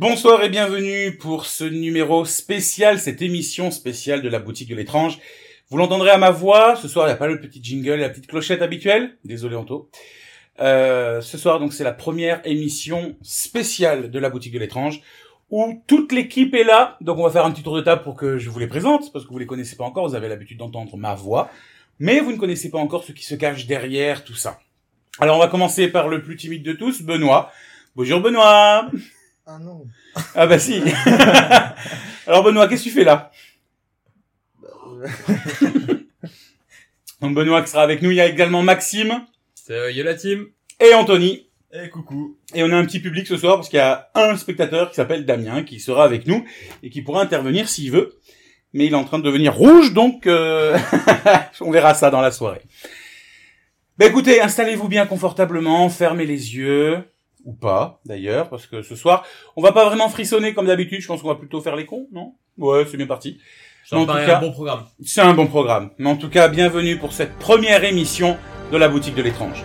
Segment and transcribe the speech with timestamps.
[0.00, 5.18] Bonsoir et bienvenue pour ce numéro spécial, cette émission spéciale de la boutique de l'étrange.
[5.70, 8.08] Vous l'entendrez à ma voix, ce soir il n'y a pas le petit jingle, la
[8.08, 9.90] petite clochette habituelle, désolé Anto.
[10.60, 15.02] Euh, ce soir donc c'est la première émission spéciale de la boutique de l'étrange
[15.50, 16.96] où toute l'équipe est là.
[17.00, 19.12] Donc on va faire un petit tour de table pour que je vous les présente
[19.12, 21.50] parce que vous les connaissez pas encore, vous avez l'habitude d'entendre ma voix,
[21.98, 24.60] mais vous ne connaissez pas encore ce qui se cache derrière tout ça.
[25.18, 27.50] Alors on va commencer par le plus timide de tous, Benoît.
[27.96, 28.88] Bonjour Benoît.
[29.50, 29.86] Ah non.
[30.34, 30.82] Ah bah si.
[32.26, 33.30] Alors Benoît, qu'est-ce que tu fais là?
[37.22, 40.48] Donc Benoît qui sera avec nous, il y a également Maxime C'est Yola Team.
[40.80, 41.48] et Anthony.
[41.72, 42.36] Eh coucou.
[42.54, 44.96] Et on a un petit public ce soir parce qu'il y a un spectateur qui
[44.96, 46.44] s'appelle Damien qui sera avec nous
[46.82, 48.18] et qui pourra intervenir s'il veut.
[48.74, 50.78] Mais il est en train de devenir rouge, donc euh,
[51.62, 52.60] on verra ça dans la soirée.
[53.96, 57.02] Ben écoutez, installez-vous bien confortablement, fermez les yeux,
[57.44, 59.24] ou pas d'ailleurs, parce que ce soir,
[59.56, 62.06] on va pas vraiment frissonner comme d'habitude, je pense qu'on va plutôt faire les cons,
[62.12, 62.34] non?
[62.58, 63.38] Ouais, c'est bien parti.
[63.86, 64.84] Ça En me tout paraît cas- un bon programme.
[65.04, 65.90] C'est un bon programme.
[65.98, 68.36] Mais en tout cas, bienvenue pour cette première émission
[68.70, 69.62] de la boutique de l'étrange.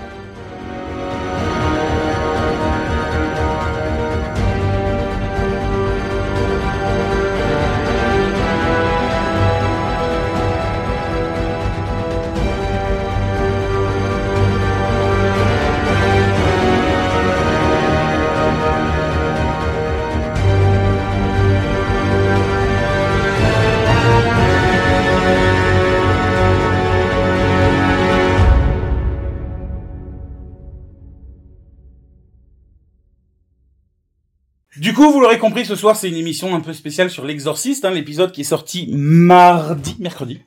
[34.93, 37.83] Du coup, vous l'aurez compris, ce soir, c'est une émission un peu spéciale sur l'exorciste,
[37.83, 40.39] hein, l'épisode qui est sorti mardi, mercredi.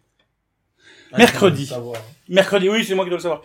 [1.19, 1.66] Mercredi.
[1.66, 2.00] Savoir.
[2.28, 3.42] Mercredi, oui, c'est moi qui dois le savoir.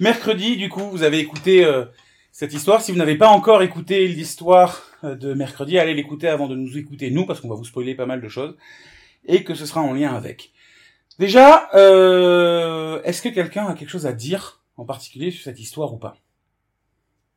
[0.00, 1.84] Mercredi, du coup, vous avez écouté euh,
[2.32, 2.82] cette histoire.
[2.82, 6.76] Si vous n'avez pas encore écouté l'histoire euh, de mercredi, allez l'écouter avant de nous
[6.76, 8.56] écouter, nous, parce qu'on va vous spoiler pas mal de choses,
[9.26, 10.50] et que ce sera en lien avec.
[11.20, 15.94] Déjà, euh, est-ce que quelqu'un a quelque chose à dire en particulier sur cette histoire
[15.94, 16.16] ou pas?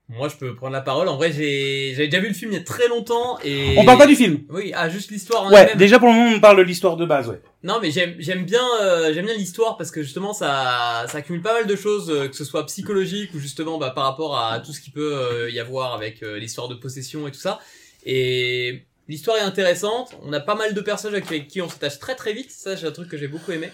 [0.08, 1.08] Moi, je peux prendre la parole.
[1.08, 3.76] En vrai, j'ai j'avais déjà vu le film il y a très longtemps et.
[3.78, 6.40] On parle pas du film Oui, ah, juste l'histoire Ouais, déjà pour le moment, on
[6.40, 7.42] parle de l'histoire de base, ouais.
[7.64, 11.42] Non, mais j'aime j'aime bien euh, j'aime bien l'histoire parce que justement ça ça accumule
[11.42, 14.60] pas mal de choses, euh, que ce soit psychologique ou justement bah, par rapport à
[14.60, 17.60] tout ce qui peut euh, y avoir avec euh, l'histoire de possession et tout ça.
[18.06, 20.16] Et l'histoire est intéressante.
[20.22, 22.52] On a pas mal de personnages avec qui on s'attache très très vite.
[22.52, 23.72] Ça, c'est un truc que j'ai beaucoup aimé.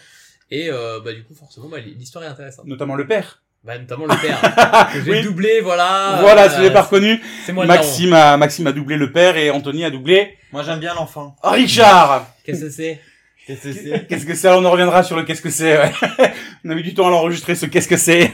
[0.49, 2.65] Et euh, bah du coup forcément bah, l'histoire est intéressante.
[2.65, 3.40] Notamment le père.
[3.63, 5.21] Bah notamment le père que j'ai Oui.
[5.23, 6.17] doublé voilà.
[6.21, 7.65] voilà, Euh, si vous l'avez pas reconnu, C'est moi.
[7.67, 11.35] Maxime a, Maxime a doublé le père et Anthony a doublé Moi j'aime bien l'enfant.
[11.43, 12.99] Richard Qu'est-ce que c'est?
[13.45, 14.07] Qu'est-ce que c'est?
[14.07, 14.49] Qu'est-ce que c'est?
[14.49, 15.77] On en reviendra sur le qu'est-ce que c'est.
[15.77, 15.91] ouais.
[16.65, 18.31] On a mis du temps à l'enregistrer, ce qu'est-ce que c'est.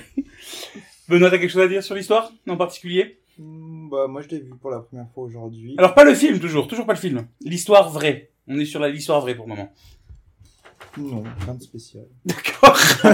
[1.10, 3.20] Benoît, t'as quelque chose à dire sur l'histoire en particulier?
[3.38, 5.76] Hmm, Bah moi je l'ai vu pour la première fois aujourd'hui.
[5.78, 7.26] Alors pas le film toujours, toujours pas le film.
[7.42, 8.30] L'histoire vraie.
[8.48, 9.74] On est sur l'histoire vraie pour le moment.
[10.98, 12.04] Non, rien de spécial.
[12.26, 12.78] D'accord.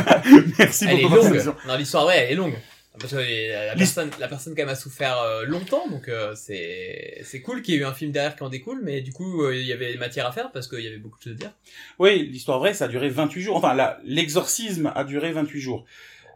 [0.59, 1.41] Merci Elle est pour longue.
[1.67, 2.55] Non, l'histoire, ouais, elle est longue.
[2.99, 6.35] Parce que la la personne, la personne quand même a souffert euh, longtemps, donc euh,
[6.35, 9.11] c'est c'est cool qu'il y ait eu un film derrière qui en découle, mais du
[9.11, 11.33] coup euh, il y avait matière à faire parce qu'il y avait beaucoup de choses
[11.33, 11.51] à dire.
[11.97, 13.55] Oui, l'histoire vraie, ça a duré 28 jours.
[13.57, 15.85] Enfin, l'exorcisme a duré 28 jours.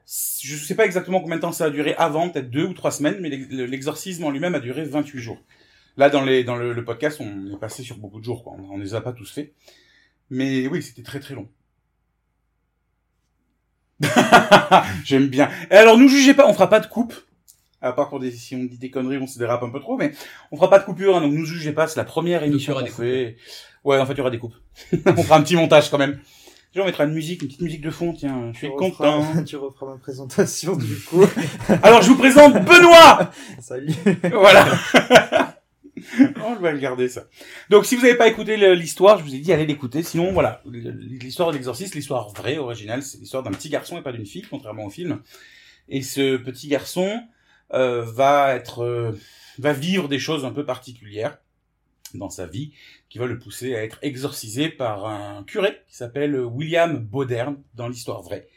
[0.07, 2.91] Je sais pas exactement combien de temps ça a duré avant, peut-être deux ou trois
[2.91, 5.37] semaines, mais l'ex- l'exorcisme en lui-même a duré 28 jours.
[5.97, 8.53] Là, dans, les, dans le, le podcast, on est passé sur beaucoup de jours, quoi.
[8.57, 9.53] On, on les a pas tous faits.
[10.29, 11.47] Mais oui, c'était très très long.
[15.05, 15.49] J'aime bien.
[15.71, 17.13] Et alors, nous jugez pas, on fera pas de coupe.
[17.81, 19.97] À part pour des, si on dit des conneries, on se dérape un peu trop,
[19.97, 20.11] mais
[20.51, 22.51] on fera pas de coupure, hein, donc nous jugez pas, c'est la première Donc, il
[22.51, 23.37] y émission aura qu'on des fait.
[23.83, 24.55] Ouais, en fait, il y aura des coupes.
[25.05, 26.19] on fera un petit montage quand même.
[26.73, 29.21] Déjà, on mettra une musique, une petite musique de fond, tiens, je suis Tu content.
[29.21, 31.23] referas- tu referas ma présentation du coup.
[31.83, 33.93] Alors, je vous présente Benoît Salut.
[34.33, 34.65] Voilà.
[36.45, 37.27] on va le garder, ça.
[37.69, 40.03] Donc, si vous n'avez pas écouté l'histoire, je vous ai dit, allez l'écouter.
[40.03, 44.11] Sinon, voilà, l'histoire de l'exorciste, l'histoire vraie, originale, c'est l'histoire d'un petit garçon et pas
[44.11, 45.21] d'une fille, contrairement au film.
[45.89, 47.21] Et ce petit garçon
[47.73, 49.11] euh, va être, euh,
[49.57, 51.37] va vivre des choses un peu particulières
[52.13, 52.71] dans sa vie,
[53.09, 57.89] qui va le pousser à être exorcisé par un curé qui s'appelle William Bodern dans
[57.89, 58.47] l'histoire vraie.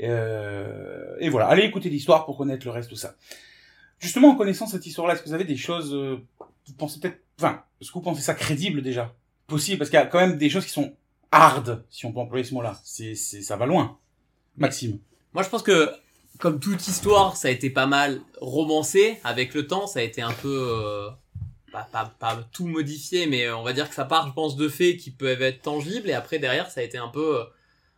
[0.00, 3.16] Euh, et voilà, allez écouter l'histoire pour connaître le reste de ça.
[3.98, 6.18] Justement, en connaissant cette histoire-là, est-ce que vous avez des choses, euh,
[6.66, 9.14] vous pensez peut-être, enfin, est-ce que vous pensez ça crédible déjà?
[9.46, 10.94] Possible, parce qu'il y a quand même des choses qui sont
[11.30, 12.80] hard, si on peut employer ce mot-là.
[12.84, 13.98] C'est, c'est, ça va loin.
[14.56, 14.98] Maxime.
[15.32, 15.90] Moi je pense que
[16.38, 20.22] comme toute histoire, ça a été pas mal romancé avec le temps, ça a été
[20.22, 21.08] un peu euh,
[21.72, 24.68] pas, pas, pas tout modifié, mais on va dire que ça part, je pense, de
[24.68, 27.44] faits qui peuvent être tangibles et après derrière ça a été un peu euh,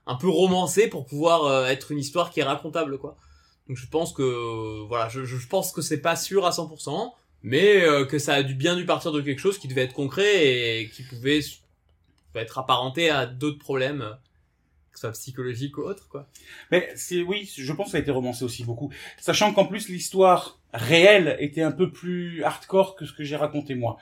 [0.06, 3.16] un peu romancé pour pouvoir euh, être une histoire qui est racontable quoi.
[3.68, 7.12] Donc je pense que voilà, je, je pense que c'est pas sûr à 100%,
[7.44, 9.92] mais euh, que ça a dû bien dû partir de quelque chose qui devait être
[9.92, 11.40] concret et qui pouvait
[12.34, 14.14] être apparenté à d'autres problèmes, euh,
[14.92, 16.26] que soit psychologiques ou autres, quoi.
[16.72, 18.90] Mais c'est oui, je pense que ça a été romancé aussi beaucoup.
[19.20, 23.74] Sachant qu'en plus l'histoire réelle était un peu plus hardcore que ce que j'ai raconté
[23.74, 23.98] moi.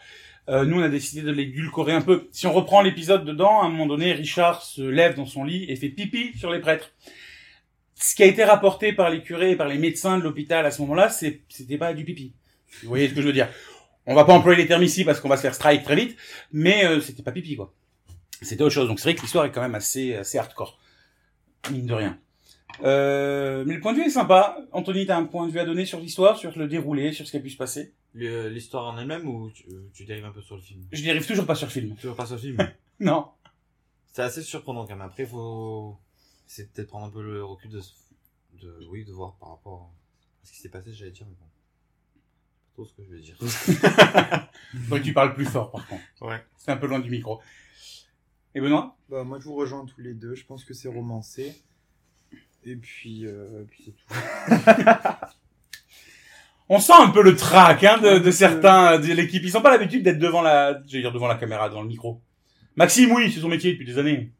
[0.48, 2.28] Euh, nous, on a décidé de l'édulcorer un peu.
[2.30, 5.64] Si on reprend l'épisode dedans, à un moment donné, Richard se lève dans son lit
[5.68, 6.92] et fait pipi sur les prêtres.
[7.96, 10.70] Ce qui a été rapporté par les curés et par les médecins de l'hôpital à
[10.70, 12.34] ce moment-là, c'était pas du pipi.
[12.82, 13.48] Vous voyez ce que je veux dire
[14.06, 16.16] On va pas employer les termes ici parce qu'on va se faire strike très vite,
[16.52, 17.72] mais euh, c'était pas pipi quoi.
[18.40, 18.88] C'était autre chose.
[18.88, 20.78] Donc c'est vrai que l'histoire est quand même assez, assez hardcore,
[21.70, 22.18] mine de rien.
[22.82, 24.56] Euh, mais le point de vue est sympa.
[24.72, 27.30] Anthony, t'as un point de vue à donner sur l'histoire, sur le déroulé, sur ce
[27.30, 27.94] qui a pu se passer?
[28.14, 29.64] L'histoire en elle-même ou tu,
[29.94, 30.82] tu dérives un peu sur le film?
[30.90, 31.94] Je n'y arrive toujours pas sur le film.
[32.02, 32.56] Veux pas sur le film?
[33.00, 33.26] Non.
[34.12, 35.00] C'est assez surprenant quand même.
[35.00, 35.98] Après, faut.
[36.46, 37.80] C'est peut-être prendre un peu le recul de,
[38.60, 38.86] de.
[38.90, 39.90] Oui, de voir par rapport
[40.42, 41.46] à ce qui s'est passé, j'allais dire, mais bon.
[42.74, 43.36] Trop ce que je vais dire.
[44.90, 46.02] Que tu parles plus fort, par contre.
[46.22, 46.42] Ouais.
[46.56, 47.40] C'est un peu loin du micro.
[48.54, 48.96] Et Benoît?
[49.10, 50.34] Bah, moi, je vous rejoins tous les deux.
[50.34, 51.54] Je pense que c'est romancé.
[52.64, 54.06] Et puis, euh, puis c'est tout.
[56.68, 59.42] On sent un peu le trac hein, de, de certains de l'équipe.
[59.44, 61.88] Ils n'ont pas l'habitude d'être devant la, je veux dire devant la caméra, devant le
[61.88, 62.22] micro.
[62.76, 64.32] Maxime, oui, c'est son métier depuis des années.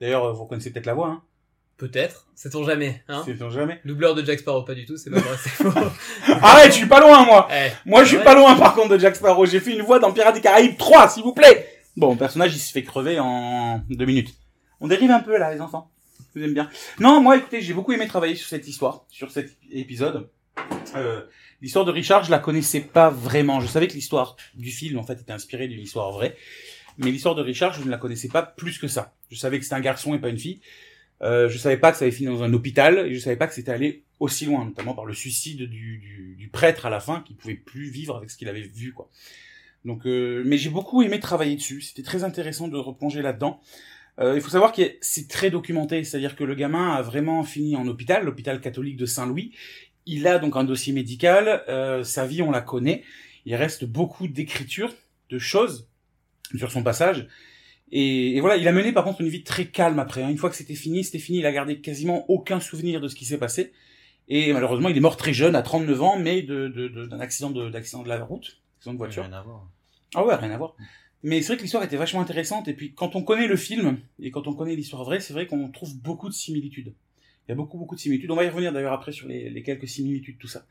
[0.00, 1.08] D'ailleurs, vous reconnaissez peut-être la voix.
[1.08, 1.22] Hein.
[1.82, 3.24] Peut-être, sait-on jamais, hein.
[3.26, 3.80] C'est jamais.
[3.84, 5.68] Doubleur de Jack Sparrow, pas du tout, c'est pas vrai, c'est faux.
[6.40, 7.48] Arrête, je suis pas loin, moi.
[7.52, 8.22] Eh, Moi, je suis Ouais.
[8.22, 9.46] pas loin, par contre, de Jack Sparrow.
[9.46, 11.66] J'ai fait une voix dans Pirates des Caraïbes 3, s'il vous plaît.
[11.96, 14.32] Bon, le personnage, il se fait crever en deux minutes.
[14.80, 15.90] On dérive un peu, là, les enfants.
[16.36, 16.70] Vous aimez bien.
[17.00, 20.30] Non, moi, écoutez, j'ai beaucoup aimé travailler sur cette histoire, sur cet épisode.
[20.94, 21.22] Euh,
[21.62, 23.58] l'histoire de Richard, je la connaissais pas vraiment.
[23.60, 26.36] Je savais que l'histoire du film, en fait, était inspirée d'une histoire vraie.
[26.98, 29.14] Mais l'histoire de Richard, je ne la connaissais pas plus que ça.
[29.32, 30.60] Je savais que c'était un garçon et pas une fille.
[31.22, 33.46] Euh, je savais pas que ça avait fini dans un hôpital et je savais pas
[33.46, 37.32] que c'était allé aussi loin, notamment par le suicide du, prêtre à la fin qui
[37.32, 38.94] pouvait plus vivre avec ce qu'il avait vu.
[39.86, 41.80] Donc, euh, mais j'ai beaucoup aimé travailler dessus.
[41.80, 43.58] C'était très intéressant de replonger là-dedans.
[44.20, 47.74] Euh, il faut savoir que c'est très documenté, c'est-à-dire que le gamin a vraiment fini
[47.74, 49.54] en hôpital, l'hôpital catholique de Saint-Louis.
[50.04, 51.62] Il a donc un dossier médical,
[52.04, 53.04] sa vie on la connaît.
[53.46, 54.92] Il reste beaucoup d'écriture,
[55.30, 55.88] de choses
[56.56, 57.28] sur son passage.
[57.92, 60.22] Et, et voilà, il a mené par contre une vie très calme après.
[60.22, 60.30] hein.
[60.30, 61.38] Une fois que c'était fini, c'était fini.
[61.38, 63.72] Il a gardé quasiment aucun souvenir de ce qui s'est passé.
[64.28, 67.20] Et malheureusement, il est mort très jeune, à 39 ans, mais de, de, de- d'un
[67.20, 69.24] accident de, d'accident de la route, accident de voiture.
[69.24, 69.68] Rien à voir.
[70.14, 70.74] Ah ouais, rien à voir.
[71.22, 72.66] Mais c'est vrai que l'histoire était vachement intéressante.
[72.68, 75.46] Et puis, quand on connaît le film, et quand on connaît l'histoire vraie, c'est vrai
[75.46, 76.94] qu'on trouve beaucoup de similitudes.
[77.46, 78.30] Il y a beaucoup, beaucoup de similitudes.
[78.30, 80.64] On va y revenir d'ailleurs après sur les, les quelques similitudes, tout ça.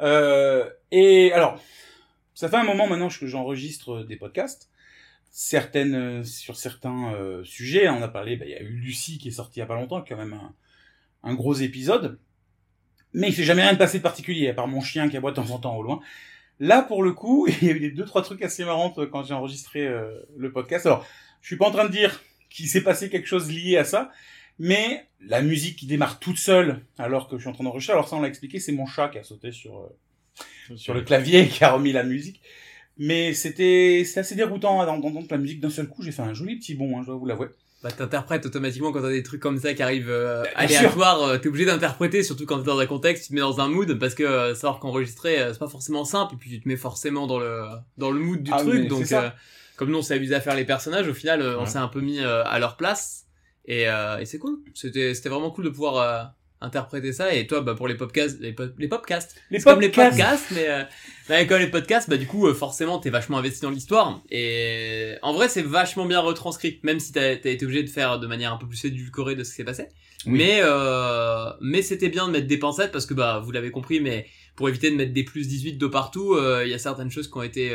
[0.00, 1.62] Euh, et alors,
[2.34, 4.69] ça fait un moment maintenant que j'enregistre des podcasts.
[5.30, 9.18] Certaines, euh, sur certains euh, sujets, on a parlé, bah, il y a eu Lucie
[9.18, 10.54] qui est sortie il y a pas longtemps, qui est quand même un,
[11.22, 12.18] un gros épisode.
[13.12, 15.30] Mais il s'est jamais rien de passé de particulier, à part mon chien qui aboie
[15.30, 16.00] de temps en temps au loin.
[16.60, 19.24] Là, pour le coup, il y a eu des deux, trois trucs assez marrants quand
[19.24, 20.86] j'ai enregistré euh, le podcast.
[20.86, 21.06] Alors,
[21.40, 24.10] je suis pas en train de dire qu'il s'est passé quelque chose lié à ça,
[24.58, 28.08] mais la musique qui démarre toute seule alors que je suis en train d'enregistrer, alors
[28.08, 31.40] ça on l'a expliqué, c'est mon chat qui a sauté sur, euh, sur le clavier
[31.40, 32.42] et qui a remis la musique.
[33.02, 36.02] Mais c'était assez déroutant d'entendre la musique d'un seul coup.
[36.02, 37.48] J'ai fait un joli petit bond, hein, je dois vous l'avouer.
[37.82, 41.48] Bah t'interprètes automatiquement quand t'as des trucs comme ça qui arrivent euh, aléatoires, euh, t'es
[41.48, 44.14] obligé d'interpréter, surtout quand t'es dans un contexte, tu te mets dans un mood, parce
[44.14, 47.26] que euh, savoir qu'enregistrer, euh, c'est pas forcément simple, et puis tu te mets forcément
[47.26, 47.64] dans le
[47.96, 49.30] dans le mood du Ah, truc, donc euh,
[49.76, 51.66] comme nous on s'est amusé à faire les personnages, au final euh, on Ouais.
[51.66, 53.24] s'est un peu mis euh, à leur place,
[53.64, 56.22] et, euh, et c'est cool, c'était c'était vraiment cool de pouvoir euh,
[56.60, 59.88] interpréter ça, et toi bah pour les podcasts, les, po- les podcasts, Les comme les
[59.88, 60.50] podcasts.
[60.52, 60.82] mais euh,
[61.30, 64.22] ouais, comme les podcasts, bah du coup, euh, forcément, t'es vachement investi dans l'histoire.
[64.30, 68.18] Et en vrai, c'est vachement bien retranscrit, même si t'as as été obligé de faire
[68.18, 69.86] de manière un peu plus édulcorée de ce qui s'est passé.
[70.26, 70.32] Oui.
[70.38, 74.00] Mais euh, mais c'était bien de mettre des pincettes parce que bah vous l'avez compris,
[74.00, 77.10] mais pour éviter de mettre des plus 18 de partout, euh, il y a certaines
[77.10, 77.72] choses qui ont été.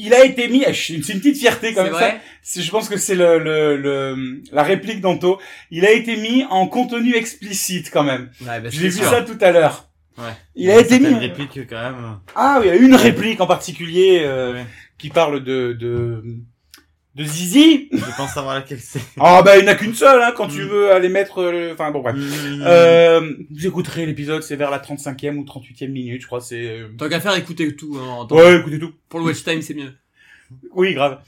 [0.00, 2.14] Il a été mis, c'est une petite fierté même ça.
[2.62, 5.38] Je pense que c'est le, le, le, la réplique d'Anto.
[5.72, 8.30] Il a été mis en contenu explicite quand même.
[8.40, 9.88] Ouais, bah, J'ai vu ça tout à l'heure.
[10.16, 10.24] Ouais.
[10.54, 11.08] Il a été mis.
[11.08, 12.18] Une réplique quand même.
[12.36, 14.66] Ah, oui, il y a une réplique en particulier euh, Ouais.
[14.98, 16.22] qui parle de de
[17.18, 17.88] de Zizi.
[17.92, 19.00] Je pense savoir laquelle c'est.
[19.20, 20.68] Ah bah il n'y en a qu'une seule hein, quand tu Mm.
[20.68, 21.38] veux aller mettre.
[21.42, 22.14] euh, Enfin bon bref.
[22.16, 22.62] Mmh.
[22.64, 26.40] Euh, vous écouterez l'épisode, c'est vers la 35e ou 38e minute, je crois.
[26.40, 26.66] C'est.
[26.80, 27.98] euh, Tant qu'à faire, écoutez tout.
[28.00, 28.92] Hein, en temps- Ouais, écoutez tout.
[29.08, 29.92] Pour le watch time, c'est mieux.
[30.72, 31.20] Oui, grave.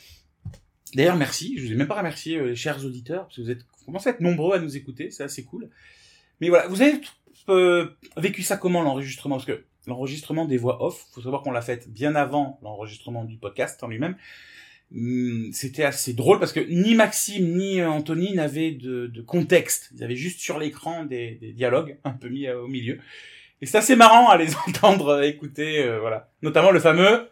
[0.95, 1.57] D'ailleurs, merci.
[1.59, 3.85] Je vous ai même pas remercié, euh, les chers auditeurs, parce que vous êtes vous
[3.87, 5.69] commencez à être nombreux à nous écouter, c'est assez cool.
[6.41, 7.01] Mais voilà, vous avez
[7.49, 9.37] euh, vécu ça comment l'enregistrement?
[9.37, 13.37] Parce que l'enregistrement des voix off, faut savoir qu'on l'a fait bien avant l'enregistrement du
[13.37, 14.17] podcast en lui-même.
[14.95, 19.91] Hum, C'était assez drôle parce que ni Maxime ni euh, Anthony n'avaient de, de contexte.
[19.95, 22.99] Ils avaient juste sur l'écran des, des dialogues un peu mis euh, au milieu.
[23.63, 26.31] Et c'est assez marrant à les entendre euh, écouter, euh, voilà.
[26.43, 27.29] Notamment le fameux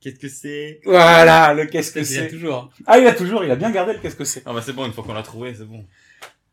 [0.00, 0.80] Qu'est-ce que c'est?
[0.84, 2.28] Voilà, le qu'est-ce que Il y a c'est?
[2.28, 2.70] toujours.
[2.86, 4.42] Ah, il a toujours, il a bien gardé le qu'est-ce que c'est.
[4.46, 5.84] Ah bah c'est bon, une fois qu'on l'a trouvé, c'est bon.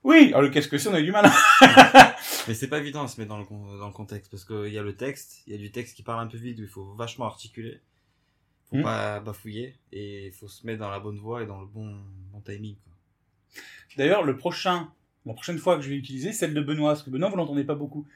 [0.03, 1.29] Oui, alors le qu'est-ce que c'est, on a eu du mal.
[2.47, 3.45] Mais c'est pas évident à se mettre dans le,
[3.79, 6.03] dans le contexte, parce qu'il y a le texte, il y a du texte qui
[6.03, 7.79] parle un peu vite, où il faut vachement articuler.
[8.73, 8.83] Faut Hmm.
[8.83, 11.95] pas bafouiller, et il faut se mettre dans la bonne voie et dans le bon,
[12.31, 12.75] bon timing.
[12.83, 12.93] Quoi.
[13.97, 14.89] D'ailleurs, le prochain,
[15.27, 17.63] la prochaine fois que je vais utiliser, celle de Benoît, parce que Benoît, vous l'entendez
[17.63, 18.07] pas beaucoup.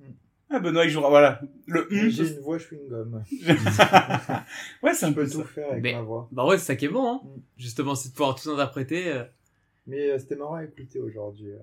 [0.00, 0.06] Hmm.
[0.50, 1.40] Ah, Benoît, il jouera, voilà.
[1.66, 3.22] Le hum, J'ai une voix chewing-gum.
[4.82, 5.38] ouais, c'est un Je peu peux ça.
[5.38, 6.28] tout faire avec Mais- ma voix.
[6.32, 7.20] Bah ouais, c'est ça qui est bon, hein.
[7.24, 7.40] Mm.
[7.56, 9.12] Justement, c'est de pouvoir tout interpréter.
[9.12, 9.24] euh.
[9.86, 11.50] Mais euh, c'était marrant à écouter aujourd'hui.
[11.52, 11.58] euh.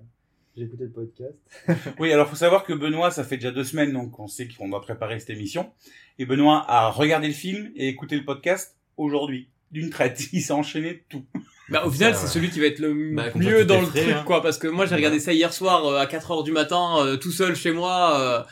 [0.60, 1.36] J'ai écouté le podcast.
[2.00, 4.68] Oui, alors faut savoir que Benoît, ça fait déjà deux semaines, donc on sait qu'on
[4.68, 5.72] doit préparer cette émission.
[6.18, 10.22] Et Benoît a regardé le film et écouté le podcast aujourd'hui, d'une traite.
[10.34, 11.24] Il s'est enchaîné tout.
[11.70, 12.32] Bah au final, Ça, c'est ouais.
[12.34, 14.24] celui qui va être le Bah, mieux dans le frais, truc, hein.
[14.26, 14.42] quoi.
[14.42, 17.16] Parce que moi, j'ai regardé ça hier soir euh, à 4 heures du matin, euh,
[17.16, 18.20] tout seul chez moi.
[18.20, 18.44] euh,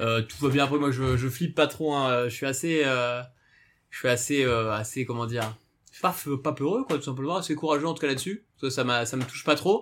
[0.00, 0.64] euh, tout va bien.
[0.64, 1.94] Après, moi, je, je flippe pas trop.
[1.94, 2.24] Hein.
[2.28, 3.20] Je suis assez, euh,
[3.90, 5.54] je suis assez, euh, assez, comment dire,
[6.00, 7.36] pas, pas peureux, quoi, tout simplement.
[7.36, 8.42] Assez courageux en tout cas là-dessus.
[8.60, 9.81] Ça, ça, m'a- ça me touche pas trop.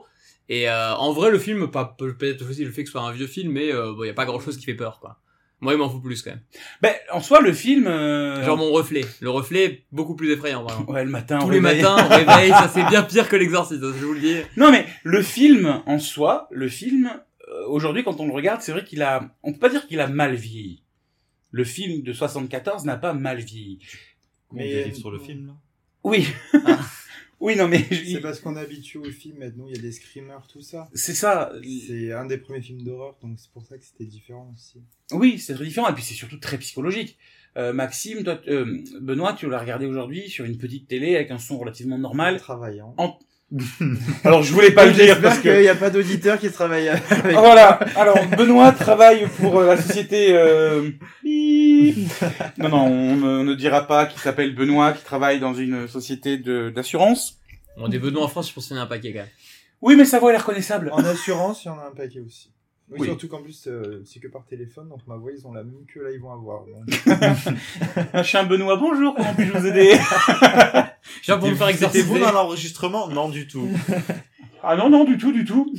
[0.52, 3.02] Et euh, en vrai, le film, pas peut- peut-être aussi le fait que ce soit
[3.02, 5.18] un vieux film, mais euh, bon, y a pas grand-chose qui fait peur, quoi.
[5.62, 6.40] Moi, il m'en fout plus quand même.
[6.82, 7.86] Ben, en soi, le film...
[7.86, 9.04] euh, Genre mon reflet.
[9.20, 10.90] Le reflet est beaucoup plus effrayant, vraiment.
[10.90, 11.82] Ouais, le matin, Tous au les réveil.
[11.82, 14.36] matins, au réveil, ça c'est bien pire que l'exorciste, je vous le dis.
[14.56, 17.10] Non, mais le film, en soi, le film,
[17.48, 19.30] euh, aujourd'hui, quand on le regarde, c'est vrai qu'il a...
[19.42, 20.82] On peut pas dire qu'il a mal vieilli.
[21.52, 23.80] Le film de 74 n'a pas mal vieilli.
[24.52, 25.52] Mais on dérive sur le film, là
[26.04, 26.26] Oui.
[27.40, 27.84] oui, non, mais...
[27.90, 30.60] je- C'est parce qu'on est habitué au film, maintenant il y a des screamers, tout
[30.62, 30.88] ça.
[30.94, 31.52] C'est ça.
[31.88, 34.80] C'est un des premiers films d'horreur, donc c'est pour ça que c'était différent aussi.
[35.12, 37.16] Oui, c'est très différent et puis c'est surtout très psychologique.
[37.56, 41.38] Euh, Maxime, toi, euh, Benoît, tu l'as regardé aujourd'hui sur une petite télé avec un
[41.38, 42.38] son relativement normal.
[42.38, 42.94] Travaillant.
[42.96, 43.18] En-
[44.24, 47.02] Alors je voulais pas le dire parce qu'il n'y a pas d'auditeurs qui travaillent avec.
[47.10, 47.80] Ah, voilà.
[47.96, 50.28] Alors Benoît travaille pour euh, la société.
[50.32, 50.90] Euh...
[51.24, 51.96] bip.
[52.58, 55.88] Non non, on, ne- on ne dira pas qu'il s'appelle Benoît, qui travaille dans une
[55.88, 57.38] société de d'assurance.
[57.76, 59.28] Bon, des Benoît en France, je pense qu'il y en a un paquet quand même.
[59.82, 60.90] Oui, mais sa voix elle est reconnaissable.
[60.92, 62.50] En assurance, il y en a un paquet aussi.
[62.90, 63.06] Oui, Oui.
[63.06, 65.84] Surtout qu'en plus, euh, c'est que par téléphone, donc ma voix, ils ont la même
[65.92, 66.64] que là, ils vont avoir.
[66.64, 66.88] donc.
[68.12, 69.14] Un chien Benoît, bonjour.
[69.14, 69.92] Comment puis-je vous aider?
[71.22, 72.02] Genre pour me faire C'était exorciser.
[72.04, 73.08] vous dans l'enregistrement?
[73.08, 73.68] Non, du tout.
[74.62, 75.72] Ah non non du tout du tout.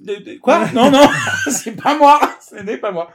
[0.00, 0.68] De- de- Quoi?
[0.72, 1.08] Non non,
[1.48, 2.18] c'est pas moi.
[2.40, 3.12] Ce n'est pas moi.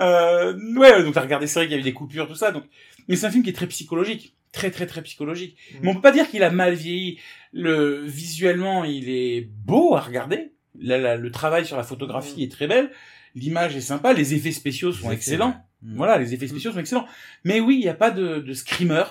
[0.00, 2.50] Euh, ouais, donc t'as regardé, c'est vrai qu'il y a eu des coupures, tout ça.
[2.50, 2.64] Donc,
[3.06, 5.56] mais c'est un film qui est très psychologique, très très très psychologique.
[5.74, 5.76] Mm.
[5.80, 7.20] Mais on peut pas dire qu'il a mal vieilli.
[7.52, 10.50] Le visuellement, il est beau à regarder.
[10.80, 12.90] Le travail sur la photographie est très belle.
[13.34, 14.12] L'image est sympa.
[14.12, 15.62] Les effets spéciaux sont excellents.
[15.82, 15.96] Mm.
[15.96, 17.06] Voilà, les effets spéciaux sont excellents.
[17.44, 19.04] Mais oui, il n'y a pas de, de screamer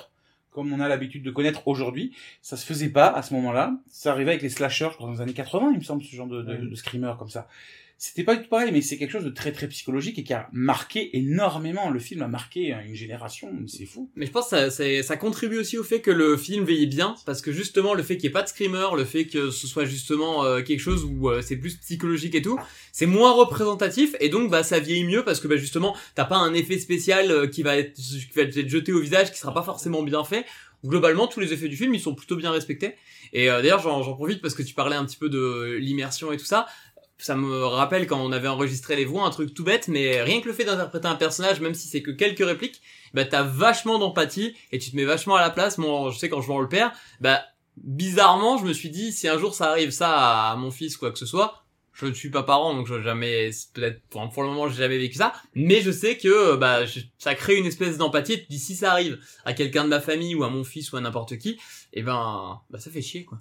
[0.56, 2.16] comme on a l'habitude de connaître aujourd'hui.
[2.42, 3.78] Ça se faisait pas à ce moment-là.
[3.88, 6.16] Ça arrivait avec les slashers, je crois, dans les années 80, il me semble, ce
[6.16, 7.50] genre de, de screamer comme ça.
[7.98, 10.34] C'était pas du tout pareil, mais c'est quelque chose de très très psychologique et qui
[10.34, 11.90] a marqué énormément.
[11.90, 14.12] Le film a marqué une génération, c'est fou.
[14.16, 16.88] Mais je pense que ça, c'est- ça contribue aussi au fait que le film vieillit
[16.88, 19.50] bien, parce que justement le fait qu'il n'y ait pas de screamer, le fait que
[19.50, 22.60] ce soit justement euh, quelque chose où euh, c'est plus psychologique et tout,
[22.92, 26.38] c'est moins représentatif et donc bah ça vieillit mieux parce que bah justement t'as pas
[26.38, 29.54] un effet spécial euh, qui va être qui va être jeté au visage qui sera
[29.54, 30.46] pas forcément bien fait.
[30.86, 32.96] Globalement tous les effets du film ils sont plutôt bien respectés.
[33.34, 36.38] Et euh, d'ailleurs j'en profite parce que tu parlais un petit peu de l'immersion et
[36.38, 36.68] tout ça.
[37.18, 40.42] Ça me rappelle quand on avait enregistré les voix, un truc tout bête, mais rien
[40.42, 42.82] que le fait d'interpréter un personnage, même si c'est que quelques répliques,
[43.14, 45.78] bah t'as vachement d'empathie et tu te mets vachement à la place.
[45.78, 46.92] Moi, je sais quand je vois le père,
[47.22, 47.42] bah
[47.78, 51.12] bizarrement, je me suis dit si un jour ça arrive ça à mon fils quoi
[51.12, 54.68] que ce soit, je ne suis pas parent donc je jamais peut-être pour, le moment
[54.68, 56.82] j'ai jamais vécu ça, mais je sais que bah
[57.18, 58.34] ça crée une espèce d'empathie.
[58.34, 60.92] Et tu dis si ça arrive à quelqu'un de ma famille ou à mon fils
[60.92, 61.58] ou à n'importe qui,
[61.94, 63.40] et ben bah ça fait chier quoi.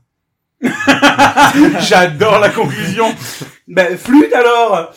[1.80, 3.06] J'adore la conclusion.
[3.68, 4.94] bah, flûte alors.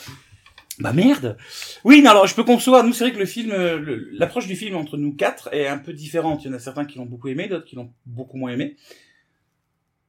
[0.79, 1.37] Bah merde.
[1.83, 2.83] Oui, alors je peux concevoir.
[2.83, 5.79] Nous, c'est vrai que le film, euh, l'approche du film entre nous quatre est un
[5.79, 6.43] peu différente.
[6.43, 8.75] Il y en a certains qui l'ont beaucoup aimé, d'autres qui l'ont beaucoup moins aimé.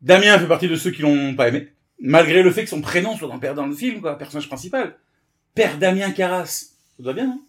[0.03, 1.69] Damien fait partie de ceux qui l'ont pas aimé,
[2.01, 4.97] malgré le fait que son prénom soit dans dans le film, quoi, personnage principal.
[5.55, 6.45] Père Damien Carras.
[6.97, 7.41] Ça doit bien, non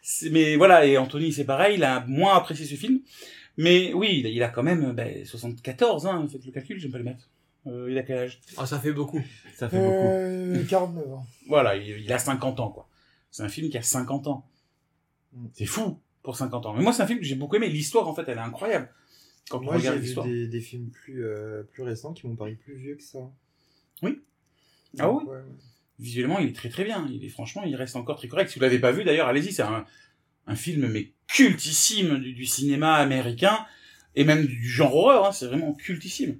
[0.00, 3.00] C'est- Mais voilà, et Anthony, c'est pareil, il a moins apprécié ce film.
[3.58, 7.04] Mais oui, il a, quand même ben, 74, hein, faites le calcul, j'aime pas le
[7.04, 7.28] mettre.
[7.66, 8.40] Euh, il a quel âge?
[8.56, 9.20] Ah ça fait beaucoup.
[9.54, 10.06] Ça fait beaucoup.
[10.06, 11.26] Euh, 49 ans.
[11.48, 12.88] Voilà, il, il a 50 ans, quoi.
[13.30, 14.46] C'est un film qui a 50 ans.
[15.32, 15.46] Mm.
[15.52, 16.74] C'est fou pour 50 ans.
[16.74, 17.68] Mais moi, c'est un film que j'ai beaucoup aimé.
[17.68, 18.88] L'histoire, en fait, elle est incroyable.
[19.48, 20.26] Quand on Moi, j'ai regarde vu l'histoire.
[20.26, 23.18] des, des films plus, euh, plus récents qui m'ont paru plus vieux que ça.
[24.98, 25.42] Ah Donc, oui ouais, ouais.
[25.98, 27.08] Visuellement, il est très très bien.
[27.10, 28.50] Il est franchement, il reste encore très correct.
[28.50, 29.52] Si vous l'avez pas vu, d'ailleurs, allez-y.
[29.52, 29.86] C'est un,
[30.46, 33.58] un film mais cultissime du, du cinéma américain
[34.14, 35.26] et même du genre horreur.
[35.26, 36.38] Hein, c'est vraiment cultissime.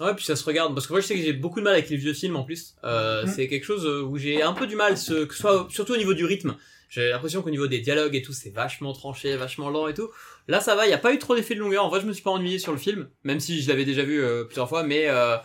[0.00, 0.74] Ouais, puis ça se regarde.
[0.74, 2.42] Parce que moi, je sais que j'ai beaucoup de mal avec les vieux films en
[2.44, 2.74] plus.
[2.84, 3.32] Euh, Mhm.
[3.32, 5.92] C'est quelque chose euh, où j'ai un peu du mal, ce, que ce soit surtout
[5.94, 6.56] au niveau du rythme.
[6.88, 10.10] J'ai l'impression qu'au niveau des dialogues et tout, c'est vachement tranché, vachement lent et tout.
[10.48, 11.84] Là, ça va, il y a pas eu trop d'effet de longueur.
[11.84, 14.02] En vrai, je me suis pas ennuyé sur le film, même si je l'avais déjà
[14.02, 14.82] vu euh, plusieurs fois.
[14.82, 15.36] Mais euh,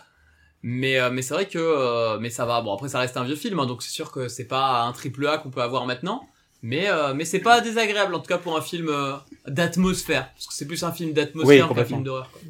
[0.61, 2.61] mais euh, mais c'est vrai que euh, mais ça va.
[2.61, 4.91] Bon, après, ça reste un vieux film, hein, donc c'est sûr que c'est pas un
[4.91, 6.27] triple A qu'on peut avoir maintenant.
[6.61, 9.13] Mais euh, mais c'est pas désagréable en tout cas pour un film euh,
[9.47, 12.29] d'atmosphère, parce que c'est plus un film Oui, d'atmosphère qu'un film d'horreur.
[12.31, 12.41] quoi.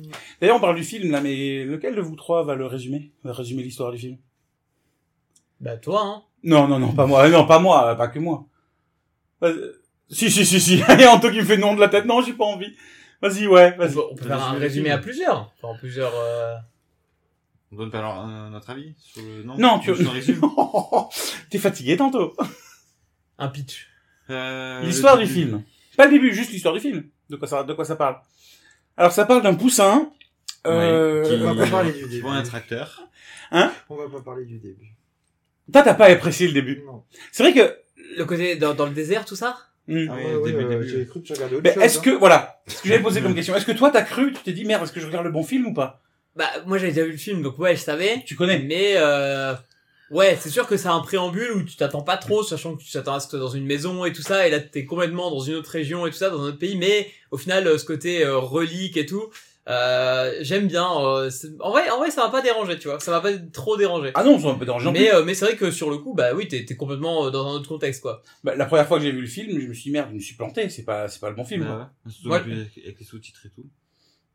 [0.41, 3.11] D'ailleurs, on parle du film là, mais lequel de vous trois va le résumer?
[3.23, 4.17] Va résumer l'histoire du film?
[5.61, 6.23] Bah toi, hein.
[6.43, 7.25] Non, non, non, pas moi.
[7.25, 8.45] Euh, Non, pas moi, euh, pas que moi.
[9.43, 9.73] Euh,
[10.09, 10.81] Si, si, si, si.
[10.99, 12.05] Et Anto qui me fait non de la tête.
[12.05, 12.73] Non, j'ai pas envie.
[13.21, 13.97] Vas-y, ouais, On vas-y.
[13.97, 15.51] on peut faire un Résumé à plusieurs.
[15.61, 16.13] Enfin, plusieurs.
[16.15, 16.55] euh,
[17.71, 19.91] On donne pas alors, euh, notre avis sur le nom Non, tu
[21.51, 22.33] T'es fatigué tantôt.
[23.37, 23.88] Un pitch.
[24.29, 25.63] Euh, L'histoire du film.
[25.97, 27.03] Pas le début, juste l'histoire du film.
[27.29, 28.17] De quoi ça, de quoi ça parle
[28.97, 30.11] Alors, ça parle d'un poussin.
[30.67, 31.23] Euh...
[31.23, 32.21] Ouais, qui, on va pas parler du début.
[32.21, 33.07] voit un tracteur.
[33.51, 34.93] On va pas parler du début.
[35.71, 36.83] Toi, t'as pas apprécié le début.
[36.85, 37.03] Non.
[37.31, 37.77] C'est vrai que.
[38.17, 39.55] Le côté dans, dans le désert, tout ça?
[39.57, 40.89] Ah Oui, ouais, le ouais, début, début.
[40.89, 41.83] J'ai cru que tu regardais autre Mais chose.
[41.83, 42.01] est-ce hein.
[42.03, 44.51] que, voilà, ce que j'avais posé comme question, est-ce que toi t'as cru, tu t'es
[44.53, 46.01] dit merde, est-ce que je regarde le bon film ou pas?
[46.35, 48.23] Bah, moi j'avais déjà vu le film, donc ouais, je savais.
[48.25, 49.55] Tu connais Mais euh,
[50.11, 52.91] ouais, c'est sûr que c'est un préambule où tu t'attends pas trop, sachant que tu
[52.91, 55.39] t'attends à ce que dans une maison et tout ça, et là t'es complètement dans
[55.41, 56.77] une autre région et tout ça, dans un autre pays.
[56.77, 59.29] Mais au final, euh, ce côté euh, relique et tout,
[59.67, 60.87] euh, j'aime bien.
[60.99, 62.99] euh, en vrai, en vrai, ça m'a pas dérangé, tu vois.
[62.99, 64.09] Ça m'a pas trop dérangé.
[64.15, 64.91] Ah non, c'est un peu dérangeant.
[64.91, 67.29] mais euh, mais c'est vrai que sur le coup, bah oui, t'es t'es complètement euh,
[67.29, 68.23] dans un autre contexte, quoi.
[68.43, 70.15] Bah, la première fois que j'ai vu le film, je me suis dit merde, je
[70.15, 71.65] me suis planté, c'est pas, c'est pas le bon film.
[71.67, 71.75] Quoi.
[71.75, 72.11] ouais.
[72.11, 72.37] Surtout Ouais.
[72.37, 72.47] avec
[72.99, 73.65] les- sous-titres et tout.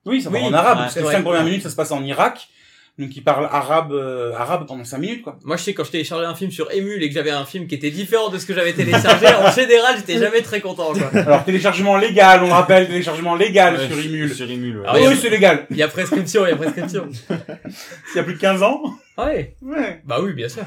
[0.06, 1.76] Oui, ça Oui, parle en arabe, ouais, parce que les cinq premières minutes, ça se
[1.76, 2.46] passe en Irak.
[2.96, 5.36] Donc ils parlent arabe, euh, arabe pendant cinq minutes, quoi.
[5.42, 7.66] Moi, je sais quand je téléchargeais un film sur Emule et que j'avais un film
[7.66, 11.10] qui était différent de ce que j'avais téléchargé, en général, j'étais jamais très content, quoi.
[11.22, 14.32] Alors téléchargement légal, on rappelle, téléchargement légal Ouais, sur Imul.
[14.32, 14.84] Sur ouais.
[14.86, 15.66] Ah oui, c'est légal.
[15.70, 17.08] Il y a prescription, il y a prescription.
[18.06, 18.80] S'il y a plus de 15 ans.
[19.16, 19.56] Ah ouais.
[19.60, 20.00] Ouais.
[20.04, 20.62] Bah oui, bien sûr.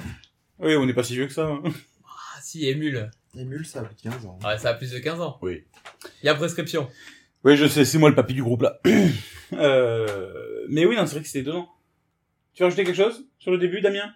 [0.60, 1.46] Oui, on n'est pas si vieux que ça.
[1.46, 1.62] hein.
[2.06, 3.10] Ah si, Emule.
[3.40, 4.38] Emule, ça a plus de 15 ans.
[4.44, 5.38] Ah ouais, ça a plus de 15 ans.
[5.42, 5.64] Oui.
[6.24, 6.90] Il y a prescription.
[7.46, 8.80] Oui, je sais, c'est moi le papy du groupe là.
[9.54, 10.66] euh...
[10.70, 11.70] Mais oui, non, c'est vrai que c'était dedans.
[12.58, 14.12] Tu veux rajouter quelque chose sur le début, Damien?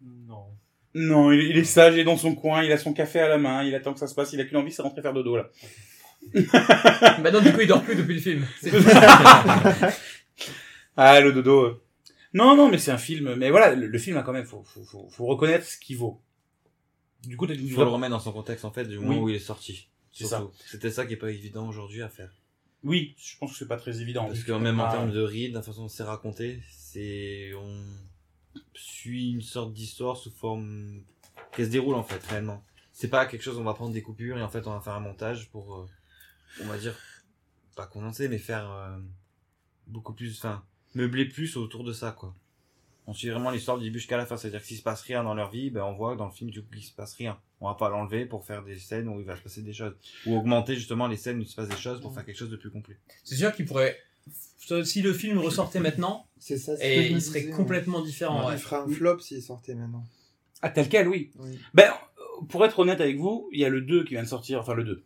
[0.00, 0.46] Non.
[0.94, 3.28] Non, il, il est sage, il est dans son coin, il a son café à
[3.28, 5.12] la main, il attend que ça se passe, il a qu'une envie, c'est rentrer faire
[5.12, 5.50] dodo là.
[7.20, 8.46] bah non, du coup, il dort plus depuis le film.
[10.96, 11.64] Ah, le dodo.
[11.64, 11.82] euh.
[12.32, 13.34] Non, non, mais c'est un film.
[13.34, 15.98] Mais voilà, le, le film a quand même, faut, faut, faut, faut reconnaître ce qu'il
[15.98, 16.22] vaut.
[17.26, 19.18] Du coup, Il faut le remettre dans son contexte, en fait, du moment Oui.
[19.18, 19.90] où il est sorti.
[20.12, 20.50] C'est Surtout.
[20.66, 22.30] C'était ça qui est pas évident aujourd'hui à faire.
[22.82, 24.26] Oui, je pense que c'est pas très évident.
[24.26, 27.82] Parce que même en termes de rythme, la façon dont c'est raconté, c'est on
[28.74, 31.02] suit une sorte d'histoire sous forme
[31.54, 32.62] qui se déroule en fait réellement.
[32.92, 34.94] C'est pas quelque chose on va prendre des coupures et en fait on va faire
[34.94, 35.86] un montage pour euh,
[36.62, 36.96] on va dire
[37.74, 38.98] pas condenser mais faire euh,
[39.86, 42.34] beaucoup plus enfin meubler plus autour de ça quoi.
[43.08, 45.22] On suit vraiment l'histoire du début jusqu'à la fin, c'est-à-dire que s'il se passe rien
[45.22, 47.38] dans leur vie, ben on voit dans le film du coup qu'il se passe rien.
[47.60, 49.94] On va pas l'enlever pour faire des scènes où il va se passer des choses
[50.26, 52.50] ou augmenter justement les scènes où il se passe des choses pour faire quelque chose
[52.50, 52.96] de plus complet.
[53.22, 53.96] C'est sûr qu'il pourrait.
[54.84, 56.76] Si le film ressortait maintenant, C'est ça.
[56.76, 58.40] c'est et il serait disais, complètement différent.
[58.40, 58.46] ouais.
[58.48, 58.54] ouais.
[58.54, 60.04] Il ferait un flop s'il sortait maintenant.
[60.62, 61.30] Ah, tel quel, oui.
[61.38, 61.56] Oui.
[61.74, 61.92] Ben,
[62.48, 64.74] pour être honnête avec vous, il y a le 2 qui vient de sortir, enfin
[64.74, 65.04] le 2.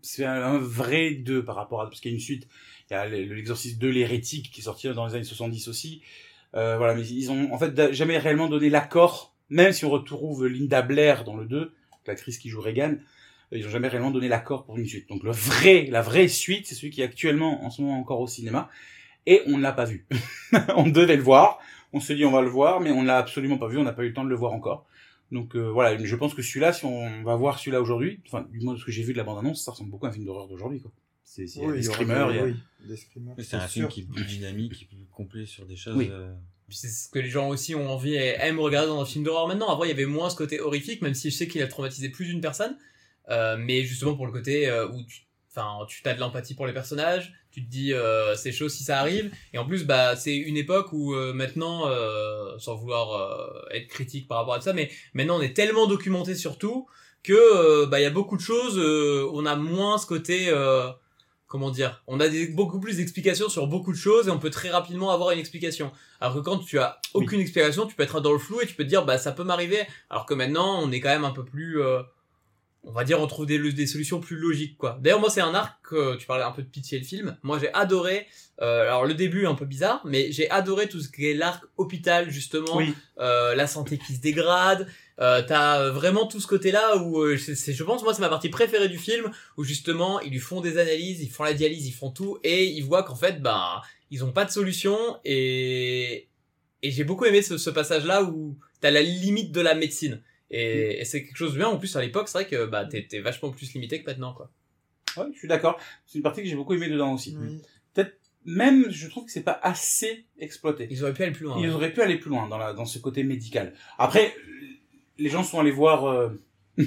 [0.00, 2.48] C'est un, un vrai 2 par rapport à, parce qu'il y a une suite.
[2.90, 6.00] Il y a le- l'exorcisme de l'hérétique qui est sorti dans les années 70 aussi.
[6.54, 10.46] Euh, voilà, mais ils ont en fait jamais réellement donné l'accord, même si on retrouve
[10.46, 11.74] Linda Blair dans le 2,
[12.06, 12.96] l'actrice qui joue Reagan,
[13.52, 15.08] euh, ils ont jamais réellement donné l'accord pour une suite.
[15.08, 18.20] Donc le vrai, la vraie suite, c'est celui qui est actuellement en ce moment encore
[18.20, 18.70] au cinéma,
[19.26, 20.06] et on ne l'a pas vu.
[20.76, 21.58] on devait le voir,
[21.92, 23.84] on se dit on va le voir, mais on ne l'a absolument pas vu, on
[23.84, 24.86] n'a pas eu le temps de le voir encore.
[25.32, 28.60] Donc euh, voilà, je pense que celui-là, si on va voir celui-là aujourd'hui, enfin du
[28.60, 30.24] moins de ce que j'ai vu de la bande-annonce, ça ressemble beaucoup à un film
[30.24, 30.92] d'horreur d'aujourd'hui quoi.
[31.24, 32.44] C'est des screamers, a...
[32.44, 32.54] oui,
[32.86, 33.34] des screamers.
[33.36, 35.96] Mais c'est un film qui est plus dynamique, qui est plus complet sur des choses.
[35.96, 36.08] Oui.
[36.12, 36.32] euh,
[36.68, 39.48] c'est ce que les gens aussi ont envie et aiment regarder dans un film d'horreur
[39.48, 39.68] maintenant.
[39.68, 42.08] Avant, il y avait moins ce côté horrifique, même si je sais qu'il a traumatisé
[42.08, 42.76] plus d'une personne.
[43.30, 46.66] Euh, mais justement pour le côté euh, où tu, enfin, tu as de l'empathie pour
[46.66, 49.32] les personnages, tu te dis euh, c'est chaud si ça arrive.
[49.52, 53.88] Et en plus, bah, c'est une époque où euh, maintenant, euh, sans vouloir euh, être
[53.88, 56.86] critique par rapport à ça, mais maintenant on est tellement documenté sur tout
[57.22, 58.78] que euh, bah il y a beaucoup de choses.
[58.78, 60.90] euh, on a moins ce côté euh,
[61.54, 64.50] comment dire, on a des, beaucoup plus d'explications sur beaucoup de choses et on peut
[64.50, 65.92] très rapidement avoir une explication.
[66.20, 68.74] Alors que quand tu as aucune explication, tu peux être dans le flou et tu
[68.74, 69.86] peux te dire bah ça peut m'arriver.
[70.10, 72.02] Alors que maintenant, on est quand même un peu plus, euh,
[72.86, 74.98] on va dire, on trouve des, des solutions plus logiques quoi.
[75.00, 77.36] D'ailleurs moi c'est un arc, euh, tu parlais un peu de pitié le film.
[77.42, 78.26] Moi j'ai adoré.
[78.62, 81.64] euh, alors le début un peu bizarre, mais j'ai adoré tout ce qui est l'arc
[81.76, 82.94] hôpital justement Oui.
[83.18, 84.86] euh, la santé qui se dégrade.
[85.20, 88.28] Euh, t'as euh, vraiment tout ce côté-là où euh, c'est- je pense moi c'est ma
[88.28, 91.86] partie préférée du film où justement ils lui font des analyses, ils font la dialyse,
[91.86, 96.28] ils font tout et ils voient qu'en fait bah ils ont pas de solution et
[96.82, 100.20] et j'ai beaucoup aimé ce, ce passage-là où t'as la limite de la médecine.
[100.50, 101.68] Et, et c'est quelque chose de bien.
[101.68, 104.34] En plus, à l'époque, c'est vrai que bah, t'es t'es vachement plus limité que maintenant,
[104.34, 104.50] quoi.
[105.16, 105.78] Ouais, je suis d'accord.
[106.06, 107.36] C'est une partie que j'ai beaucoup aimé dedans aussi.
[107.40, 107.60] Oui.
[108.46, 110.86] Même, je trouve que c'est pas assez exploité.
[110.90, 111.56] Ils auraient pu aller plus loin.
[111.58, 111.74] Ils ouais.
[111.74, 113.72] auraient pu aller plus loin dans, la, dans ce côté médical.
[113.98, 114.34] Après,
[115.18, 116.06] les gens sont allés voir...
[116.06, 116.28] euh,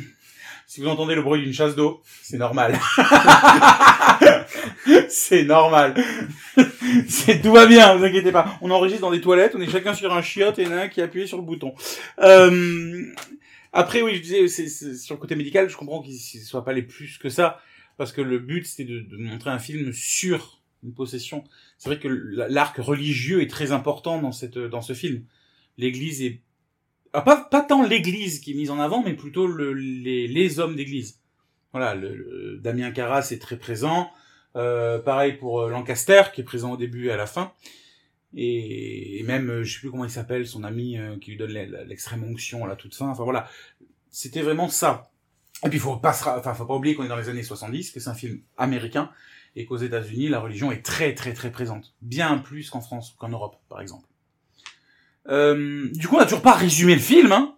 [0.67, 2.77] si vous entendez le bruit d'une chasse d'eau, c'est normal.
[5.09, 5.95] c'est normal.
[7.07, 8.59] c'est tout va bien, vous inquiétez pas.
[8.61, 10.77] On enregistre dans des toilettes, on est chacun sur un chiotte et il y en
[10.77, 11.73] a un qui a appuyé sur le bouton.
[12.19, 13.05] Euh,
[13.77, 16.81] après, oui, je disais, sur le côté médical, je comprends qu'ils ne soient pas les
[16.81, 17.59] plus que ça,
[17.97, 21.43] parce que le but, c'était de, montrer un film sur une possession.
[21.77, 25.23] C'est vrai que l'arc religieux est très important dans cette dans ce film.
[25.77, 26.41] L'église est
[27.13, 30.59] ah, pas pas tant l'église qui est mise en avant, mais plutôt le, les les
[30.59, 31.19] hommes d'église.
[31.71, 31.95] Voilà,
[32.59, 34.11] Damien Carras est très présent.
[34.55, 37.53] Euh, pareil pour euh, Lancaster qui est présent au début et à la fin.
[38.35, 41.37] Et, et même, euh, je sais plus comment il s'appelle, son ami euh, qui lui
[41.37, 43.07] donne l'e- l'extrême onction à la toute fin.
[43.09, 43.49] Enfin voilà,
[44.09, 45.09] c'était vraiment ça.
[45.65, 47.99] Et puis, faut pas, enfin, faut pas oublier qu'on est dans les années 70, que
[47.99, 49.09] c'est un film américain,
[49.55, 51.95] et qu'aux États-Unis, la religion est très, très, très présente.
[52.01, 54.05] Bien plus qu'en France ou qu'en Europe, par exemple.
[55.29, 57.55] Euh, du coup, on n'a toujours pas résumé le film, hein.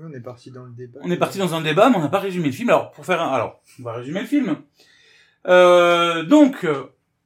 [0.00, 1.00] On est parti dans le débat.
[1.02, 2.70] On est parti dans un débat, mais on n'a pas résumé le film.
[2.70, 4.56] Alors, pour faire un, alors, on va résumer le film.
[5.46, 6.64] Euh, donc,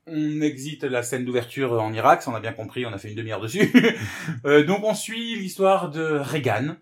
[0.07, 3.09] on exite la scène d'ouverture en Irak, ça on a bien compris, on a fait
[3.11, 3.73] une demi-heure dessus.
[4.47, 6.77] Euh, donc, on suit l'histoire de Reagan.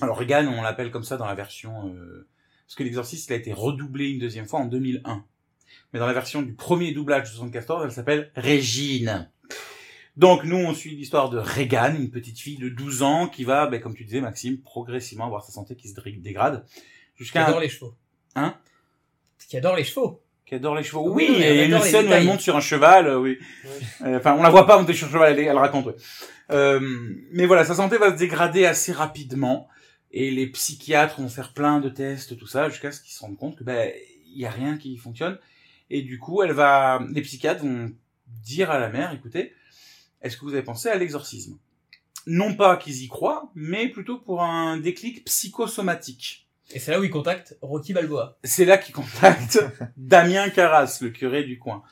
[0.00, 2.26] Alors, Reagan, on l'appelle comme ça dans la version, euh,
[2.66, 5.24] parce que l'exorciste, il a été redoublé une deuxième fois en 2001.
[5.92, 9.30] Mais dans la version du premier doublage de 74, elle s'appelle Régine.
[10.16, 13.66] Donc nous, on suit l'histoire de Reagan, une petite fille de 12 ans qui va,
[13.66, 16.64] ben, comme tu disais Maxime, progressivement avoir sa santé qui se dé- dégrade.
[16.66, 17.94] Qui Jusqu'à adore les chevaux.
[18.34, 18.56] Hein?
[19.48, 20.23] Qui adore les chevaux.
[20.54, 21.10] Qui adore les chevaux.
[21.10, 23.38] Oui, Oui, il y a une scène où elle monte sur un cheval, euh, oui.
[23.64, 24.08] Ouais.
[24.08, 25.96] Euh, Enfin, on la voit pas monter sur un cheval, elle, elle raconte, ouais.
[26.52, 26.80] Euh,
[27.32, 29.68] mais voilà, sa santé va se dégrader assez rapidement.
[30.12, 33.36] Et les psychiatres vont faire plein de tests, tout ça, jusqu'à ce qu'ils se rendent
[33.36, 33.90] compte que ben
[34.32, 35.38] il y a rien qui fonctionne.
[35.90, 37.90] Et du coup, elle va, les psychiatres vont
[38.28, 39.52] dire à la mère, écoutez,
[40.22, 41.58] est-ce que vous avez pensé à l'exorcisme?
[42.26, 46.43] Non pas qu'ils y croient, mais plutôt pour un déclic psychosomatique.
[46.72, 48.38] Et c'est là où il contacte Rocky Balboa.
[48.42, 49.62] C'est là qu'il contacte
[49.96, 51.82] Damien Carras, le curé du coin.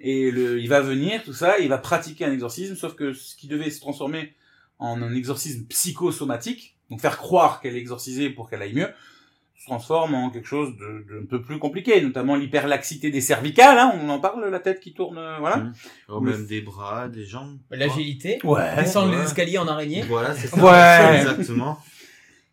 [0.00, 3.36] Et le, il va venir, tout ça, il va pratiquer un exorcisme, sauf que ce
[3.36, 4.34] qui devait se transformer
[4.78, 8.88] en un exorcisme psychosomatique, donc faire croire qu'elle est exorcisée pour qu'elle aille mieux,
[9.58, 13.78] se transforme en quelque chose de, de un peu plus compliqué, notamment l'hyperlaxité des cervicales,
[13.78, 15.58] hein, on en parle, la tête qui tourne, euh, voilà.
[15.58, 15.72] Mhm.
[16.08, 17.58] Oh, même des bras, des jambes.
[17.70, 18.38] L'agilité.
[18.42, 18.74] Ouais.
[18.76, 19.18] Descendre ouais.
[19.18, 20.02] les escaliers en araignée.
[20.02, 20.56] Voilà, c'est ça.
[20.56, 21.20] Ouais.
[21.20, 21.78] Exactement.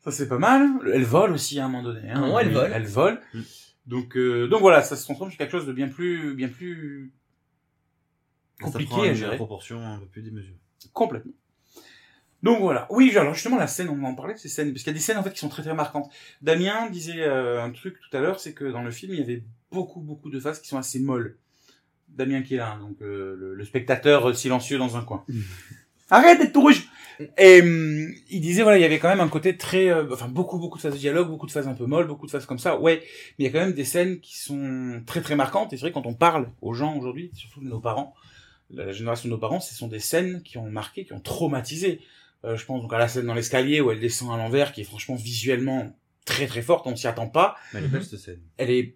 [0.04, 0.68] Ça c'est pas mal.
[0.94, 2.10] Elle vole aussi à un moment donné.
[2.10, 2.22] Hein.
[2.22, 2.72] Non, elle vole.
[2.74, 3.22] Elle vole.
[3.34, 3.42] Mm.
[3.88, 7.14] Donc euh, donc voilà, ça se transforme en quelque chose de bien plus bien plus
[8.62, 9.36] compliqué ça prend à gérer.
[9.38, 10.58] proportion un peu plus démesurée.
[10.94, 11.34] Complètement.
[12.44, 12.86] Donc voilà.
[12.90, 14.96] Oui, alors justement la scène, on va en parler de ces scènes parce qu'il y
[14.96, 16.12] a des scènes en fait qui sont très très marquantes.
[16.42, 19.24] Damien disait euh, un truc tout à l'heure, c'est que dans le film il y
[19.24, 21.38] avait beaucoup beaucoup de phases qui sont assez molles.
[22.10, 25.26] Damien qui est là, hein, donc euh, le, le spectateur silencieux dans un coin.
[26.10, 26.88] Arrête d'être tout rouge.
[27.38, 30.28] Et hum, il disait voilà, il y avait quand même un côté très, euh, enfin
[30.28, 32.46] beaucoup beaucoup de phases de dialogue, beaucoup de phases un peu molles, beaucoup de phases
[32.46, 32.80] comme ça.
[32.80, 33.02] Ouais,
[33.38, 35.74] mais il y a quand même des scènes qui sont très très marquantes.
[35.74, 38.14] Et c'est vrai quand on parle aux gens aujourd'hui, surtout de nos parents,
[38.70, 41.20] la, la génération de nos parents, ce sont des scènes qui ont marqué, qui ont
[41.20, 42.02] traumatisé.
[42.46, 44.82] Euh, je pense donc à la scène dans l'escalier où elle descend à l'envers, qui
[44.82, 45.92] est franchement visuellement
[46.26, 46.86] très très forte.
[46.86, 47.56] On s'y attend pas.
[47.74, 48.42] Mais elle est belle cette scène.
[48.58, 48.96] Elle est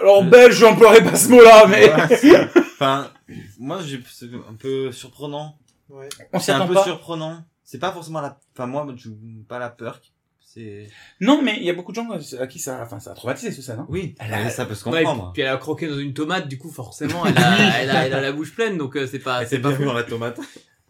[0.00, 2.48] alors Euh, belge, j'emploierai pas ce mot-là, mais Ouais.
[2.80, 3.10] Enfin,
[3.58, 5.58] moi, j'ai, c'est un peu surprenant.
[5.88, 6.08] Ouais.
[6.32, 6.84] on s'y C'est un attend peu pas.
[6.84, 7.44] surprenant.
[7.70, 9.10] C'est pas forcément la, enfin, moi, je
[9.46, 10.00] pas la peur.
[10.40, 10.88] C'est,
[11.20, 12.08] Non, mais il y a beaucoup de gens
[12.40, 13.80] à qui ça, enfin, ça a traumatisé ce scène.
[13.80, 13.86] Hein.
[13.90, 15.32] oui, Elle a- ça peut se Ouais, et puis, comprendre.
[15.34, 17.40] puis elle a croqué dans une tomate, du coup forcément elle a,
[17.82, 19.92] elle a, elle a la bouche pleine, donc euh, c'est pas, c'est pas fou dans
[19.92, 20.40] la tomate.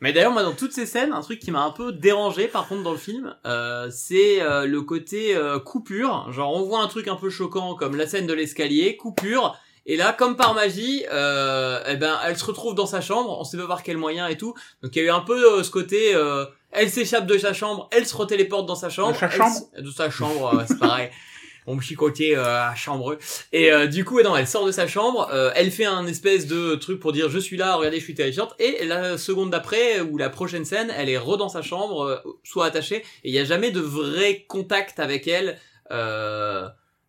[0.00, 2.68] Mais d'ailleurs, moi, dans toutes ces scènes, un truc qui m'a un peu dérangé, par
[2.68, 6.30] contre, dans le film, euh, c'est euh, le côté euh, coupure.
[6.30, 9.58] Genre, on voit un truc un peu choquant, comme la scène de l'escalier, coupure.
[9.88, 13.36] Et là, comme par magie, euh, eh ben, elle se retrouve dans sa chambre.
[13.40, 14.54] On sait pas par quel moyen et tout.
[14.82, 16.14] Donc, il y a eu un peu euh, ce côté.
[16.14, 19.14] euh, elle s'échappe de sa chambre, elle se retéléporte dans sa chambre.
[19.14, 21.08] De sa chambre De sa chambre, ouais, c'est pareil.
[21.66, 23.18] On me chicotait euh, à chambreux.
[23.52, 26.46] Et euh, du coup, non, elle sort de sa chambre, euh, elle fait un espèce
[26.46, 28.54] de truc pour dire je suis là, regardez, je suis terrifiante.
[28.58, 32.16] Et la seconde d'après, ou la prochaine scène, elle est re dans sa chambre, euh,
[32.42, 35.58] soit attachée, et il n'y a jamais de vrai contact avec elle,
[35.90, 36.66] euh,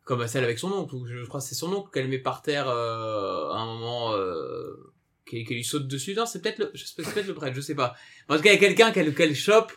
[0.10, 0.95] comme celle avec son oncle.
[0.95, 4.15] ou Je crois que c'est son oncle qu'elle met par terre euh, à un moment.
[4.15, 4.91] Euh,
[5.28, 6.15] qui lui saute dessus.
[6.15, 7.93] Non, c'est peut-être le, je sais pas, c'est peut-être le prêtre, je sais pas.
[8.28, 9.72] En tout cas, il y a quelqu'un qu'elle qu'elle chope,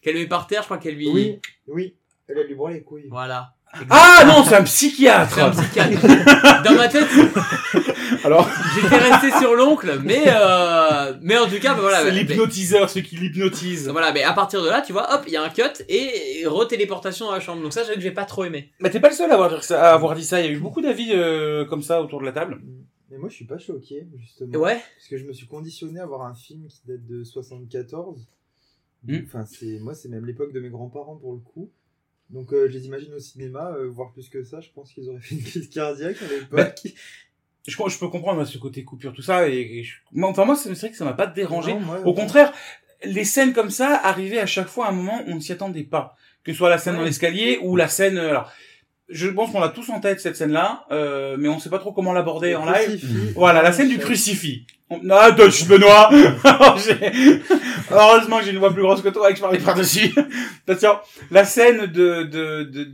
[0.00, 1.08] qu'elle met par terre, je crois qu'elle lui.
[1.10, 1.94] Oui, oui.
[2.26, 3.06] Elle a lui broie les couilles.
[3.10, 3.52] Voilà.
[3.90, 4.82] Ah non, c'est un C'est
[5.42, 5.50] un psychiatre.
[5.50, 6.62] psychiatre.
[6.64, 7.06] Dans ma tête,
[8.26, 12.02] Alors, J'étais resté sur l'oncle, mais euh, mais en tout cas, bah, voilà.
[12.02, 13.88] c'est l'hypnotiseur, ceux qui l'hypnotisent.
[13.88, 16.44] Voilà, mais à partir de là, tu vois, hop, il y a un cut et
[16.46, 17.62] retéléportation dans la chambre.
[17.62, 18.72] Donc ça, j'avoue que j'ai pas trop aimé.
[18.80, 20.40] Mais t'es pas le seul à avoir, dit ça- à avoir dit ça.
[20.40, 22.60] Il y a eu beaucoup d'avis euh, comme ça autour de la table.
[23.12, 24.58] Mais moi, je suis pas choqué, justement.
[24.58, 24.80] Ouais.
[24.96, 28.26] Parce que je me suis conditionné à voir un film qui date de 74.
[29.06, 29.18] Hmm.
[29.24, 31.70] Enfin, c'est moi, c'est même l'époque de mes grands-parents pour le coup.
[32.30, 34.60] Donc, euh, je les imagine au cinéma, euh, voir plus que ça.
[34.60, 36.92] Je pense qu'ils auraient fait une crise cardiaque à l'époque.
[37.66, 39.48] Je, je peux comprendre moi, ce côté coupure, tout ça.
[39.48, 41.74] Et, et je- moi, enfin, moi, c'est vrai que ça m'a pas dérangé.
[41.74, 42.52] Non, Au contraire,
[43.04, 45.52] les scènes comme ça arrivaient à chaque fois à un moment où on ne s'y
[45.52, 46.16] attendait pas.
[46.44, 47.00] Que ce soit la scène Ouais.
[47.00, 48.18] dans l'escalier ou la scène...
[48.18, 48.52] euh, Alors,
[49.08, 51.92] je pense qu'on a tous en tête cette scène-là, euh, mais on sait pas trop
[51.92, 52.98] comment l'aborder en live.
[52.98, 53.32] crucifix.
[53.36, 54.66] Voilà, la scène du crucifix.
[54.90, 55.00] On...
[55.10, 56.10] Ah, touch, Benoît
[56.76, 57.40] j'ai-
[57.90, 60.12] Heureusement que j'ai une voix plus grosse que toi et que je parlais par-dessus.
[60.68, 60.98] Attention,
[61.30, 62.88] la scène de, de, de...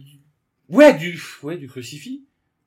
[0.69, 2.23] Ouais, du, ouais, du crucifix.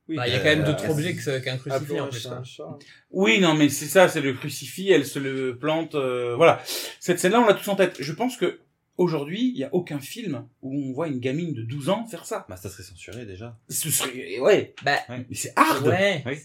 [0.08, 0.16] Oui.
[0.18, 2.28] Bah, il y a quand même Euh, d'autres objets qu'un crucifix en plus.
[2.28, 2.78] un chat.
[3.12, 6.62] Oui, non, mais c'est ça, c'est le crucifix, elle se le plante, euh, voilà.
[7.00, 7.96] Cette scène-là, on l'a tous en tête.
[8.00, 8.60] Je pense que
[8.98, 12.26] aujourd'hui, il y a aucun film où on voit une gamine de 12 ans faire
[12.26, 12.46] ça.
[12.48, 13.58] Bah, ça serait censuré déjà.
[13.70, 15.88] Ce serait, ouais, Bah, mais c'est hard.
[15.88, 16.24] ouais.
[16.26, 16.38] Oui.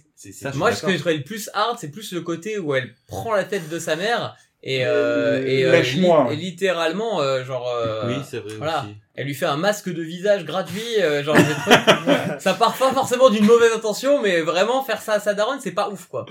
[0.55, 3.35] Moi, ce que je trouvais le plus hard, c'est plus le côté où elle prend
[3.35, 8.09] la tête de sa mère et, euh, et, euh, li- et littéralement, euh, genre, euh,
[8.09, 8.81] Oui, c'est vrai voilà.
[8.85, 8.95] aussi.
[9.17, 11.37] elle lui fait un masque de visage gratuit, euh, genre,
[12.39, 15.71] ça part pas forcément d'une mauvaise intention, mais vraiment faire ça à sa daronne, c'est
[15.73, 16.27] pas ouf, quoi.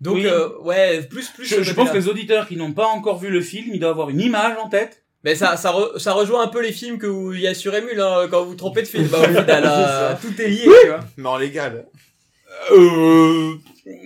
[0.00, 0.26] Donc, Oui.
[0.26, 1.44] euh, ouais, plus, plus.
[1.62, 4.10] je, pense que les auditeurs qui n'ont pas encore vu le film, ils doivent avoir
[4.10, 5.02] une image en tête.
[5.24, 7.52] Mais ça, ça, re- ça rejoint un peu les films que vous, il y a
[7.52, 9.06] sur Emule, hein, quand vous vous trompez de film.
[9.08, 11.00] Bah, au final, euh, tout est lié, tu vois.
[11.18, 11.84] Mais en légal.
[12.72, 13.54] Euh,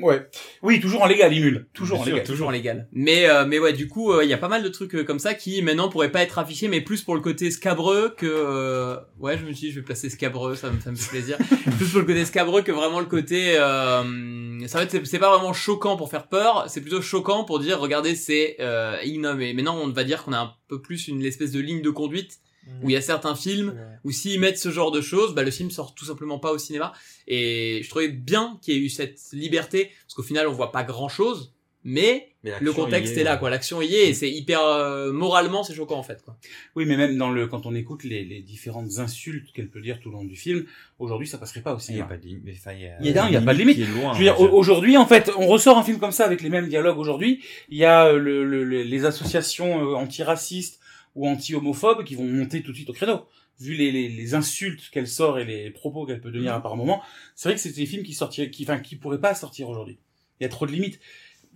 [0.03, 0.27] ouais.
[0.63, 1.67] Oui, toujours en légal, Imul.
[1.75, 2.27] Toujours en sûr, légal.
[2.27, 2.89] toujours légal.
[2.93, 5.05] Mais euh, mais ouais, du coup, euh, il y a pas mal de trucs euh,
[5.05, 8.27] comme ça qui maintenant pourraient pas être affichés, mais plus pour le côté scabreux que
[8.27, 11.11] euh, ouais, je me suis dit je vais placer scabreux, ça me ça me fait
[11.11, 11.39] plaisir.
[11.79, 15.19] plus pour le côté scabreux que vraiment le côté euh, ça va être c'est- c'est
[15.19, 19.43] pas vraiment choquant pour faire peur, c'est plutôt choquant pour dire regardez c'est euh, ignoble.
[19.43, 21.91] Et maintenant on va dire qu'on a un peu plus une espèce de ligne de
[21.91, 22.39] conduite
[22.83, 23.97] où il y a certains films Ouais.
[24.05, 26.59] ou s'ils mettent ce genre de choses, bah, le film sort tout simplement pas au
[26.59, 26.93] cinéma.
[27.27, 30.73] Et je trouvais bien qu'il y ait eu cette liberté, parce qu'au final, on voit
[30.73, 31.53] pas grand chose,
[31.87, 33.51] mais Mais le contexte est, là, quoi.
[33.51, 36.35] L'action y est, et c'est hyper, euh, moralement, c'est choquant, en fait, quoi.
[36.77, 40.01] Oui, mais même dans le, quand on écoute les, les différentes insultes qu'elle peut dire
[40.01, 40.65] tout le long du film,
[40.99, 42.05] aujourd'hui, ça passerait pas au Il y a cinéma.
[42.07, 42.45] pas de limite.
[42.47, 43.79] Il y a, Il y a- il y a pas de limite.
[43.95, 46.49] loin, Je veux dire, aujourd'hui, en fait, on ressort un film comme ça avec les
[46.49, 47.43] mêmes dialogues aujourd'hui.
[47.69, 50.81] Il y a euh, le, le- le- les associations euh, antiracistes
[51.15, 53.27] ou anti-homophobes qui vont monter tout de suite au créneau.
[53.61, 56.77] Vu les, les, les insultes qu'elle sort et les propos qu'elle peut tenir à par
[56.77, 57.03] moment,
[57.37, 59.99] c'est vrai que c'est des films qui sortiraient, qui, enfin, qui pourraient pas sortir aujourd'hui.
[60.41, 60.99] Il y a trop de limites.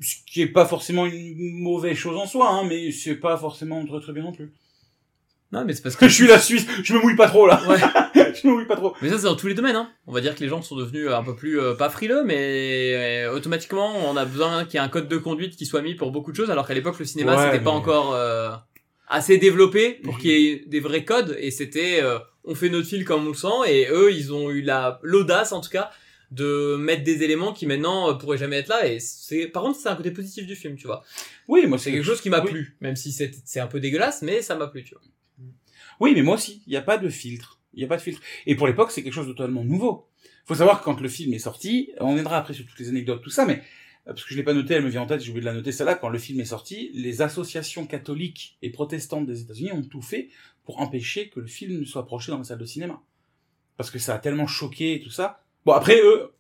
[0.01, 3.85] Ce qui est pas forcément une mauvaise chose en soi, hein, mais c'est pas forcément
[3.85, 4.53] très très bien non plus.
[5.51, 7.61] Non, mais c'est parce que Je suis la Suisse, je me mouille pas trop là.
[7.67, 7.79] Ouais.
[8.35, 8.95] je me mouille pas trop.
[9.03, 9.91] Mais ça, c'est dans tous les domaines, hein.
[10.07, 13.25] On va dire que les gens sont devenus un peu plus, euh, pas frileux, mais
[13.27, 15.95] euh, automatiquement, on a besoin qu'il y ait un code de conduite qui soit mis
[15.95, 18.51] pour beaucoup de choses, alors qu'à l'époque, le cinéma, Ouais, c'était pas encore euh,
[19.09, 20.21] assez développé pour Mhm.
[20.21, 23.31] qu'il y ait des vrais codes, et c'était, euh, on fait notre fil comme on
[23.31, 25.91] le sent, et eux, ils ont eu la l'audace, en tout cas,
[26.31, 29.79] de mettre des éléments qui maintenant euh, pourraient jamais être là, et c'est, par contre,
[29.81, 31.03] c'est un côté positif du film, tu vois.
[31.49, 32.51] Oui, moi C'est quelque chose qui m'a oui.
[32.51, 35.03] plu, même si c'est c'est un peu dégueulasse, mais ça m'a plu, tu vois.
[36.01, 37.59] Oui, mais moi aussi, il n'y a pas de filtre.
[37.75, 38.21] Il n'y a pas de filtre.
[38.47, 40.07] Et pour l'époque, c'est quelque chose de totalement nouveau.
[40.47, 43.23] faut savoir que quand le film est sorti, on viendra après sur toutes les anecdotes,
[43.23, 43.63] tout ça, mais
[44.13, 45.53] parce que je l'ai pas noté, elle me vient en tête, j'ai oublié de la
[45.53, 49.83] noter celle-là, quand le film est sorti, les associations catholiques et protestantes des États-Unis ont
[49.83, 50.31] tout fait
[50.65, 53.03] pour empêcher que le film ne soit projeté dans la salle de cinéma.
[53.77, 55.43] Parce que ça a tellement choqué et tout ça.
[55.67, 56.33] Bon, après, eux,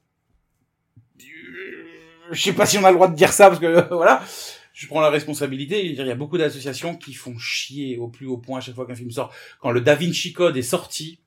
[1.20, 4.24] euh, je sais pas si on a le droit de dire ça, parce que, voilà,
[4.72, 5.84] je prends la responsabilité.
[5.84, 8.86] Il y a beaucoup d'associations qui font chier au plus haut point à chaque fois
[8.86, 9.32] qu'un film sort.
[9.60, 11.20] Quand le Da Vinci Code est sorti,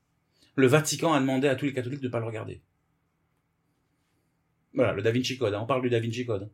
[0.55, 2.61] le Vatican a demandé à tous les catholiques de pas le regarder.
[4.73, 6.49] Voilà, le Da Vinci Code, hein, on parle du Da Vinci Code.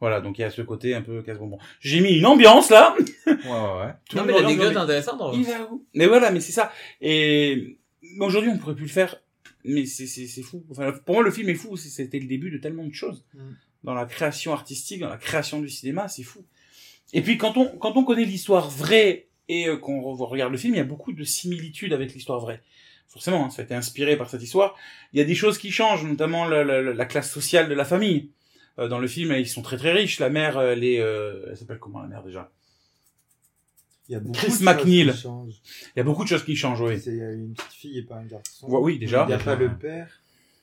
[0.00, 1.58] Voilà, donc il y a ce côté un peu casse-bonbon.
[1.80, 2.96] J'ai mis une ambiance là.
[3.26, 3.92] Ouais, ouais, ouais.
[4.08, 5.84] Tout non, mais l'anecdote regarde, intéressante, en il va où?
[5.94, 6.72] Mais voilà, mais c'est ça.
[7.00, 9.16] Et mais aujourd'hui, on pourrait plus le faire.
[9.64, 10.64] Mais c'est c'est c'est fou.
[10.70, 11.76] Enfin, pour moi, le film est fou.
[11.76, 13.40] C'était le début de tellement de choses Mm.
[13.84, 16.08] dans la création artistique, dans la création du cinéma.
[16.08, 16.44] C'est fou.
[17.12, 20.58] Et puis quand on quand on connaît l'histoire vraie et euh, qu'on re- regarde le
[20.58, 22.60] film, il y a beaucoup de similitudes avec l'histoire vraie.
[23.12, 24.74] Forcément, hein, ça a été inspiré par cette histoire.
[25.12, 27.84] Il y a des choses qui changent, notamment la, la, la classe sociale de la
[27.84, 28.30] famille.
[28.78, 30.18] Euh, dans le film, ils sont très très riches.
[30.18, 32.50] La mère, elle est, euh, elle s'appelle comment la mère déjà?
[34.08, 35.10] Il y a beaucoup Chris de choses McNeil.
[35.12, 35.54] qui changent.
[35.94, 36.98] Il y a beaucoup de choses qui changent, oui.
[36.98, 38.66] C'est euh, une petite fille et pas un garçon.
[38.68, 39.24] Ouais, oui, déjà.
[39.24, 40.08] Il n'y a pas le père.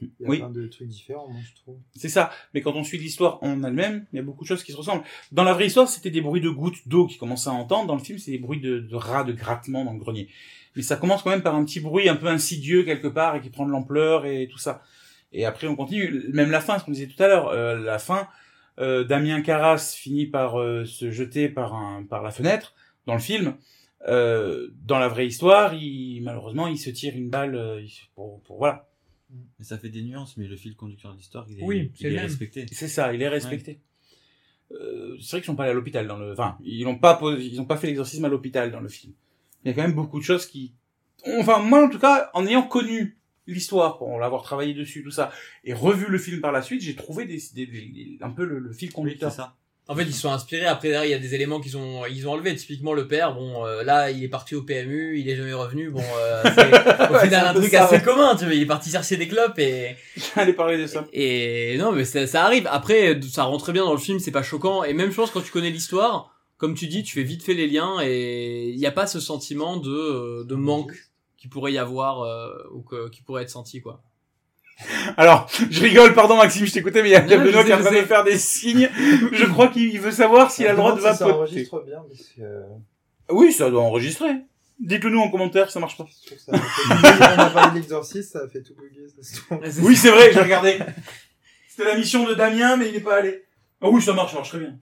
[0.01, 0.38] Il y a Oui.
[0.39, 1.77] plein de trucs différents, moi, je trouve.
[1.95, 2.31] C'est ça.
[2.53, 4.77] Mais quand on suit l'histoire en elle-même, il y a beaucoup de choses qui se
[4.77, 5.03] ressemblent.
[5.31, 7.88] Dans la vraie histoire, c'était des bruits de gouttes d'eau qui commençaient à entendre.
[7.88, 10.29] Dans le film, c'est des bruits de, de rats, de grattements dans le grenier.
[10.75, 13.41] Mais ça commence quand même par un petit bruit un peu insidieux quelque part et
[13.41, 14.82] qui prend de l'ampleur et tout ça.
[15.32, 16.25] Et après, on continue.
[16.34, 18.27] Même la fin, ce qu'on disait tout à l'heure, euh, la fin,
[18.79, 22.73] euh, Damien Carras finit par euh, se jeter par un par la fenêtre
[23.05, 23.55] dans le film.
[24.08, 27.82] Euh, dans la vraie histoire, il, malheureusement, il se tire une balle euh,
[28.15, 28.88] pour, pour voilà.
[29.60, 32.01] Mais ça fait des nuances, mais le fil conducteur de l'histoire, il est, Oui, il
[32.01, 32.65] c'est est respecté.
[32.71, 33.82] C'est ça, il est respecté.
[34.71, 37.13] Euh, c'est vrai qu'ils sont pas allés à l'hôpital dans le, enfin, ils n'ont pas
[37.19, 39.13] posé- ils ont pas fait l'exorcisme à l'hôpital dans le film.
[39.63, 40.74] Il y a quand même beaucoup de choses qui,
[41.39, 43.17] enfin, moi en tout cas, en ayant connu
[43.48, 45.32] l'histoire, pour l'avoir travaillé dessus, tout ça,
[45.63, 48.60] et revu le film par la suite, j'ai trouvé des, des- des- un peu le,
[48.60, 49.32] le fil conducteur.
[49.32, 49.56] ça.
[49.88, 50.67] En fait, ils se sont inspirés.
[50.67, 52.56] Après, derrière, il y a des éléments qu'ils ont, ils ont enlevés.
[52.56, 55.89] Typiquement, le père, bon, euh, là, il est parti au PMU, il est jamais revenu.
[55.89, 58.02] Bon, euh, c'est au Ouais, final un truc ça, assez ouais.
[58.04, 58.54] commun, tu vois.
[58.54, 59.95] Il est parti chercher des clopes et,
[60.36, 61.08] J'allais parler de ça.
[61.12, 62.67] et non, mais ça, ça arrive.
[62.69, 64.84] Après, ça rentre très bien dans le film, c'est pas choquant.
[64.84, 67.65] Et même chose quand tu connais l'histoire, comme tu dis, tu fais vite fait les
[67.67, 70.93] liens et il n'y a pas ce sentiment de, euh, de manque
[71.38, 74.04] qui pourrait y avoir euh, ou que, qui pourrait être senti, quoi.
[75.17, 77.74] Alors, je rigole, pardon Maxime, je t'écoutais, mais il y a Non, Benoît qui est
[77.74, 78.89] en train de faire des signes.
[79.32, 81.34] Je crois qu'il veut savoir s'il a le droit de si Ça vapoter.
[81.34, 82.43] enregistre bien, parce que
[83.34, 84.32] Oui, ça doit enregistrer.
[84.82, 86.08] Dites-le nous en commentaire, ça marche pas.
[86.38, 87.34] ça a fait tout bugger.
[87.38, 89.08] On a parlé de l'exorciste, ça a fait tout bugger.
[89.10, 89.60] Ça se trouve.
[89.86, 90.80] Oui, c'est vrai, j'ai regardé.
[91.67, 93.43] C'était la mission de Damien, mais il n'est pas allé.
[93.82, 94.78] Ah oui, ça marche, ça marche très bien.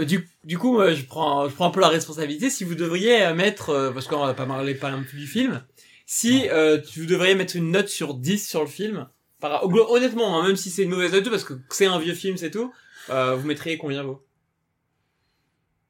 [0.00, 2.50] Euh, Du, du coup, euh, je prends, je prends un peu la responsabilité.
[2.50, 5.26] Si vous devriez euh, mettre, euh, parce qu'on va pas parler pas non plus du
[5.26, 5.64] film,
[6.06, 9.08] si euh, tu vous devriez mettre une note sur 10 sur le film,
[9.40, 12.14] par, hon- honnêtement, hein, même si c'est une mauvaise note, parce que c'est un vieux
[12.14, 12.72] film, c'est tout,
[13.10, 14.20] euh, vous mettriez combien vous?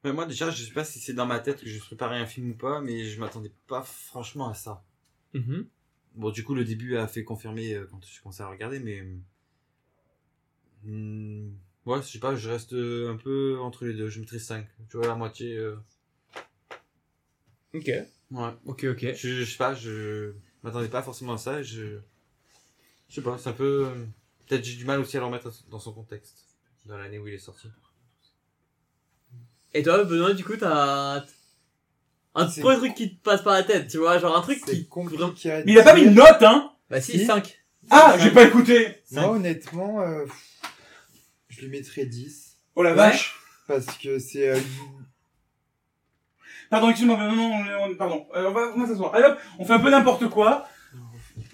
[0.03, 2.25] Mais moi, déjà, je sais pas si c'est dans ma tête que je préparais un
[2.25, 4.83] film ou pas, mais je m'attendais pas franchement à ça.
[5.33, 5.67] Mhm.
[6.15, 9.03] Bon, du coup, le début a fait confirmer euh, quand je commençais à regarder, mais.
[10.83, 11.49] Hmm,
[11.89, 14.09] ouais, je sais pas, je reste euh, un peu entre les deux.
[14.09, 14.65] Je mettrais 5.
[14.89, 15.55] Tu vois, la moitié.
[15.57, 15.75] euh,
[17.73, 17.85] Ok,
[18.31, 18.49] Ouais.
[18.65, 19.13] ok, ok.
[19.15, 21.61] Je, je sais pas, je m'attendais pas forcément à ça.
[21.61, 21.99] Je.
[23.09, 23.87] Je sais pas, c'est un peu.
[24.47, 26.45] Peut-être j'ai du mal aussi à le remettre dans son contexte.
[26.85, 27.67] Dans l'année où il est sorti.
[29.73, 31.23] Et toi, Benoît, du coup, t'as
[32.35, 34.87] un premier truc qui te passe par la tête, tu vois, genre un truc qui...
[34.87, 35.51] compliqué.
[35.51, 37.25] à Mais il a pas mis une note, hein Bah si, Si.
[37.25, 37.55] 5.
[37.91, 40.25] Ah, j'ai pas écouté Moi, honnêtement, euh,
[41.59, 42.57] je lui mettrais 10.
[42.75, 42.95] Oh la Ouais.
[42.95, 43.35] vache
[43.67, 44.49] Parce que c'est.
[44.49, 44.59] euh,
[46.69, 48.27] Pardon, excuse-moi, mais non, non, on- on- pardon.
[48.35, 49.13] Euh, on va, on va s'asseoir.
[49.15, 50.67] Allez hop, on fait un peu n'importe quoi.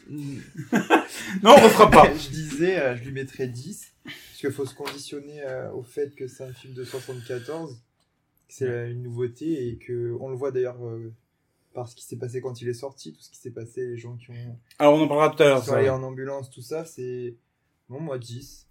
[0.09, 0.21] Non,
[1.43, 2.13] on refera pas.
[2.15, 3.93] je disais, euh, je lui mettrais 10.
[4.03, 7.75] Parce qu'il faut se conditionner euh, au fait que c'est un film de 74.
[7.75, 7.79] que
[8.49, 11.13] C'est euh, une nouveauté et que on le voit d'ailleurs euh,
[11.73, 13.97] par ce qui s'est passé quand il est sorti, tout ce qui s'est passé, les
[13.97, 15.61] gens qui ont Alors, on en parlera tout à l'heure.
[15.61, 15.77] qui ça.
[15.77, 17.35] allés en ambulance, tout ça, c'est.
[17.89, 18.67] Bon, moi 10.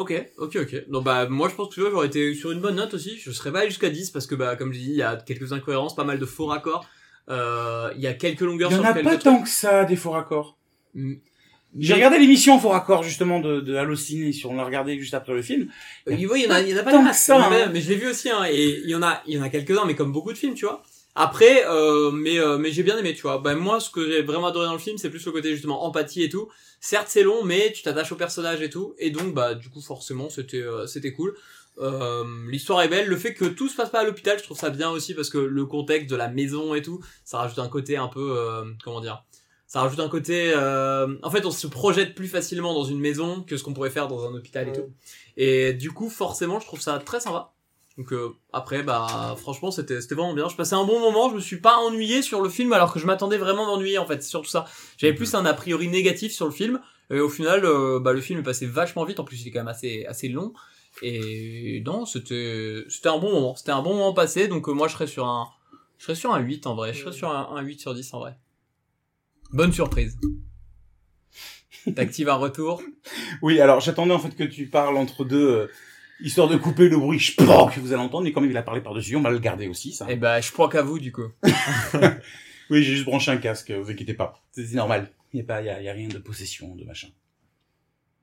[0.00, 0.88] Ok, ok, ok.
[0.88, 3.18] Donc bah moi je pense que tu vois, j'aurais été sur une bonne note aussi.
[3.18, 5.16] Je serais pas allé jusqu'à 10 parce que bah comme j'ai dit, il y a
[5.16, 6.86] quelques incohérences, pas mal de faux raccords.
[7.28, 9.84] Euh, Il y a quelques longueurs Il y en sur a pas tant que ça,
[9.84, 10.56] des faux raccords.
[10.94, 11.16] Mm.
[11.78, 15.34] J'ai regardé l'émission Faux Raccords, justement, de, de Allociné, si on l'a regardé juste après
[15.34, 15.68] le film.
[16.08, 17.62] Euh, oui, il y en a, il y en a pas Tant que ça, mais,
[17.62, 17.70] hein.
[17.72, 19.48] mais je l'ai vu aussi, hein, et il y en a, il y en a
[19.50, 20.82] quelques-uns, mais comme beaucoup de films, tu vois.
[21.22, 23.36] Après, euh, mais euh, mais j'ai bien aimé, tu vois.
[23.36, 25.84] Ben moi, ce que j'ai vraiment adoré dans le film, c'est plus le côté justement
[25.84, 26.48] empathie et tout.
[26.80, 29.82] Certes, c'est long, mais tu t'attaches au personnage et tout, et donc bah du coup
[29.82, 31.36] forcément, c'était euh, c'était cool.
[32.48, 33.06] L'histoire est belle.
[33.06, 35.28] Le fait que tout se passe pas à l'hôpital, je trouve ça bien aussi parce
[35.28, 38.36] que le contexte de la maison et tout, ça rajoute un côté un peu
[38.82, 39.22] comment dire?
[39.66, 40.54] Ça rajoute un côté.
[40.54, 44.08] En fait, on se projette plus facilement dans une maison que ce qu'on pourrait faire
[44.08, 44.90] dans un hôpital et tout.
[45.36, 47.52] Et du coup, forcément, je trouve ça très sympa.
[47.98, 50.48] Donc euh, après, bah franchement, c'était c'était vraiment bien.
[50.48, 51.28] Je passais un bon moment.
[51.28, 54.06] Je me suis pas ennuyé sur le film alors que je m'attendais vraiment d'ennuyer en
[54.06, 54.22] fait.
[54.22, 54.64] C'est surtout ça.
[54.96, 56.80] J'avais plus un a priori négatif sur le film.
[57.10, 59.20] Et au final, euh, bah le film est passé vachement vite.
[59.20, 60.52] En plus, il est quand même assez assez long.
[61.02, 63.56] Et non, c'était c'était un bon moment.
[63.56, 64.48] C'était un bon moment passé.
[64.48, 65.48] Donc euh, moi, je serais sur un
[65.98, 66.94] je serais sur un 8 en vrai.
[66.94, 68.38] Je serais sur un, un 8 sur 10 en vrai.
[69.52, 70.16] Bonne surprise.
[71.96, 72.82] T'actives un retour?
[73.42, 75.70] Oui, alors j'attendais en fait que tu parles entre deux, euh,
[76.22, 78.80] histoire de couper le bruit ch'ploc que vous allez entendre, mais comme il a parlé
[78.80, 80.10] par-dessus, on va le garder aussi, ça.
[80.10, 81.28] Et bah je crois qu'à vous du coup.
[82.70, 84.40] Oui, j'ai juste branché un casque, vous inquiétez pas.
[84.52, 85.10] C'est normal.
[85.32, 87.08] Il y a pas, il y a, y a rien de possession, de machin.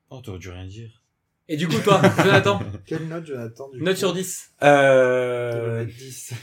[0.09, 1.01] Oh, t'aurais dû rien dire.
[1.49, 4.51] Et du coup, toi, Jonathan, Quelle note, Jonathan du note coup sur 10.
[4.61, 6.33] Je vais Euh, mettre 10.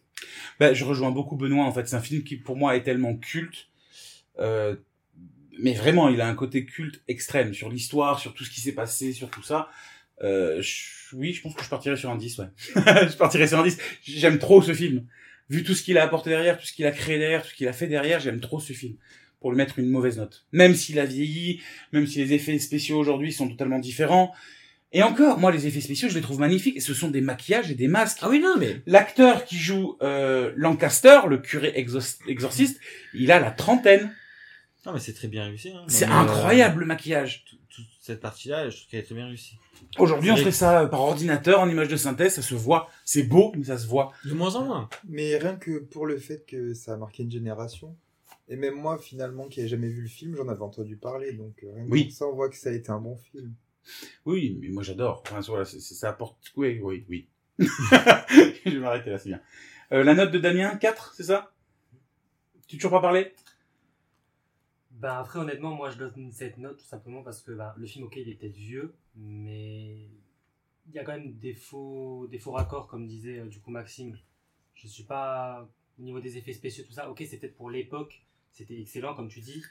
[0.60, 1.86] bah, je rejoins beaucoup Benoît, en fait.
[1.86, 3.68] C'est un film qui, pour moi, est tellement culte.
[4.40, 4.74] Euh,
[5.60, 8.72] mais vraiment, il a un côté culte extrême sur l'histoire, sur tout ce qui s'est
[8.74, 9.68] passé, sur tout ça.
[10.22, 12.46] Euh, je- oui, je pense que je partirais sur un 10, ouais.
[12.76, 13.78] je partirais sur un 10.
[14.04, 15.06] J'aime trop ce film.
[15.50, 17.54] Vu tout ce qu'il a apporté derrière, tout ce qu'il a créé derrière, tout ce
[17.54, 18.96] qu'il a fait derrière, j'aime trop ce film.
[19.40, 20.46] Pour lui mettre une mauvaise note.
[20.52, 21.60] Même s'il a vieilli,
[21.92, 24.32] même si les effets spéciaux aujourd'hui sont totalement différents.
[24.92, 26.76] Et encore, moi, les effets spéciaux, je les trouve magnifiques.
[26.76, 28.18] Et ce sont des maquillages et des masques.
[28.22, 28.80] Ah oui, non, mais...
[28.86, 32.80] L'acteur qui joue euh, Lancaster, le curé exor- exorciste,
[33.12, 34.14] il a la trentaine.
[34.86, 35.70] Non, mais c'est très bien réussi.
[35.70, 35.84] Hein.
[35.88, 37.44] C'est euh, incroyable le maquillage.
[37.44, 39.56] tout- toute cette partie-là, je trouve qu'elle est très bien réussie.
[39.98, 42.88] Aujourd'hui, on fait ça par ordinateur en image de synthèse, ça se voit.
[43.04, 44.12] C'est beau, mais ça se voit.
[44.24, 44.88] De moins en moins.
[45.08, 47.96] Mais rien que pour le fait que ça a marqué une génération,
[48.48, 51.62] et même moi finalement qui n'ai jamais vu le film, j'en avais entendu parler, donc
[51.62, 52.04] euh, rien que Oui.
[52.04, 53.52] pour ça on voit que ça a été un bon film.
[54.26, 55.22] Oui, mais moi j'adore.
[55.26, 56.36] Enfin, voilà, ça apporte.
[56.56, 57.28] Oui, oui, oui.
[57.58, 59.40] Je vais m'arrêter là, c'est bien.
[59.92, 61.52] Euh, la note de Damien, 4, c'est ça?
[62.66, 63.32] Tu toujours pas parlé?
[65.04, 68.06] Bah après honnêtement moi je donne cette note tout simplement parce que bah, le film
[68.06, 70.08] ok il est peut-être vieux mais
[70.86, 73.70] il y a quand même des faux des faux raccords comme disait euh, du coup
[73.70, 74.16] Maxime.
[74.72, 78.24] Je suis pas au niveau des effets spéciaux tout ça ok c'est peut-être pour l'époque
[78.50, 79.62] c'était excellent comme tu dis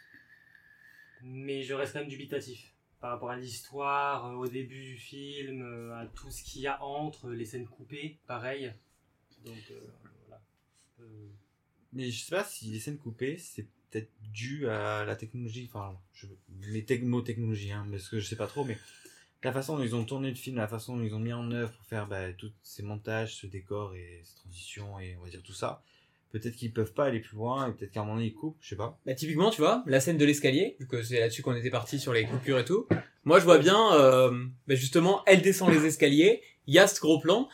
[1.24, 5.98] mais je reste même dubitatif par rapport à l'histoire euh, au début du film euh,
[5.98, 8.72] à tout ce qu'il y a entre les scènes coupées pareil
[9.44, 9.74] donc
[10.28, 10.44] voilà.
[11.92, 15.96] Mais je sais pas si les scènes coupées, c'est peut-être dû à la technologie, enfin,
[16.14, 16.26] je,
[16.68, 18.78] les techno-technologies, hein, parce que je sais pas trop, mais
[19.44, 21.52] la façon dont ils ont tourné le film, la façon dont ils ont mis en
[21.52, 25.30] œuvre pour faire bah, tous ces montages, ce décor et ces transitions et on va
[25.30, 25.84] dire tout ça,
[26.32, 28.58] peut-être qu'ils peuvent pas aller plus loin et peut-être qu'à un moment donné ils coupent,
[28.62, 28.98] je sais pas.
[29.06, 32.00] Bah typiquement, tu vois, la scène de l'escalier, vu que c'est là-dessus qu'on était parti
[32.00, 32.88] sur les coupures et tout.
[33.26, 37.00] Moi, je vois bien, euh, bah, justement, elle descend les escaliers, il y a ce
[37.00, 37.48] gros plan,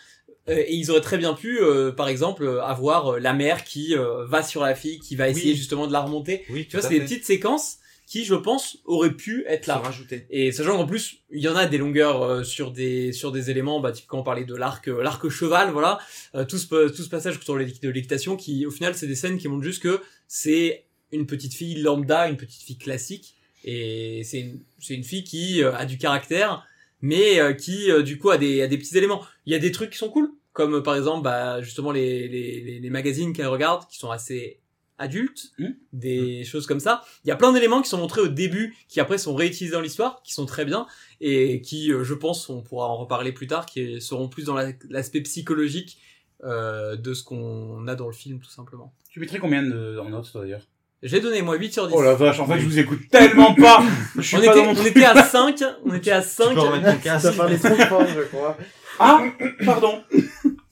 [0.50, 3.96] et ils auraient très bien pu, euh, par exemple, euh, avoir euh, la mère qui
[3.96, 5.58] euh, va sur la fille, qui va essayer Oui.
[5.58, 6.44] justement de la remonter.
[6.50, 7.78] Oui, Tu vois, c'est des petites séquences
[8.08, 9.78] qui, je pense, auraient pu être là.
[9.78, 10.26] rajouter.
[10.32, 13.52] Et sachant qu'en plus, il y en a des longueurs euh, sur des sur des
[13.52, 16.00] éléments, bah typiquement on parlait de l'arc euh, l'arc cheval, voilà,
[16.34, 19.38] Euh, tout ce tout ce passage sur de l'équitation qui au final c'est des scènes
[19.38, 24.40] qui montrent juste que c'est une petite fille lambda, une petite fille classique et c'est
[24.40, 26.66] une c'est une fille qui euh, a du caractère
[27.04, 29.22] mais euh, qui euh, du coup a des a des petits éléments.
[29.46, 32.62] Il y a des trucs qui sont cool comme par exemple bah justement les les
[32.62, 34.60] les, les magazines qu'elle regarde qui sont assez
[34.98, 35.76] adultes, Mhm.
[35.94, 37.04] des choses comme ça.
[37.24, 39.80] Il y a plein d'éléments qui sont montrés au début, qui après sont réutilisés dans
[39.80, 40.88] l'histoire, qui sont très bien,
[41.22, 44.56] et qui, euh, je pense, on pourra en reparler plus tard, qui seront plus dans
[44.56, 46.00] la- l'aspect psychologique
[46.44, 48.94] euh, de ce qu'on a dans le film, tout simplement.
[49.10, 50.68] Tu mettrais combien de, en notes, toi d'ailleurs?
[51.02, 51.94] J'ai donné, moi, 8 sur 10.
[51.96, 53.82] Oh la vache, en fait, je vous écoute tellement pas
[54.18, 56.50] Je suis on, pas était, dans mon on était à 5, on était à 5.
[56.50, 57.26] Tu peux remettre ton casque.
[57.26, 58.58] Ça parlait trop fort, je crois.
[59.00, 59.24] Ah
[59.66, 60.04] Pardon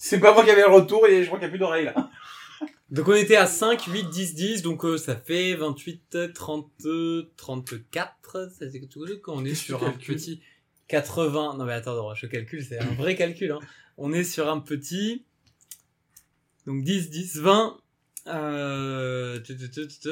[0.10, 1.86] C'est pas moi qui avais le retour et je crois qu'il n'y a plus d'oreilles
[1.86, 2.10] là.
[2.90, 6.72] Donc on était à 5, 8, 10, 10, donc euh, ça fait 28, 30,
[7.36, 10.42] 34, ça c'est tout quand on est sur un petit
[10.88, 13.60] 80, non mais attends, je calcule, c'est un vrai calcul, hein.
[13.98, 15.26] On est sur un petit,
[16.66, 17.78] donc 10, 10, 20,
[18.28, 20.10] euh, tu- tu- tu- tu- tu-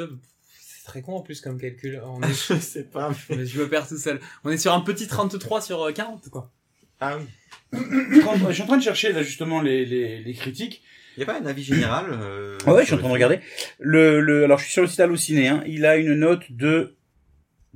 [0.59, 3.09] c'est très con en plus comme calcul, on est, je sais pas.
[3.29, 4.19] mais- mais je me perds tout seul.
[4.43, 6.51] On est sur un petit 33 sur euh, 40, quoi.
[6.99, 7.23] Ah oui.
[7.72, 10.82] Quand- je suis en train de chercher là justement les, les, les critiques.
[11.18, 13.14] Y a pas un avis général euh, Ah ouais, je suis sur en train de
[13.14, 13.39] regarder.
[13.80, 15.64] Le, le, alors, je suis sur le site Allociné, hein.
[15.66, 16.95] Il a une note de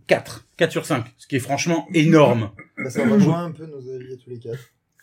[0.07, 0.45] 4.
[0.57, 1.05] 4 sur 5.
[1.17, 2.51] Ce qui est franchement énorme.
[2.77, 4.59] Bah, ça rejoint un peu nos avis à tous les quatre.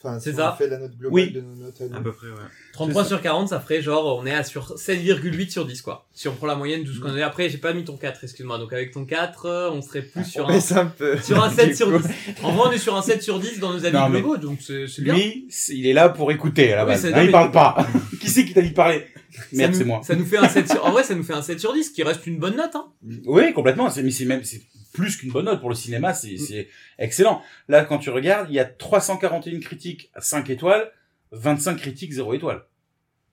[0.07, 0.52] Enfin, C'est si ça.
[0.54, 1.30] on fait la note globale Oui.
[1.32, 2.02] de nos notes à À nous.
[2.04, 2.34] peu près, ouais.
[2.72, 3.14] 33 C'est ça.
[3.16, 6.07] sur 40, ça ferait genre, on est à sur 7,8 sur 10, quoi.
[6.12, 7.22] Si on prend la moyenne de ce qu'on est.
[7.22, 8.59] Après, j'ai pas mis ton 4, excuse-moi.
[8.59, 11.16] Donc avec ton 4, euh, on serait plus sur On un, un peu.
[11.22, 11.98] sur un 7 Du sur coup.
[11.98, 12.09] 10.
[12.42, 14.59] En vrai, on est sur un 7 sur 10 dans nos avis Non, globaux, donc
[14.61, 15.14] c'est c'est bien.
[15.14, 17.04] Lui, il est là pour écouter à la base.
[17.04, 17.86] non, il parle pas.
[18.20, 19.04] qui c'est qui t'a dit de parler?
[19.30, 20.00] Ça Merde, nous- c'est moi.
[20.02, 21.90] Ça nous fait un 7 sur, en vrai, ça nous fait un 7 sur 10,
[21.90, 22.86] qui reste une bonne note, hein.
[23.26, 23.90] Oui, complètement.
[23.90, 24.62] C'est, mais c'est même, c'est
[24.97, 26.14] plus qu'une bonne note pour le cinéma.
[26.14, 26.68] C'est, c'est
[26.99, 27.42] excellent.
[27.68, 30.90] Là, quand tu regardes, il y a 341 critiques à 5 étoiles,
[31.32, 32.62] 25 critiques 0 étoiles.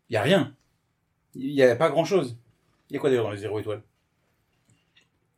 [0.10, 0.56] Il y a rien.
[1.36, 2.38] Il y a pas grand chose.
[2.90, 3.82] Il y a quoi d'ailleurs dans les 0 étoiles?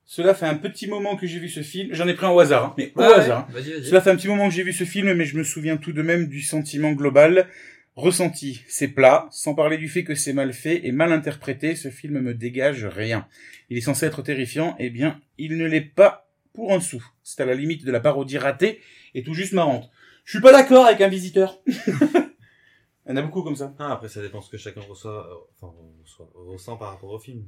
[0.07, 1.89] Cela fait un petit moment que j'ai vu ce film.
[1.93, 3.47] J'en ai pris un au hasard, hein, mais au Ouais, hasard.
[3.51, 3.83] Vas-y.
[3.83, 5.93] Cela fait un petit moment que j'ai vu ce film, mais je me souviens tout
[5.93, 7.47] de même du sentiment global
[7.95, 8.61] ressenti.
[8.67, 12.19] C'est plat, sans parler du fait que c'est mal fait et mal interprété, ce film
[12.19, 13.27] me dégage rien.
[13.69, 17.05] Il est censé être terrifiant, eh bien, il ne l'est pas pour un sou.
[17.23, 18.81] C'est à la limite de la parodie ratée
[19.13, 19.89] et tout juste marrante.
[20.23, 21.61] Je suis pas d'accord avec un visiteur.
[21.67, 23.75] Il y en a beaucoup comme ça.
[23.77, 25.71] Ah, après, ça dépend ce que chacun reçoit, euh, enfin,
[26.03, 27.45] reçoit- ressent par rapport au film.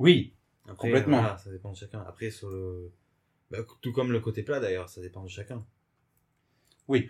[0.00, 0.34] Oui,
[0.64, 1.20] Après, Complètement.
[1.20, 2.00] voilà, ça dépend de chacun.
[2.08, 2.90] Après, sur le,
[3.52, 5.64] bah, tout comme le côté plat d'ailleurs, ça dépend de chacun.
[6.88, 7.08] Oui.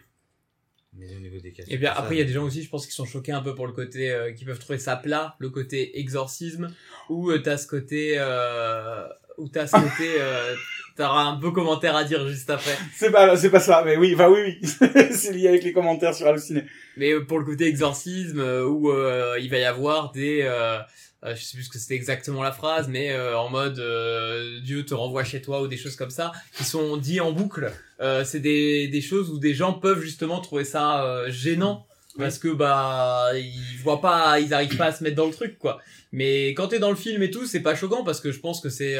[0.99, 1.74] Mais au niveau des questions.
[1.74, 3.42] Et bien après il y a des gens aussi je pense qui sont choqués un
[3.42, 6.70] peu pour le côté euh, qui peuvent trouver ça plat le côté exorcisme
[7.09, 9.07] ou euh, t'as ce côté euh,
[9.38, 10.55] ou t'as ce côté euh,
[10.97, 14.14] t'auras un peu commentaire à dire juste après c'est pas, c'est pas ça, mais oui,
[14.14, 14.68] bah oui, oui.
[15.12, 16.64] c'est lié avec les commentaires sur Halluciné.
[16.97, 20.49] mais euh, pour le côté exorcisme euh, où euh, il va y avoir des
[21.27, 24.61] euh, je sais plus ce que c'était exactement la phrase mais euh, en mode euh,
[24.61, 27.72] Dieu te renvoie chez toi ou des choses comme ça qui sont dit en boucle
[28.01, 32.49] euh, c'est des des choses où des gens peuvent justement trouver ça gênant parce que
[32.49, 35.81] bah ils voient pas ils arrivent pas à se mettre dans le truc quoi
[36.12, 38.61] mais quand t'es dans le film et tout c'est pas choquant parce que je pense
[38.61, 38.99] que c'est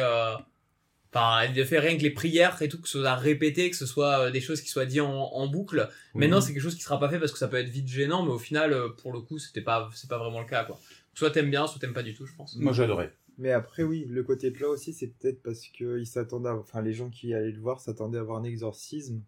[1.13, 3.85] Enfin, de faire rien que les prières et tout, que ce soit répété, que ce
[3.85, 5.89] soit des choses qui soient dites en, en boucle.
[6.13, 6.19] Oui.
[6.19, 8.23] Maintenant, c'est quelque chose qui sera pas fait parce que ça peut être vite gênant,
[8.23, 10.77] mais au final, pour le coup, c'était pas, c'est pas vraiment le cas, quoi.
[11.17, 12.55] Soit t'aimes bien, soit t'aimes pas du tout, je pense.
[12.57, 13.11] Moi, j'adorais.
[13.39, 16.81] Mais après, oui, le côté plat aussi, c'est peut-être parce que ils s'attendaient, à- enfin,
[16.83, 19.21] les gens qui allaient le voir s'attendaient à voir un exorcisme.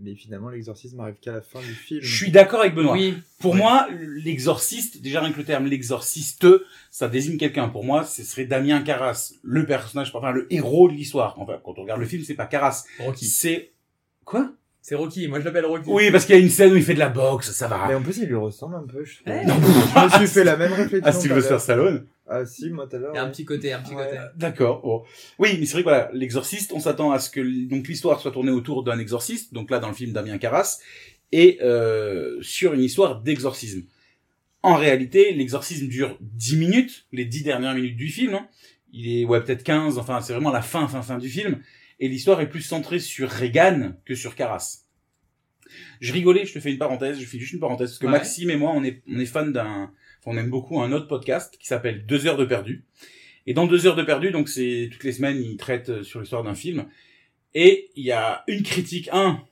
[0.00, 2.00] Mais finalement, l'exorcisme arrive qu'à la fin du film.
[2.02, 2.92] Je suis d'accord avec Benoît.
[2.94, 3.58] Oui, Pour Ouais.
[3.58, 3.86] moi,
[4.22, 6.46] l'exorciste, déjà rien que le terme l'exorciste,
[6.90, 7.68] ça désigne quelqu'un.
[7.68, 11.38] Pour moi, ce serait Damien Carras, le personnage, enfin le héros de l'histoire.
[11.40, 13.26] Enfin, quand on regarde le film, c'est pas Carras, Rocky.
[13.26, 13.72] c'est
[14.24, 14.52] quoi?
[14.80, 15.88] C'est Rocky, moi je l'appelle Rocky.
[15.90, 17.86] Oui, parce qu'il y a une scène où il fait de la boxe, ça va.
[17.88, 19.26] Mais en plus, il lui ressemble un peu, je trouve.
[19.26, 19.46] Eh.
[19.46, 21.00] je me suis fait la même réflexion.
[21.04, 21.60] Ah, tout à Sylvester l'heure.
[21.60, 22.06] Stallone.
[22.26, 23.10] Ah, si, moi, tout à l'heure.
[23.12, 23.32] Il y a un ouais.
[23.32, 24.04] petit côté, un petit Ouais.
[24.06, 24.18] côté.
[24.36, 24.80] D'accord.
[24.82, 25.02] bon.
[25.38, 28.30] Oui, mais c'est vrai que voilà, l'exorciste, on s'attend à ce que donc l'histoire soit
[28.30, 30.78] tournée autour d'un exorciste, donc là dans le film Damien Carras,
[31.32, 33.82] et euh, sur une histoire d'exorcisme.
[34.62, 38.34] En réalité, l'exorcisme dure 10 minutes, les 10 dernières minutes du film.
[38.34, 38.46] hein.
[38.92, 41.60] Il est ouais peut-être 15, enfin c'est vraiment la fin, fin, fin du film.
[42.00, 44.84] Et l'histoire est plus centrée sur Reagan que sur Carras.
[46.00, 48.12] Je rigolais, je te fais une parenthèse, je fais juste une parenthèse, parce que Ouais.
[48.12, 49.92] Maxime et moi, on est, on est fan d'un,
[50.24, 52.84] on aime beaucoup un autre podcast qui s'appelle Deux heures de perdu.
[53.46, 56.20] Et dans Deux heures de perdu, donc c'est toutes les semaines, il traite euh, sur
[56.20, 56.86] l'histoire d'un film.
[57.54, 59.42] Et il y a une critique, un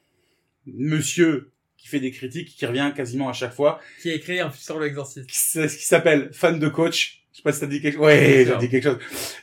[0.66, 4.50] monsieur qui fait des critiques qui revient quasiment à chaque fois, Qui a écrit un
[4.50, 5.26] film sur l'exorcisme.
[5.26, 5.36] qui
[5.68, 7.22] qui s'appelle fan de coach.
[7.36, 8.02] Je sais pas si t'as dit quelque chose.
[8.06, 8.56] Ouais, sûr.
[8.56, 8.98] dit quelque chose.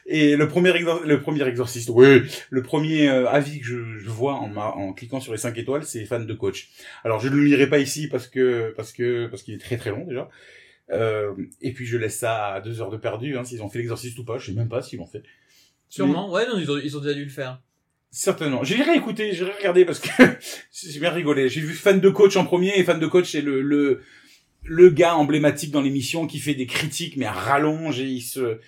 [0.07, 4.09] Et le premier exor- le premier exorciste, oui, le premier euh, avis que je, je
[4.09, 6.69] vois en, ma- en cliquant sur les 5 étoiles, c'est fan de coach.
[7.03, 9.77] Alors je ne le lirai pas ici parce que parce que parce qu'il est très
[9.77, 10.27] très long déjà.
[10.91, 13.77] Euh, et puis je laisse ça à deux heures de perdu, hein, s'ils ont fait
[13.77, 15.21] l'exorciste ou pas, je sais même pas s'ils l'ont fait.
[15.87, 16.31] Sûrement.
[16.31, 17.61] Ouais, non, ils ont, ils ont déjà dû le faire.
[18.09, 18.63] Certainement.
[18.63, 20.09] J'ai réécouté, j'ai regardé parce que
[20.73, 21.47] j'ai bien rigolé.
[21.47, 24.01] J'ai vu fan de coach en premier et fan de coach c'est le le
[24.65, 28.59] le gars emblématique dans l'émission qui fait des critiques mais à rallonge et il se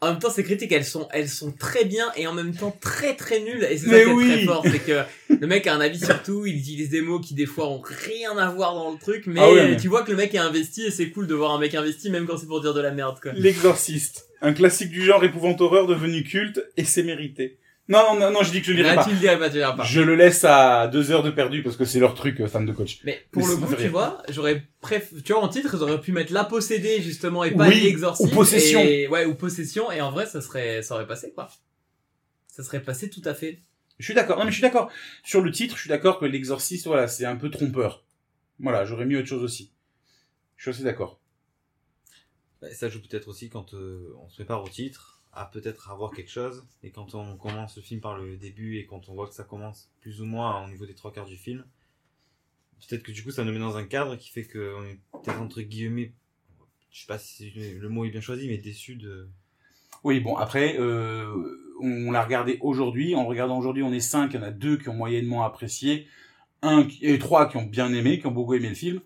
[0.00, 2.76] En même temps, ces critiques, elles sont, elles sont très bien et en même temps
[2.78, 3.66] très très nulles.
[3.70, 4.28] Et c'est ça est oui.
[4.28, 5.02] très fort, c'est que
[5.40, 7.80] le mec a un avis sur tout, il utilise des mots qui des fois ont
[7.80, 10.34] rien à voir dans le truc, mais Ah ouais, mais- tu vois que le mec
[10.34, 12.74] est investi et c'est cool de voir un mec investi même quand c'est pour dire
[12.74, 13.32] de la merde, quoi.
[13.32, 17.56] l'exorciste, un classique du genre épouvante horreur devenu culte et c'est mérité.
[17.86, 19.04] Non non non, non je dis que je ne dirai Là, pas.
[19.04, 19.84] tu le dirais pas, tu le dirais pas.
[19.84, 22.64] Je le laisse à deux heures de perdu parce que c'est leur truc euh, fan
[22.64, 23.00] de coach.
[23.04, 25.12] Mais pour Mais le coup, tu vois, j'aurais préf...
[25.22, 28.26] tu vois, en titre, ils auraient pu mettre la possédée, justement, et pas Oui, l'exorcisme.
[28.28, 28.80] ou possession.
[28.80, 29.06] Et...
[29.08, 31.48] Ouais, ou possession, et en vrai, ça serait, ça aurait passé, quoi.
[32.46, 33.60] Ça serait passé tout à fait.
[33.98, 34.38] Je suis d'accord.
[34.38, 34.90] Non mais je suis d'accord.
[35.22, 38.04] Sur le titre, je suis d'accord que l'exorciste voilà, c'est un peu trompeur.
[38.58, 39.72] Voilà, j'aurais mis autre chose aussi.
[40.56, 41.20] Je suis assez d'accord.
[42.60, 46.12] Bah, ça joue peut-être aussi quand euh, on se prépare au titre, à peut-être avoir
[46.12, 49.26] quelque chose, et quand on commence le film par le début et quand on voit
[49.26, 51.64] que ça commence plus ou moins au niveau des trois quarts du film,
[52.88, 55.40] peut-être que du coup ça nous met dans un cadre qui fait qu'on est peut-être
[55.40, 56.12] entre guillemets,
[56.90, 59.28] je sais pas si le mot est bien choisi, mais déçu de.
[60.04, 61.24] Oui, bon, après, euh,
[61.80, 63.14] on l'a regardé aujourd'hui.
[63.16, 64.34] En regardant aujourd'hui, on est cinq.
[64.34, 66.06] Il y en a deux qui ont moyennement apprécié.
[66.62, 69.00] Un et trois qui ont bien aimé, qui ont beaucoup aimé le film.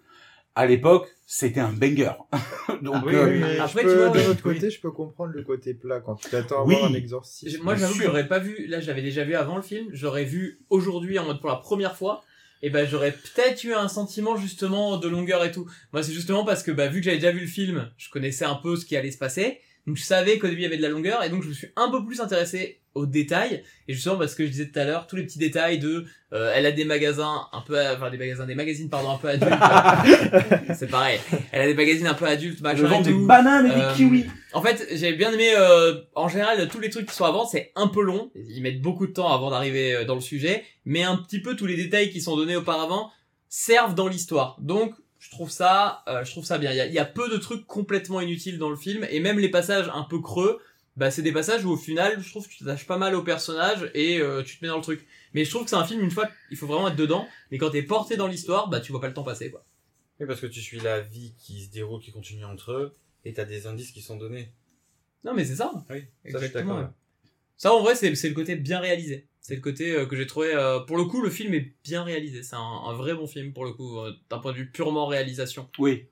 [0.58, 2.10] À l'époque, c'était un banger.
[2.82, 4.36] Donc, Ah oui, euh, oui, Mais Après, je tu peux, vois, de Oui.
[4.42, 6.74] côté, je peux comprendre le côté plat quand tu t'attends à Oui.
[6.74, 7.62] voir un exorcisme.
[7.62, 10.58] Moi, j'avoue que j'aurais pas vu, là, j'avais déjà vu avant le film, j'aurais vu
[10.68, 12.24] aujourd'hui en mode pour la première fois,
[12.60, 15.70] et ben, j'aurais peut-être eu un sentiment, justement, de longueur et tout.
[15.92, 18.44] Moi, c'est justement parce que, bah, vu que j'avais déjà vu le film, je connaissais
[18.44, 20.76] un peu ce qui allait se passer, donc je savais qu'au début, il y avait
[20.76, 23.94] de la longueur, et donc je me suis un peu plus intéressé aux détails, et
[23.94, 26.66] justement parce que je disais tout à l'heure, tous les petits détails de, euh, elle
[26.66, 29.50] a des magasins un peu, enfin, des magasins, des magazines, pardon, un peu adultes.
[30.74, 31.18] c'est pareil.
[31.52, 34.26] Elle a des magazines un peu adultes, machin et des bananes et Euh, des kiwis.
[34.52, 37.72] En fait, j'ai bien aimé, euh, en général, tous les trucs qui sont avant, c'est
[37.74, 38.30] un peu long.
[38.34, 41.56] Ils mettent beaucoup de temps avant d'arriver euh, dans le sujet, mais un petit peu
[41.56, 43.10] tous les détails qui sont donnés auparavant
[43.48, 44.58] servent dans l'histoire.
[44.60, 46.70] Donc, je trouve ça, euh, je trouve ça bien.
[46.72, 49.20] Il y, a, il y a peu de trucs complètement inutiles dans le film, et
[49.20, 50.60] même les passages un peu creux,
[50.96, 53.22] bah, c'est des passages où au final, je trouve que tu t'attaches pas mal au
[53.22, 55.06] personnage et euh, tu te mets dans le truc.
[55.34, 57.58] Mais je trouve que c'est un film, une fois, il faut vraiment être dedans, mais
[57.58, 59.64] quand t'es porté dans l'histoire, bah, tu vois pas le temps passer, quoi.
[60.20, 63.32] Oui, parce que tu suis la vie qui se déroule, qui continue entre eux, et
[63.32, 64.52] t'as des indices qui sont donnés.
[65.24, 65.70] Non, mais c'est ça.
[65.90, 66.88] Oui, ça je suis Exactement, d'accord.
[66.88, 66.94] ouais.
[67.56, 69.28] Ça, en vrai, c'est c'est le côté bien réalisé.
[69.48, 70.54] C'est le côté euh, que j'ai trouvé.
[70.54, 72.42] euh, pour le coup, le film est bien réalisé.
[72.42, 75.06] C'est un, un vrai bon film pour le coup, euh, d'un point de vue purement
[75.06, 75.70] réalisation.
[75.78, 76.04] Oui.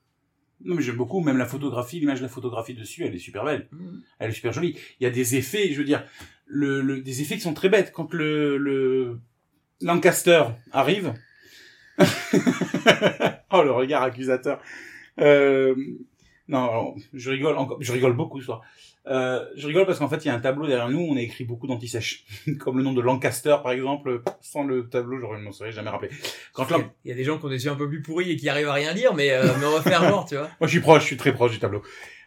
[0.65, 1.21] Non, mais j'aime beaucoup.
[1.21, 3.69] Même la photographie, l'image de la photographie dessus, elle est super belle.
[4.19, 4.79] Elle est super jolie.
[5.01, 6.03] Il y a des effets, je veux dire,
[6.47, 7.93] le, le, des effets qui sont très bêtes.
[7.93, 9.21] Quand le, le
[9.83, 11.13] Lancaster arrive,
[11.99, 14.63] oh le regard accusateur.
[15.21, 15.75] Euh,
[16.49, 18.63] non, je rigole encore, je rigole beaucoup ce soir.
[19.09, 21.21] Euh, je rigole parce qu'en fait il y a un tableau derrière nous, on a
[21.21, 22.25] écrit beaucoup d'antisèches,
[22.59, 24.23] comme le nom de Lancaster par exemple.
[24.41, 26.11] Sans le tableau, j'aurais m'en serais jamais rappelé.
[26.53, 27.89] Quand Il y, a, il y a des gens qui ont des yeux un peu
[27.89, 30.27] plus pourris et qui arrivent à rien lire, mais, euh, mais on va faire genre,
[30.27, 30.51] tu vois.
[30.61, 31.83] Moi, je suis proche, je suis très proche du tableau.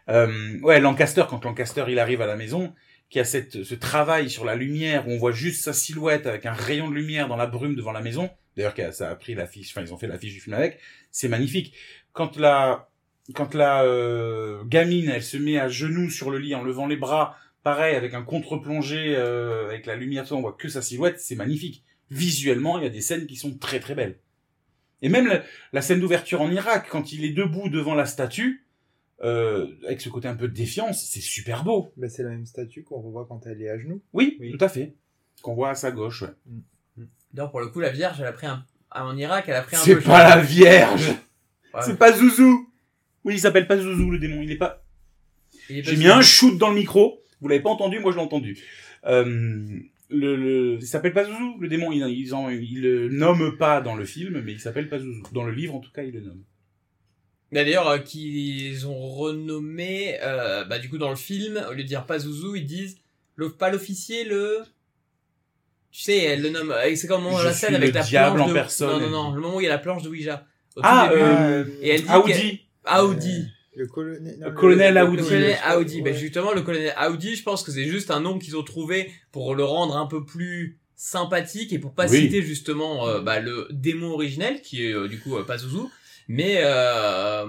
[0.08, 2.72] Euh, ouais, Lancaster, quand Lancaster il arrive à la maison,
[3.10, 6.46] qui a cette, ce travail sur la lumière où on voit juste sa silhouette avec
[6.46, 8.30] un rayon de lumière dans la brume devant la maison.
[8.56, 10.78] D'ailleurs, ça a pris l'affiche, enfin, ils ont fait l'affiche du film avec.
[11.10, 11.74] C'est magnifique.
[12.12, 12.89] Quand la,
[13.34, 16.96] quand la euh, gamine, elle se met à genoux sur le lit en levant les
[16.96, 21.36] bras, pareil, avec un contre-plongé, euh, avec la lumière, on voit que sa silhouette, c'est
[21.36, 21.84] magnifique.
[22.10, 24.18] Visuellement, il y a des scènes qui sont très très belles.
[25.02, 28.66] Et même la, la scène d'ouverture en Irak, quand il est debout devant la statue,
[29.22, 31.92] euh, avec ce côté un peu de défiance, c'est super beau.
[31.96, 34.02] Bah, c'est la même statue qu'on revoit quand elle est à genoux.
[34.12, 34.50] Oui, Oui.
[34.56, 34.94] tout à fait.
[35.42, 37.04] Qu'on voit à sa gauche, ouais.
[37.32, 39.76] D'ailleurs, pour le coup, la Vierge, elle a pris un, en Irak, elle a pris
[39.76, 41.12] un C'est pas la Vierge
[41.72, 41.82] Ouais.
[41.84, 42.68] C'est pas Zouzou
[43.24, 44.42] Oui, il s'appelle pas Zouzou, le démon.
[44.42, 44.82] Il est pas...
[45.68, 47.20] J'ai mis un shoot dans le micro.
[47.40, 48.58] Vous l'avez pas entendu, moi je l'ai entendu.
[49.06, 49.24] Euh,
[50.08, 51.92] le, le, il s'appelle pas Zouzou, le démon.
[51.92, 55.22] Ils, ils, en, ils le nomment pas dans le film, mais il s'appelle pas Zouzou.
[55.32, 56.42] Dans le livre, en tout cas, il le nomme.
[57.52, 61.88] D'ailleurs, euh, qu'ils ont renommé, euh, bah, du coup, dans le film, au lieu de
[61.88, 62.98] dire pas Zouzou, ils disent,
[63.36, 64.58] l'off- pas l'officier, le...
[65.90, 67.88] Tu sais, elle le nomme, euh, c'est comme au moment de Je la scène avec
[67.88, 68.54] le la diable planche en de...
[68.54, 69.02] personne.
[69.02, 70.46] Non, non, non, le moment où il y a la planche de Ouija.
[70.76, 71.20] Au Ah, début.
[71.22, 73.46] euh, Et elle dit Audi.
[73.76, 74.36] Le colonel.
[74.40, 75.16] non, Le colonel le- Aoudi.
[75.16, 76.02] Le colonel Audi, ouais.
[76.02, 79.10] ben justement le colonel Audi, je pense que c'est juste un nom qu'ils ont trouvé
[79.32, 82.18] pour le rendre un peu plus sympathique et pour pas Oui.
[82.22, 85.78] citer justement euh, bah, le démon originel qui est euh, du coup euh, Pazuzu.
[86.28, 87.46] Mais euh,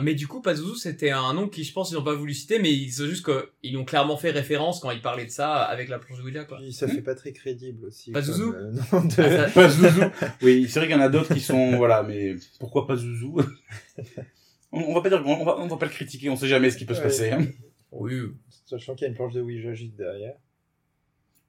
[0.00, 2.58] mais du coup Pazuzu c'était un nom qui je pense ils n'ont pas voulu citer
[2.58, 5.54] mais ils ont juste que ils ont clairement fait référence quand ils parlaient de ça
[5.62, 6.58] avec la planche de Ouija quoi.
[6.58, 8.10] Puis ça fait pas très crédible aussi.
[8.12, 10.00] Pas comme, euh, de- Ah, ça- Zouzou.
[10.42, 13.40] Oui, c'est vrai qu'il y en a d'autres qui sont, voilà, mais pourquoi pas Zouzou
[14.72, 16.70] on, on va pas dire, on va, on va pas le critiquer, on sait jamais
[16.70, 17.30] ce qui peut se passer.
[17.30, 17.46] hein.
[17.90, 18.14] oui.
[18.66, 20.34] Sachant qu'il y a une planche de Ouija juste derrière.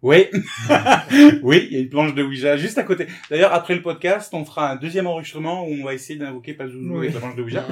[0.01, 0.25] Oui,
[1.43, 3.07] oui, il y a une planche de Ouija juste à côté.
[3.29, 6.89] D'ailleurs, après le podcast, on fera un deuxième enregistrement où on va essayer d'invoquer Pazuzu
[6.89, 6.97] Oui.
[7.07, 7.65] avec la planche de Ouija.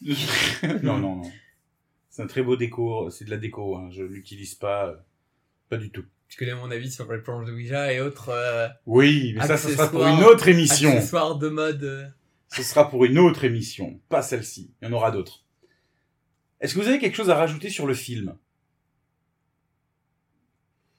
[0.84, 1.30] Non, non, non.
[2.10, 3.88] C'est un très beau déco, c'est de la déco, hein.
[3.90, 4.94] je l'utilise pas, euh,
[5.68, 6.04] pas du tout.
[6.28, 9.56] Tu connais mon avis sur les planches de Ouija et autres euh, Oui, mais ça,
[9.56, 10.90] ce sera pour une autre émission.
[10.92, 12.12] accessoires de mode.
[12.48, 14.72] Ce sera pour une autre émission, pas celle-ci.
[14.80, 15.44] Il y en aura d'autres.
[16.60, 18.36] Est-ce que vous avez quelque chose à rajouter sur le film?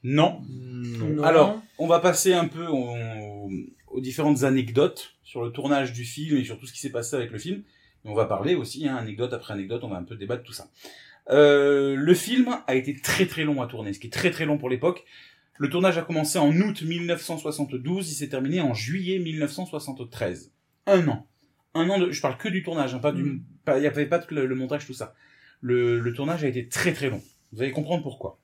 [0.02, 0.42] Non?
[0.48, 1.22] Non.
[1.22, 3.50] Alors, on va passer un peu aux,
[3.88, 7.16] aux différentes anecdotes sur le tournage du film et sur tout ce qui s'est passé
[7.16, 7.62] avec le film.
[8.04, 10.52] Et on va parler aussi, hein, anecdote après anecdote, on va un peu débattre tout
[10.52, 10.70] ça.
[11.28, 14.46] Euh, le film a été très très long à tourner, ce qui est très très
[14.46, 15.04] long pour l'époque.
[15.58, 20.52] Le tournage a commencé en août 1972, il s'est terminé en juillet 1973.
[20.86, 21.26] Un an.
[21.74, 22.10] Un an de...
[22.10, 23.42] Je parle que du tournage, hein, pas du...
[23.64, 25.14] pas- Il n'y avait pas de le, le montage, tout ça.
[25.60, 27.22] Le, le tournage a été très très long.
[27.52, 28.38] Vous allez comprendre pourquoi.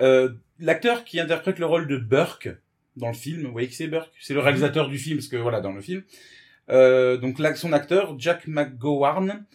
[0.00, 2.48] Euh, L'acteur qui interprète le rôle de Burke
[2.96, 4.12] dans le film, vous voyez que c'est Burke?
[4.20, 6.02] C'est le réalisateur du film, parce que voilà, dans le film.
[6.68, 9.46] Euh, donc là, son acteur, Jack McGowan,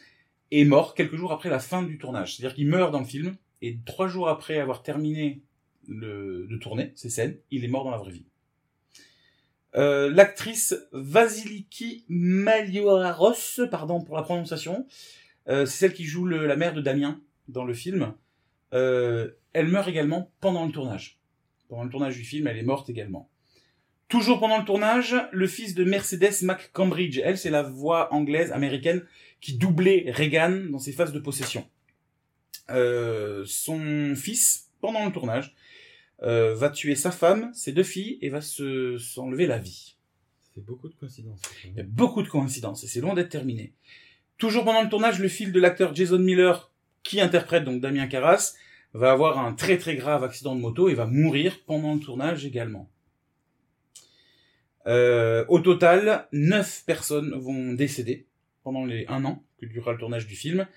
[0.52, 2.36] est mort quelques jours après la fin du tournage.
[2.36, 5.42] C'est-à-dire qu'il meurt dans le film, et trois jours après avoir terminé
[5.88, 8.26] le, de tourner ces scènes, il est mort dans la vraie vie.
[9.76, 13.34] Euh, L'actrice Vasiliki Malioros,
[13.72, 14.86] pardon pour la prononciation,
[15.50, 18.14] euh, c'est celle qui joue le- la mère de Damien dans le film.
[18.74, 21.20] Euh, elle meurt également pendant le tournage.
[21.70, 23.30] Pendant le tournage du film, elle est morte également.
[24.10, 29.04] Toujours pendant le tournage, le fils de Mercedes McCambridge, elle, c'est la voix anglaise, américaine,
[29.42, 31.68] qui doublait Reagan dans ses phases de possession.
[32.70, 35.56] Euh, son fils, pendant le tournage,
[36.24, 39.98] euh, va tuer sa femme, ses deux filles, et va se s'enlever la vie.
[40.54, 41.42] C'est beaucoup de coïncidences.
[41.66, 43.74] Il y a beaucoup de coïncidences et c'est loin d'être terminé.
[44.38, 46.72] Toujours pendant le tournage, le fil de l'acteur Jason Miller,
[47.02, 48.54] qui interprète donc Damien Carras,
[48.94, 52.46] va avoir un très très grave accident de moto et va mourir pendant le tournage
[52.46, 52.90] également.
[54.86, 58.28] Euh, au total, neuf personnes vont décéder
[58.64, 60.68] pendant les un an que durera le tournage du film.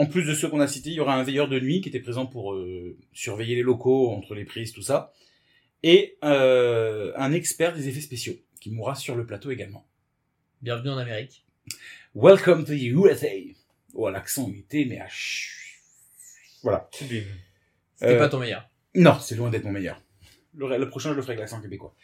[0.00, 1.88] En plus de ceux qu'on a cités, il y aura un veilleur de nuit qui
[1.88, 5.12] était présent pour euh, surveiller les locaux entre les prises, tout ça.
[5.82, 9.88] Et euh, un expert des effets spéciaux qui mourra sur le plateau également.
[10.62, 11.44] Bienvenue en Amérique.
[12.14, 13.26] Welcome to the USA.
[13.94, 15.80] Oh, l'accent était, mais à ch-
[16.62, 16.88] Voilà.
[16.92, 17.24] Sublime.
[17.96, 18.68] C'était Euh, pas ton meilleur.
[18.94, 20.00] Non, c'est loin d'être mon meilleur.
[20.54, 21.94] Le, le prochain, je le ferai avec l'accent québécois.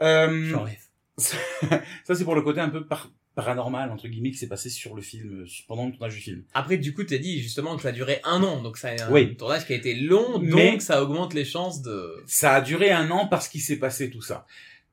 [0.00, 0.78] Euh, J'enlève.
[1.18, 4.96] ça, c'est pour le côté un peu par- paranormal, entre guillemets, qui s'est passé sur
[4.96, 6.42] le film, euh, pendant le tournage du film.
[6.54, 9.12] Après, du coup, t'as dit justement que ça a duré un an, donc c'est un
[9.12, 9.36] Oui.
[9.36, 12.24] tournage qui a été long, Mais- donc ça augmente les chances de.
[12.26, 14.44] Ça a duré un an parce qu'il s'est passé tout ça.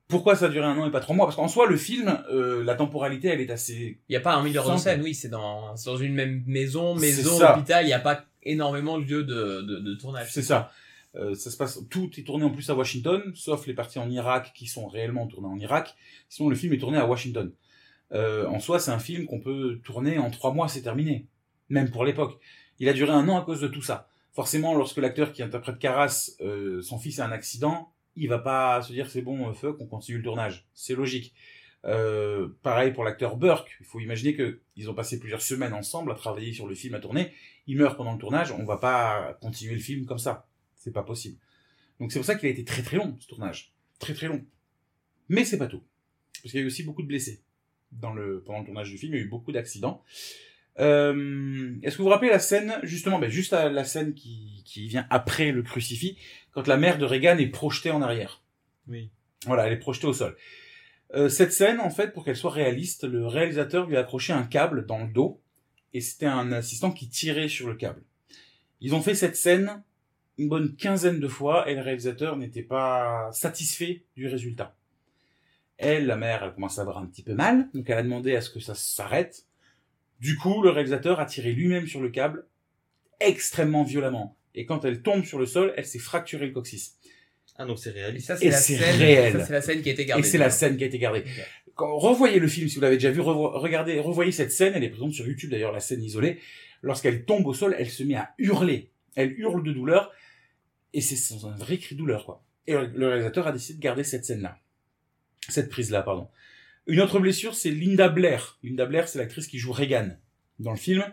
[0.09, 1.25] Pourquoi ça a duré un an et pas trois mois?
[1.25, 3.97] Parce qu'en soi, le film, euh, la temporalité, elle est assez...
[4.09, 6.93] Il y a pas un milliard de scènes, oui, c'est dans, dans une même maison,
[6.93, 10.27] maison, hôpital, il y a pas énormément de lieux de, de, de tournage.
[10.31, 10.71] C'est ça.
[11.15, 14.09] Euh, ça se passe, tout est tourné en plus à Washington, sauf les parties en
[14.09, 15.95] Irak qui sont réellement tournées en Irak.
[16.27, 17.51] Sinon, le film est tourné à Washington.
[18.13, 21.27] Euh, en soi, c'est un film qu'on peut tourner en trois mois, c'est terminé.
[21.69, 22.39] Même pour l'époque.
[22.79, 24.09] Il a duré un an à cause de tout ça.
[24.31, 28.81] forcément, lorsque l'acteur qui interprète Caras, euh, son fils a un accident, il va pas
[28.81, 30.67] se dire c'est bon, euh, fuck, on continue le tournage.
[30.73, 31.33] C'est logique.
[31.83, 33.75] Pareil pour l'acteur Burke.
[33.81, 36.95] Il faut imaginer que ils ont passé plusieurs semaines ensemble à travailler sur le film,
[36.95, 37.33] à tourner.
[37.67, 38.51] Il meurt pendant le tournage.
[38.51, 40.47] On va pas continuer le film comme ça.
[40.75, 41.37] C'est pas possible.
[41.99, 44.43] Donc c'est pour ça qu'il a été très très long ce tournage, très très long.
[45.29, 45.83] Mais c'est pas tout,
[46.41, 47.43] parce qu'il y a eu aussi beaucoup de blessés
[47.99, 49.13] dans le pendant le tournage du film.
[49.13, 50.03] Il y a eu beaucoup d'accidents.
[50.79, 54.63] Euh, Est-ce que vous vous rappelez la scène justement, ben, juste à la scène qui,
[54.65, 56.17] qui vient après le crucifix,
[56.51, 58.41] quand la mère de Reagan est projetée en arrière?
[58.87, 59.09] Oui.
[59.45, 60.35] Voilà, elle est projetée au sol.
[61.15, 64.43] Euh, cette scène, en fait, pour qu'elle soit réaliste, le réalisateur lui a accroché un
[64.43, 65.41] câble dans le dos,
[65.93, 68.01] et c'était un assistant qui tirait sur le câble.
[68.81, 69.83] Ils ont fait cette scène
[70.39, 74.75] une bonne quinzaine de fois, et le réalisateur n'était pas satisfait du résultat.
[75.77, 78.35] Elle, la mère, elle commence à avoir un petit peu mal, donc elle a demandé
[78.35, 79.45] à ce que ça s'arrête.
[80.19, 82.45] Du coup, le réalisateur a tiré lui-même sur le câble,
[83.19, 84.37] extrêmement violemment.
[84.55, 86.97] Et quand elle tombe sur le sol, elle s'est fracturé le coccyx.
[87.57, 88.27] Ah, donc c'est Et réaliste.
[88.27, 88.97] ça, Et c'est la scène.
[88.99, 89.33] réel.
[89.33, 90.25] Ça, c'est la scène qui a été gardée.
[90.25, 91.23] Et c'est la scène qui a été gardée.
[91.75, 94.83] Quand, revoyez le film si vous l'avez déjà vu, revo- regardez, revoyez cette scène, elle
[94.83, 96.39] est présente sur YouTube d'ailleurs, la scène isolée.
[96.83, 98.91] Lorsqu'elle tombe au sol, elle se met à hurler.
[99.15, 100.11] Elle hurle de douleur,
[100.93, 102.43] et c'est c'est un vrai cri de douleur, quoi.
[102.67, 104.57] Et le réalisateur a décidé de garder cette scène-là.
[105.49, 106.27] Cette prise-là, pardon.
[106.87, 108.57] Une autre blessure, c'est Linda Blair.
[108.63, 110.09] Linda Blair, c'est l'actrice qui joue Reagan
[110.59, 111.03] dans le film.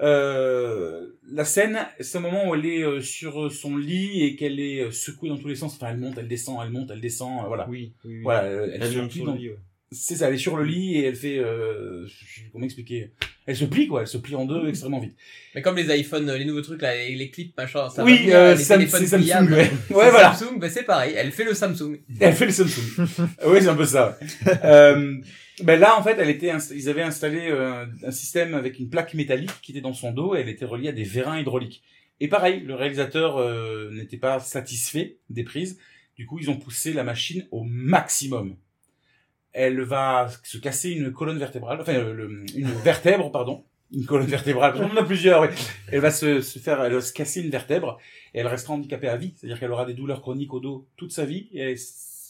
[0.00, 4.60] Euh, la scène, c'est un moment où elle est euh, sur son lit et qu'elle
[4.60, 5.74] est euh, secouée dans tous les sens.
[5.74, 7.68] Enfin, elle monte, elle descend, elle monte, elle descend, euh, voilà.
[7.68, 8.22] Oui, oui, oui.
[8.22, 9.58] Voilà, euh, elle, Elle sur le lit, ouais.
[9.90, 12.64] C'est ça, elle est sur le lit et elle fait, euh, je sais plus comment
[12.64, 13.12] expliquer,
[13.46, 15.16] elle se plie quoi, elle se plie en deux extrêmement vite.
[15.54, 18.56] Mais comme les iPhones, les nouveaux trucs là, les, les clips, machin, ça oui, euh,
[18.56, 19.52] c'est Samsung, pliables.
[19.54, 21.98] ouais, C'est ouais voilà, Samsung, bah c'est pareil, elle fait le Samsung.
[22.20, 23.06] elle fait le Samsung.
[23.46, 24.18] oui, c'est un peu ça.
[24.20, 24.52] ouais.
[24.64, 25.14] euh,
[25.62, 29.14] ben là en fait, elle était, ils avaient installé euh, un système avec une plaque
[29.14, 31.82] métallique qui était dans son dos et elle était reliée à des vérins hydrauliques.
[32.20, 35.78] Et pareil, le réalisateur euh, n'était pas satisfait des prises,
[36.16, 38.56] du coup ils ont poussé la machine au maximum.
[39.52, 44.26] Elle va se casser une colonne vertébrale, enfin euh, le- une vertèbre, pardon, une colonne
[44.26, 45.48] vertébrale, on en a plusieurs, oui.
[45.90, 47.98] Elle va se, se faire, elle va se casser une vertèbre
[48.34, 51.12] et elle restera handicapée à vie, c'est-à-dire qu'elle aura des douleurs chroniques au dos toute
[51.12, 51.76] sa vie et elle-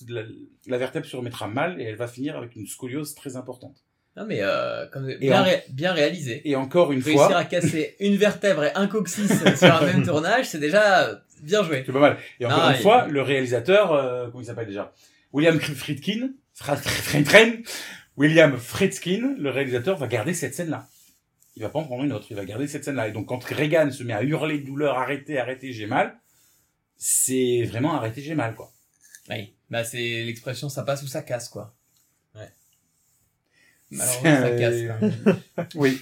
[0.08, 0.22] la,
[0.68, 3.76] la vertèbre se remettra mal et elle va finir avec une scoliose très importante.
[4.16, 6.40] Non mais euh, comme, bien, en- ré- bien réalisé.
[6.48, 10.04] Et encore une Réussir fois, à casser une vertèbre et un coccyx sur un même
[10.06, 11.82] tournage, c'est déjà euh, bien joué.
[11.84, 12.16] c'est pas mal.
[12.38, 14.92] Et encore une il- fois, le réalisateur, euh, comment il s'appelle déjà?
[15.32, 16.30] William Friedkin,
[18.16, 20.88] William Friedkin, le réalisateur va garder cette scène-là.
[21.56, 23.08] Il va pas en prendre une autre, il va garder cette scène-là.
[23.08, 26.18] Et donc quand Reagan se met à hurler de douleur, arrêtez, arrêtez, j'ai mal,
[26.96, 28.72] c'est vraiment arrêtez, j'ai mal, quoi.
[29.30, 29.54] Oui.
[29.70, 31.74] Bah c'est l'expression ça passe ou ça casse quoi.
[32.34, 32.50] Ouais.
[33.90, 35.00] Malheureusement ça casse.
[35.24, 35.66] quoi.
[35.74, 36.00] Oui.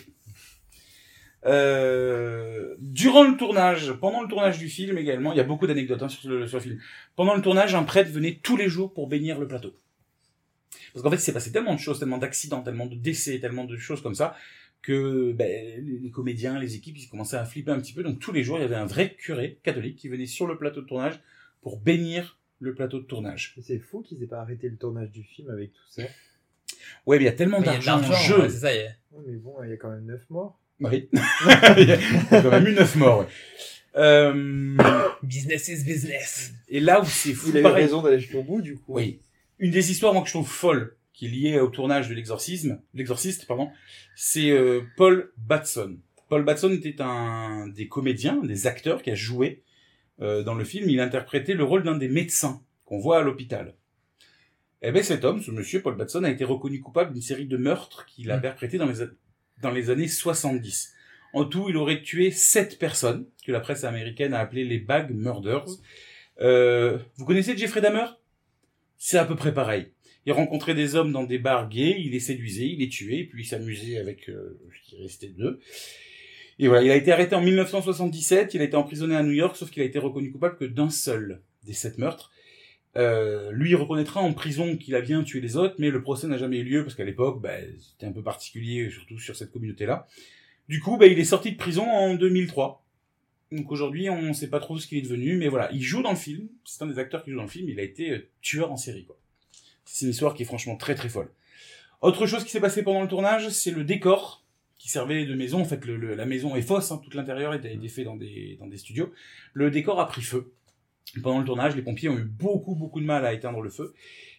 [1.45, 6.03] Euh, durant le tournage, pendant le tournage du film également, il y a beaucoup d'anecdotes
[6.03, 6.81] hein, sur, le, sur le film.
[7.15, 9.75] Pendant le tournage, un prêtre venait tous les jours pour bénir le plateau.
[10.97, 13.65] Parce qu'en fait, il s'est passé tellement de choses, tellement d'accidents, tellement de décès, tellement
[13.65, 14.35] de choses comme ça,
[14.81, 18.03] que ben, les, comédiens, les équipes, ils commençaient à flipper un petit peu.
[18.03, 20.57] Donc tous les jours, il y avait un vrai curé catholique qui venait sur le
[20.57, 21.21] plateau de tournage
[21.61, 23.55] pour bénir le plateau de tournage.
[23.61, 26.03] C'est fou qu'ils aient pas arrêté le tournage du film avec tout ça.
[27.05, 28.41] Ouais, mais il y a tellement Mais il y a de d'argent en jeu.
[28.41, 28.73] ouais, c'est ça.
[28.75, 28.97] y est.
[29.13, 30.59] Ouais, mais bon, il y a quand même 9 morts.
[30.81, 31.11] Oui.
[31.77, 31.99] il y a
[32.43, 33.19] quand même eu neuf morts.
[33.19, 33.27] Ouais.
[33.99, 34.77] Euh,
[35.23, 36.53] Business is business.
[36.69, 37.85] et là où c'est fou, Il a eu pareil.
[37.85, 38.95] raison d'aller jusqu'au bout, du coup.
[38.95, 39.21] Oui.
[39.59, 42.81] Une des histoires moi que je trouve folle, qui est liée au tournage de l'exorcisme,
[42.95, 43.71] l'exorciste, pardon,
[44.15, 45.99] c'est euh, Paul Batson.
[46.29, 49.63] Paul Batson était un des comédiens, des acteurs qui a joué
[50.21, 50.91] euh, dans le film.
[50.91, 53.75] Il interprétait le rôle d'un des médecins qu'on voit à l'hôpital.
[54.83, 57.57] Eh ben cet homme, ce monsieur Paul Batson, a été reconnu coupable d'une série de
[57.57, 58.43] meurtres qu'il a Mm.
[58.43, 59.07] perpétrés dans les,
[59.63, 60.93] dans les années 70.
[61.33, 65.11] En tout, il aurait tué sept personnes, que la presse américaine a appelées les Bag
[65.15, 65.67] Murders.
[66.41, 68.07] Euh, vous connaissez Jeffrey Dahmer?
[68.99, 69.89] C'est à peu près pareil.
[70.27, 73.45] Il rencontrait des hommes dans des bars gays, il les séduisait, il les tuait, puis
[73.45, 75.61] il s'amusait avec euh, ce qui restait d'eux.
[76.59, 79.57] Et voilà, il a été arrêté en 1977, il a été emprisonné à New York,
[79.57, 82.33] sauf qu'il a été reconnu coupable que d'un seul des sept meurtres.
[82.97, 86.39] Euh, lui, reconnaîtra en prison qu'il a bien tué les autres, mais le procès n'a
[86.39, 90.07] jamais eu lieu, parce qu'à l'époque, bah, c'était un peu particulier, surtout sur cette communauté-là.
[90.69, 92.86] Du coup, bah, il est sorti de prison en 2003.
[93.53, 96.03] Donc aujourd'hui, on ne sait pas trop ce qu'il est devenu, mais voilà, il joue
[96.03, 96.49] dans le film.
[96.65, 97.69] C'est un des acteurs qui joue dans le film.
[97.69, 99.17] Il a été euh, tueur en série, quoi.
[99.85, 101.31] C'est une histoire qui est franchement très très folle.
[102.03, 104.45] Autre chose qui s'est passé pendant le tournage, c'est le décor
[104.79, 105.61] qui servait de maison.
[105.61, 108.67] En fait, la maison est fausse, hein, tout l'intérieur était, été fait dans des, dans
[108.67, 109.13] des studios.
[109.55, 110.53] Le décor a pris feu.
[111.23, 113.95] Pendant le tournage, les pompiers ont eu beaucoup beaucoup de mal à éteindre le feu.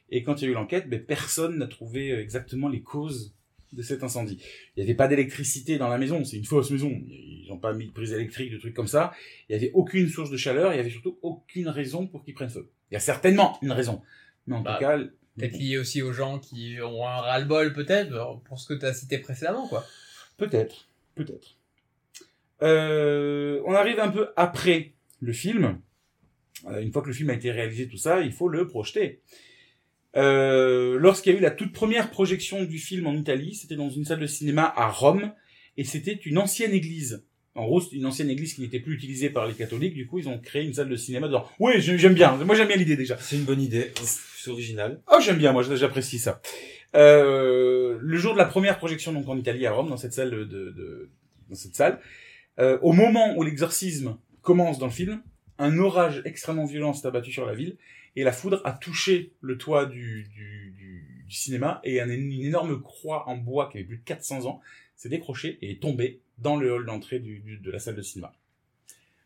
[0.10, 3.34] Et quand il y a eu l'enquête, ben, personne n'a trouvé euh, exactement les causes
[3.74, 4.39] de cet incendie.
[4.76, 6.89] Il n'y avait pas d'électricité dans la maison, c'est une fausse maison.
[6.89, 9.13] Ils n'ont pas mis de prise électrique, de trucs comme ça.
[9.49, 12.34] Il n'y avait aucune source de chaleur, il y avait surtout aucune raison pour qu'ils
[12.34, 12.70] prennent feu.
[12.91, 14.01] Il y a certainement une raison.
[14.45, 14.99] Mais en Bah, tout cas,
[15.38, 18.93] Peut-être lié aussi aux gens qui ont un ras-le-bol, peut-être, pour ce que tu as
[18.93, 19.86] cité précédemment, quoi.
[20.38, 21.57] Peut-être, peut-être.
[22.63, 25.80] Euh, on arrive un peu après le film.
[26.65, 29.22] Euh, une fois que le film a été réalisé, tout ça, il faut le projeter.
[30.18, 33.89] Euh, Lorsqu'il y a eu la toute première projection du film en Italie, c'était dans
[33.89, 35.32] une salle de cinéma à Rome,
[35.78, 37.24] et c'était une ancienne église.
[37.55, 40.20] En gros, c'est une ancienne église qui n'était plus utilisée par les catholiques, du coup,
[40.20, 41.45] ils ont créé une salle de cinéma dedans.
[41.59, 43.18] Oui, j'ai- j'aime bien, moi j'aime bien l'idée déjà.
[43.20, 43.91] C'est une bonne idée.
[44.38, 45.01] C'est original.
[45.11, 46.39] Oh, j'aime bien, moi, j'apprécie ça.
[46.95, 50.32] Euh, le jour de la première projection, donc en Italie, à Rome, dans cette salle
[50.32, 51.09] de, de-
[51.49, 51.99] dans cette salle,
[52.59, 55.22] euh, au moment où l'exorcisme commence dans le film,
[55.60, 57.78] un orage extrêmement violent s'est abattu sur la ville
[58.16, 62.32] et la foudre a touché le toit du, du, du, du cinéma et un- une
[62.32, 64.62] énorme croix en bois qui avait plus de 400 ans
[64.95, 68.01] s'est décrochée et est tombée dans le hall d'entrée du, du- de la salle de
[68.01, 68.34] cinéma.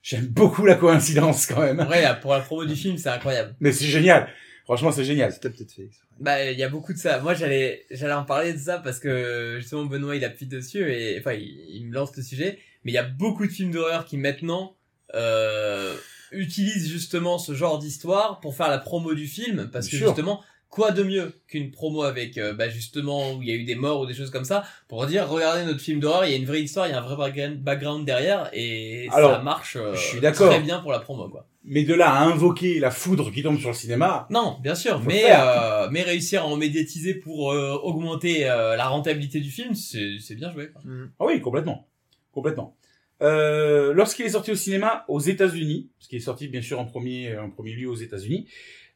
[0.03, 1.77] J'aime beaucoup la coïncidence quand même.
[1.77, 3.55] Là, pour la promo du film, c'est incroyable.
[3.59, 4.29] Mais c'est génial.
[4.65, 5.31] Franchement, c'est génial.
[5.31, 5.89] C'était peut-être fait.
[6.19, 7.19] Bah, il y a beaucoup de ça.
[7.19, 11.19] Moi, j'allais, j'allais en parler de ça parce que, justement, Benoît, il appuie dessus et,
[11.19, 12.57] enfin, il, il me lance le sujet.
[12.83, 14.75] Mais il y a beaucoup de films d'horreur qui, maintenant,
[15.13, 15.95] euh,
[16.31, 20.07] utilisent justement ce genre d'histoire pour faire la promo du film parce Bien que, sûr.
[20.15, 23.65] justement, quoi de mieux qu'une promo avec, euh, bah, justement, où il y a eu
[23.65, 26.33] des morts ou des choses comme ça pour dire, regardez notre film d'horreur, il y
[26.33, 29.75] a une vraie histoire, il y a un vrai background- derrière et Alors, ça marche
[29.75, 30.49] euh, je suis d'accord.
[30.49, 31.45] très bien pour la promo, quoi.
[31.63, 34.99] Mais de là à invoquer la foudre qui tombe sur le cinéma, Non, bien sûr,
[35.05, 39.75] mais euh, mais réussir à en médiatiser pour euh, augmenter euh, la rentabilité du film,
[39.75, 40.71] c'est c'est bien joué.
[40.71, 40.81] quoi.
[41.19, 41.87] ah oui, complètement,
[42.31, 42.75] complètement.
[43.21, 46.85] Euh, Lorsqu'il est sorti au cinéma aux États-Unis, parce qu'il est sorti bien sûr en
[46.85, 48.47] premier, en premier lieu aux États-Unis,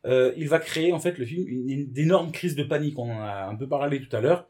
[0.06, 2.98] euh, il va créer en fait le film une, une d'énormes crises de panique.
[2.98, 4.48] On en a un peu parlé tout à l'heure,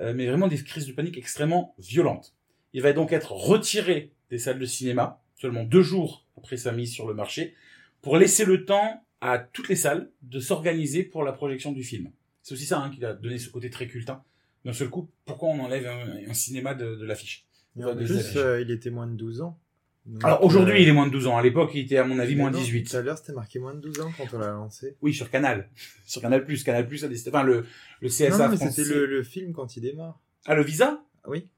[0.00, 2.34] euh, mais vraiment des crises de panique extrêmement violentes.
[2.72, 6.92] Il va donc être retiré des salles de cinéma seulement deux jours après sa mise
[6.92, 7.54] sur le marché
[8.00, 12.10] pour laisser le temps à toutes les salles de s'organiser pour la projection du film.
[12.42, 14.10] C'est aussi ça hein, qui a donné ce côté très culte.
[14.10, 14.22] hein.
[14.64, 17.46] D'un seul coup, pourquoi on enlève un, un cinéma de, de l'affiche?
[17.80, 19.58] En des plus, euh, il était moins de 12 ans.
[20.04, 21.36] Donc, Alors aujourd'hui, euh, il est moins de 12 ans.
[21.36, 22.90] À l'époque, il était à mon avis moins de non, 18.
[22.90, 24.96] Tout à l'heure, c'était marqué moins de 12 ans quand on l'a lancé.
[25.00, 25.70] Oui, sur Canal.
[26.06, 26.44] Sur Canal+.
[26.64, 27.30] Canal+, a décidé...
[27.30, 27.64] Enfin, le,
[28.00, 28.82] le CSA non, non, mais français...
[28.84, 30.20] c'était le, le film quand il démarre.
[30.46, 31.02] Ah, le visa?
[31.28, 31.48] Oui.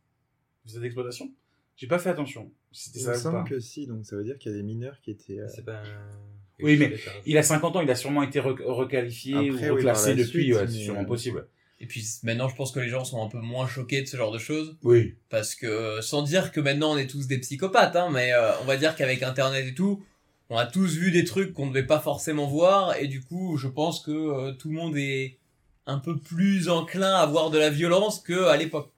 [0.66, 1.30] Visa d'exploitation?
[1.76, 2.52] J'ai pas fait attention.
[2.70, 4.62] C'était Il ça me semble que si, donc ça veut dire qu'il y a des
[4.62, 5.40] mineurs qui étaient.
[5.40, 5.82] euh, C'est pas.
[6.60, 6.94] Oui, mais
[7.26, 10.22] Il a 50 ans, il a sûrement été re- requalifié Après, ou oui, reclassé la
[10.22, 11.48] depuis, suite, ouais, c'est sûrement euh, possible.
[11.85, 14.16] Et puis maintenant, je pense que les gens sont un peu moins choqués de ce
[14.16, 15.16] genre de choses Oui.
[15.28, 18.64] parce que sans dire que maintenant on est tous des psychopathes, hein, mais euh, on
[18.64, 20.03] va dire qu'avec Internet et tout,
[20.49, 23.59] on a tous vu des trucs qu'on ne devait pas forcément voir et du coup,
[23.59, 25.37] je pense que euh, tout le monde est
[25.85, 28.91] un peu plus enclin à voir de la violence que à l'époque.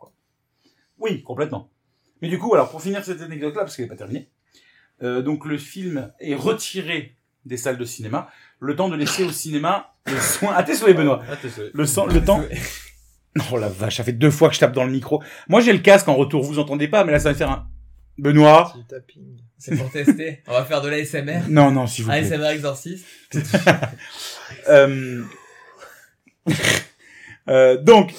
[1.01, 1.69] Oui, complètement.
[2.23, 4.29] Mais du coup, alors pour finir cette anecdote-là, parce qu'elle n'est pas terminée,
[5.03, 7.17] euh, donc le film est retiré
[7.47, 8.31] des salles de cinéma,
[8.61, 10.55] le temps de laisser au cinéma le soin...
[10.57, 11.49] Ah, t'es souhait, Benoît Ah, t'es.
[11.73, 12.43] Le, sang, le temps...
[13.53, 15.23] Oh la vache, ça fait deux fois que je tape dans le micro.
[15.49, 17.69] Moi, j'ai le casque en retour, vous entendez pas, mais là, ça va faire un...
[18.19, 18.73] Benoît.
[19.59, 20.43] C'est pour tester.
[20.47, 21.41] On va faire de l'ASMR.
[21.49, 22.33] Non, non, s'il vous plaît.
[22.33, 23.07] ASMR exorciste.
[24.69, 25.23] Euh...
[27.49, 28.13] euh, donc,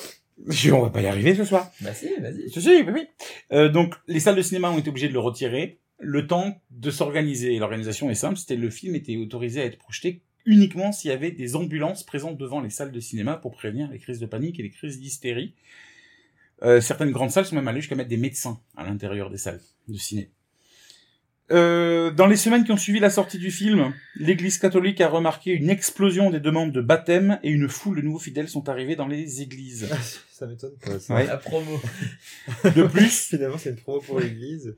[0.72, 1.72] on va pas y arriver ce soir.
[1.82, 2.50] Bah si, vas-y.
[2.50, 3.08] Si, si, oui, oui.
[3.52, 5.80] Euh, donc, les salles de cinéma ont été obligées de le retirer.
[6.00, 7.58] Le temps de s'organiser.
[7.58, 8.38] L'organisation est simple.
[8.38, 12.38] C'était le film était autorisé à être projeté uniquement s'il y avait des ambulances présentes
[12.38, 15.54] devant les salles de cinéma pour prévenir les crises de panique et les crises d'hystérie.
[16.64, 19.62] Euh, certaines grandes salles sont même allées jusqu'à mettre des médecins à l'intérieur des salles
[19.88, 20.32] de ciné.
[21.50, 25.52] Euh, dans les semaines qui ont suivi la sortie du film, l'Église catholique a remarqué
[25.52, 29.08] une explosion des demandes de baptême et une foule de nouveaux fidèles sont arrivés dans
[29.08, 29.88] les églises.
[30.32, 31.00] ça m'étonne pas.
[31.00, 31.14] ça.
[31.14, 31.26] Ouais.
[31.26, 31.80] La promo.
[32.64, 34.76] De plus, Finalement, c'est une promo pour l'église.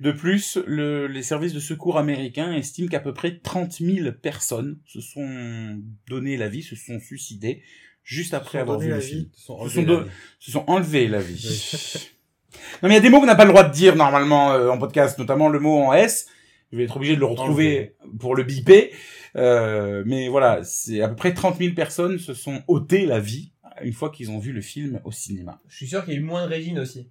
[0.00, 4.78] De plus, le- les services de secours américains estiment qu'à peu près 30 000 personnes
[4.86, 5.78] se sont
[6.08, 7.62] donné la vie, se sont suicidées
[8.02, 9.08] juste après avoir vu la le vie.
[9.10, 9.28] film.
[9.36, 10.04] Ils sont.
[10.38, 11.36] Se sont enlevés la vie.
[12.82, 14.52] non mais il y a des mots qu'on n'a pas le droit de dire normalement
[14.52, 16.26] euh, en podcast, notamment le mot en S.
[16.72, 18.92] Je vais être obligé de le retrouver pour le biper.
[19.36, 23.52] Euh, mais voilà, c'est à peu près 30 000 personnes se sont ôté la vie
[23.82, 25.60] une fois qu'ils ont vu le film au cinéma.
[25.68, 27.08] Je suis sûr qu'il y a eu moins de Régine aussi.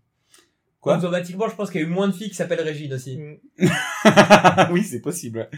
[0.82, 3.20] Quoi Automatiquement, je pense qu'il y a eu moins de filles qui s'appellent Régine aussi.
[4.72, 5.50] oui, c'est possible.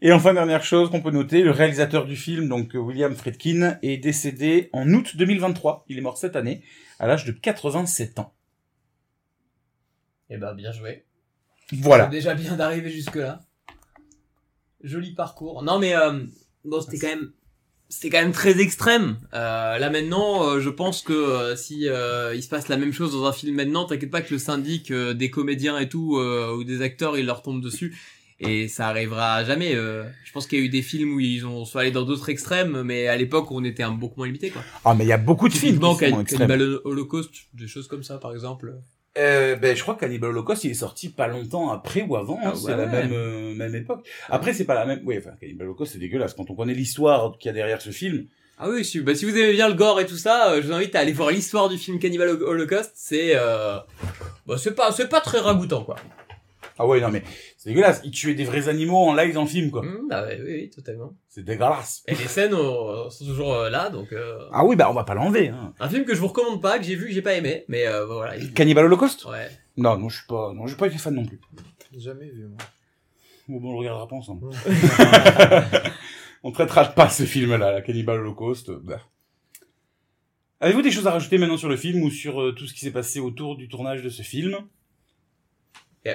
[0.00, 3.96] Et enfin, dernière chose qu'on peut noter, le réalisateur du film, donc William Friedkin, est
[3.96, 5.84] décédé en août 2023.
[5.88, 6.62] Il est mort cette année,
[6.98, 8.34] à l'âge de 87 ans.
[10.28, 11.06] Eh ben, bien joué.
[11.72, 12.04] Voilà.
[12.04, 13.40] C'est déjà bien d'arriver jusque là.
[14.82, 15.62] Joli parcours.
[15.62, 16.24] Non mais euh,
[16.64, 17.32] bon, c'était quand même
[17.88, 19.16] c'était quand même très extrême.
[19.34, 22.92] Euh, là maintenant, euh, je pense que euh, si euh, il se passe la même
[22.92, 26.16] chose dans un film maintenant, t'inquiète pas que le syndic euh, des comédiens et tout
[26.18, 27.96] euh, ou des acteurs, il leur tombe dessus
[28.38, 29.74] et ça arrivera jamais.
[29.74, 30.04] euh.
[30.24, 32.28] je pense qu'il y a eu des films où ils ont soit allé dans d'autres
[32.28, 34.62] extrêmes, mais à l'époque on était un beaucoup moins limité quoi.
[34.84, 36.48] Ah, mais il y a beaucoup de films qui sont extrêmes.
[36.48, 38.74] Cannibal Holocaust, des choses comme ça par exemple.
[39.18, 42.38] Euh, ben, je crois que Cannibal Holocaust, il est sorti pas longtemps après ou avant,
[42.44, 44.06] hein, Ah, c'est ouais, la même, euh, même époque.
[44.28, 46.34] Après, c'est pas la même, oui, enfin, Cannibal Holocaust, c'est dégueulasse.
[46.34, 48.26] Quand on connaît l'histoire qu'il y a derrière ce film,
[48.58, 50.66] Ah oui, si, bah, si vous aimez bien le gore et tout ça, euh, je
[50.66, 52.90] vous invite à aller voir l'histoire du film Cannibal Hol- Holocaust.
[52.94, 53.76] C'est, euh,
[54.46, 55.96] bah, c'est pas, c'est pas très ragoûtant, quoi.
[56.78, 57.22] Ah ouais, non, mais
[57.56, 58.00] c'est dégueulasse.
[58.04, 59.82] Ils tuaient des vrais animaux en live dans le film, quoi.
[59.82, 61.12] Mmh, bah, oui, oui, totalement.
[61.28, 62.02] C'est dégueulasse.
[62.06, 65.04] Et les scènes euh, sont toujours euh, là, donc, euh, Ah oui, bah, on va
[65.04, 65.72] pas l'enlever, hein.
[65.80, 67.86] un film que je vous recommande pas, que j'ai vu, que j'ai pas aimé, mais
[67.86, 68.36] euh, bah, voilà.
[68.36, 69.24] il- Cannibal Holocaust?
[69.26, 69.48] Ouais.
[69.76, 71.40] Non, non, je suis pas, non, j'ai pas été fan non plus.
[71.96, 72.58] Jamais vu, moi.
[73.48, 74.48] Bon, bon, on le regardera pas ensemble.
[76.42, 78.70] On traitera pas ce film-là, la Cannibal Holocaust.
[78.70, 79.00] bah.
[80.60, 82.80] Avez-vous des choses à rajouter maintenant sur le film ou sur euh, tout ce qui
[82.80, 84.56] s'est passé autour du tournage de ce film?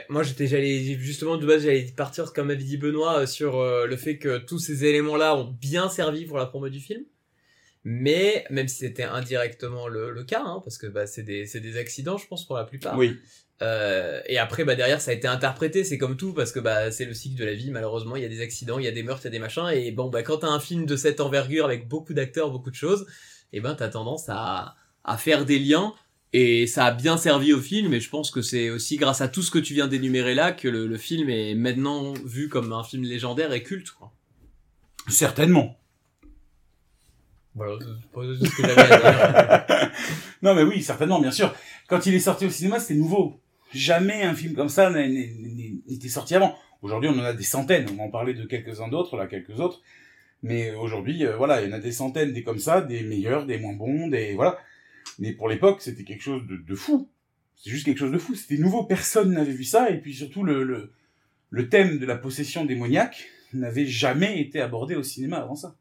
[0.09, 3.85] Moi, j'étais, j'allais, justement, de base, j'allais partir, comme avait dit Benoît, euh, sur euh,
[3.85, 7.03] le fait que tous ces éléments-là ont bien servi pour la promo du film.
[7.83, 11.59] Mais, même si c'était indirectement le, le cas, hein, parce que bah, c'est des, c'est
[11.59, 12.95] des accidents, je pense, pour la plupart.
[12.97, 13.17] Oui.
[13.63, 16.91] Euh, et après, bah, derrière, ça a été interprété, c'est comme tout, parce que bah,
[16.91, 18.91] c'est le cycle de la vie, malheureusement, il y a des accidents, il y a
[18.91, 20.95] des meurtres, il y a des machins, et bon, bah, quand t'as un film de
[20.95, 23.05] cette envergure avec beaucoup d'acteurs, beaucoup de choses,
[23.53, 25.93] et ben, t'as tendance à, à faire des liens,
[26.33, 29.27] et ça a bien servi au film, et je pense que c'est aussi grâce à
[29.27, 32.71] tout ce que tu viens d'énumérer là que le, le film est maintenant vu comme
[32.73, 34.11] un film légendaire et culte, quoi.
[35.07, 35.77] Certainement.
[37.55, 39.91] Voilà, c'est ce que j'avais à dire.
[40.41, 41.53] non, mais oui, certainement, bien sûr.
[41.87, 43.39] Quand il est sorti au cinéma, c'était nouveau.
[43.73, 46.57] Jamais un film comme ça n'était sorti avant.
[46.81, 47.87] Aujourd'hui, on en a des centaines.
[47.91, 49.81] On va en parler de quelques-uns d'autres, là, quelques autres.
[50.43, 53.45] Mais aujourd'hui, euh, voilà, il y en a des centaines, des comme ça, des meilleurs,
[53.45, 54.57] des moins bons, des voilà.
[55.19, 57.09] Mais pour l'époque, c'était quelque chose de, de fou.
[57.55, 58.33] C'est juste quelque chose de fou.
[58.35, 58.83] C'était nouveau.
[58.83, 59.89] Personne n'avait vu ça.
[59.91, 60.91] Et puis surtout, le, le,
[61.49, 65.75] le thème de la possession démoniaque n'avait jamais été abordé au cinéma avant ça.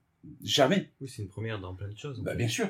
[0.44, 0.90] Jamais.
[1.00, 2.20] Oui, c'est une première dans plein de choses.
[2.22, 2.68] Bah, bien sûr.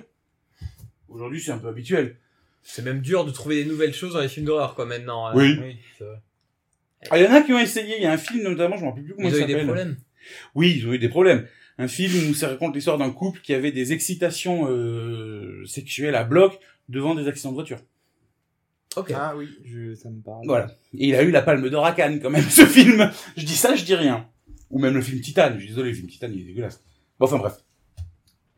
[1.08, 2.16] Aujourd'hui, c'est un peu habituel.
[2.62, 5.26] c'est même dur de trouver des nouvelles choses dans les films d'horreur, quoi, maintenant.
[5.26, 5.32] hein.
[5.34, 5.56] Oui.
[5.61, 6.18] Oui, c'est vrai.
[7.11, 7.96] Ah, il y en a qui ont essayé.
[7.96, 9.46] Il y a un film notamment, je me rappelle plus comment Ils il ont eu
[9.46, 9.66] des s'appelle.
[9.66, 9.96] problèmes.
[10.54, 11.46] Oui, ils ont eu des problèmes.
[11.81, 16.24] Un film où ça raconte l'histoire d'un couple qui avait des excitations euh, sexuelles à
[16.24, 16.61] bloc
[16.91, 17.78] devant des accidents de voiture.
[18.97, 19.12] Ok.
[19.14, 20.45] Ah oui, je, ça me parle.
[20.45, 20.66] Voilà.
[20.93, 23.11] Et il a eu la palme d'or à Cannes, quand même, ce film.
[23.35, 24.28] Je dis ça, je dis rien.
[24.68, 25.53] Ou même le film Titan.
[25.55, 26.83] Je suis désolé, le film Titan, il est dégueulasse.
[27.18, 27.55] Bon, enfin bref.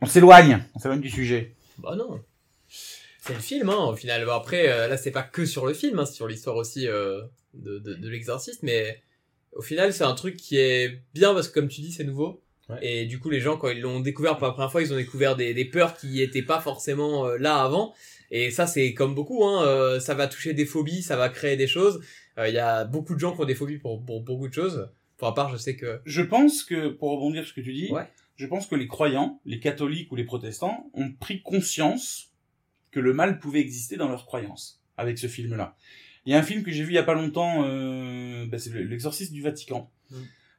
[0.00, 0.64] On s'éloigne.
[0.74, 1.54] On s'éloigne du sujet.
[1.78, 2.20] Bah non.
[2.68, 4.24] C'est le film, hein, au final.
[4.24, 6.88] Bon, après, euh, là, c'est pas que sur le film, hein, c'est sur l'histoire aussi
[6.88, 7.22] euh,
[7.54, 9.00] de, de, de l'exorciste, mais
[9.52, 12.41] au final, c'est un truc qui est bien parce que, comme tu dis, c'est nouveau.
[12.68, 12.78] Ouais.
[12.82, 14.96] Et du coup, les gens, quand ils l'ont découvert pour la première fois, ils ont
[14.96, 17.92] découvert des, des peurs qui étaient pas forcément euh, là avant.
[18.30, 21.56] Et ça, c'est comme beaucoup, hein, euh, ça va toucher des phobies, ça va créer
[21.56, 22.00] des choses.
[22.38, 24.54] Euh, Il y a beaucoup de gens qui ont des phobies pour, pour beaucoup de
[24.54, 24.88] choses.
[25.18, 26.00] Pour ma part, je sais que...
[26.06, 28.08] Je pense que, pour rebondir sur ce que tu dis, Ouais.
[28.36, 32.30] je pense que les croyants, les catholiques ou les protestants, ont pris conscience
[32.90, 35.76] que le mal pouvait exister dans leurs croyances avec ce film-là.
[36.24, 38.58] Il y a un film que j'ai vu il y a pas longtemps, euh, bah,
[38.58, 40.14] c'est le- l'exorciste du Vatican, Mm.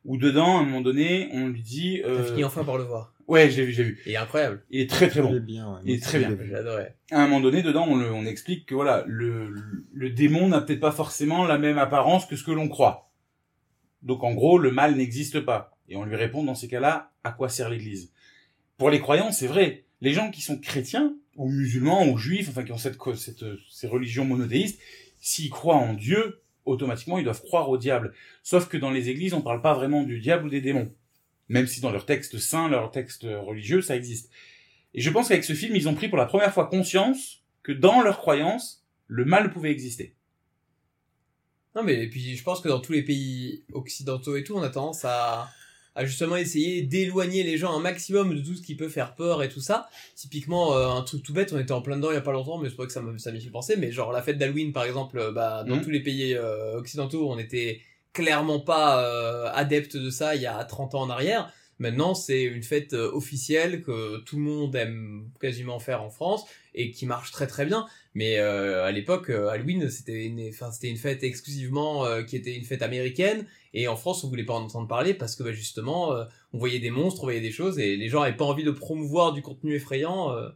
[0.06, 2.02] Où dedans, à un moment donné, on lui dit...
[2.04, 2.24] T'as Euh...
[2.26, 3.14] fini enfin par le voir.
[3.28, 4.02] Ouais, j'ai vu, j'ai vu.
[4.06, 4.64] Il est incroyable.
[4.70, 5.36] Il est très très Il bon.
[5.36, 5.80] est bien, ouais.
[5.86, 6.32] Il est très bien.
[6.56, 6.88] Adoré.
[7.12, 9.62] À un moment donné, dedans, on, le, on explique que voilà, le, le,
[9.94, 13.12] le démon n'a peut-être pas forcément la même apparence que ce que l'on croit.
[14.02, 15.78] Donc en gros, le mal n'existe pas.
[15.88, 18.12] Et on lui répond dans ces cas-là, à quoi sert l'Église?
[18.78, 19.86] Pour les croyants, c'est vrai.
[20.02, 23.88] Les gens qui sont chrétiens, ou musulmans, ou juifs, enfin qui ont cette, cette, ces
[23.88, 24.82] religions monothéistes,
[25.22, 28.14] s'ils croient en Dieu, automatiquement ils doivent croire au diable.
[28.42, 30.94] Sauf que dans les églises, on parle pas vraiment du diable ou des démons.
[31.50, 34.32] Même si dans leurs textes saints, leurs textes religieux, ça existe.
[34.94, 37.72] Et je pense qu'avec ce film, ils ont pris pour la première fois conscience que
[37.72, 40.16] dans leurs croyances, le mal pouvait exister.
[41.76, 44.62] Non, mais et puis je pense que dans tous les pays occidentaux et tout, on
[44.62, 45.50] a tendance à,
[45.96, 49.44] à justement essayer d'éloigner les gens un maximum de tout ce qui peut faire peur
[49.44, 49.88] et tout ça.
[50.16, 52.32] Typiquement, euh, un truc tout bête, on était en plein dedans il y a pas
[52.32, 54.86] longtemps, mais c'est pas que ça m'y fait penser, mais genre la fête d'Halloween par
[54.86, 55.84] exemple, euh, bah, dans Mhm.
[55.84, 57.82] tous les pays euh, occidentaux, on était
[58.14, 61.52] clairement pas euh, adepte de ça il y a 30 ans en arrière.
[61.80, 66.92] Maintenant, c'est une fête officielle que tout le monde aime quasiment faire en France et
[66.92, 67.88] qui marche très très bien.
[68.16, 72.36] Mais euh, à l'époque, euh, Halloween, c'était une, enfin, c'était une fête exclusivement euh, qui
[72.36, 73.46] était une fête américaine.
[73.74, 76.60] Et en France, on voulait pas en entendre parler parce que bah, justement, euh, on
[76.60, 79.34] voyait des monstres, on voyait des choses, et les gens avaient pas envie de promouvoir
[79.34, 80.32] du contenu effrayant.
[80.32, 80.50] euh,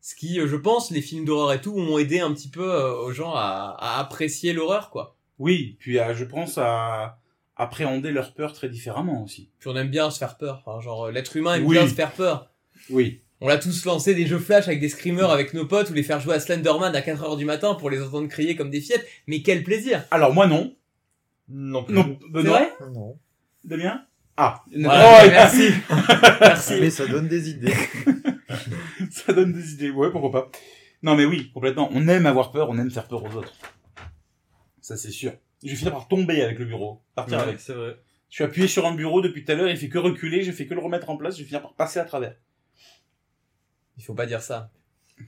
[0.00, 2.72] ce qui, euh, je pense, les films d'horreur et tout ont aidé un petit peu
[2.82, 5.14] aux gens à, à apprécier l'horreur, quoi.
[5.38, 7.18] Oui, puis je pense à
[7.56, 9.50] appréhender leur peur très différemment aussi.
[9.58, 10.62] Puis on aime bien se faire peur.
[10.64, 11.76] Enfin, genre, l'être humain aime Oui.
[11.76, 12.50] bien se faire peur.
[12.90, 13.20] Oui.
[13.44, 16.04] On l'a tous lancé des jeux flash avec des screamers avec nos potes ou les
[16.04, 19.04] faire jouer à Slenderman à 4h du matin pour les entendre crier comme des fillettes.
[19.26, 20.76] Mais quel plaisir Alors moi non.
[21.48, 21.92] Non plus.
[21.94, 22.72] Non, Benoît, vrai?
[22.92, 23.18] Non.
[23.64, 24.06] Damien?
[24.36, 25.70] Ah, Voilà, Oh, Merci
[26.40, 27.74] Merci Mais ça donne des idées.
[29.10, 29.90] ça donne des idées.
[29.90, 30.50] Ouais, pourquoi pas.
[31.02, 31.90] Non mais oui, complètement.
[31.92, 33.52] On aime avoir peur, on aime faire peur aux autres.
[34.80, 35.32] Ça c'est sûr.
[35.64, 37.60] Je vais finir par tomber avec le bureau, partir Ouais, avec.
[37.60, 37.96] c'est vrai.
[38.30, 40.52] Je suis appuyé sur un bureau depuis tout à l'heure, il fait que reculer, je
[40.52, 42.36] fais que le remettre en place, je vais finir par passer à travers.
[43.98, 44.70] Il faut pas dire ça.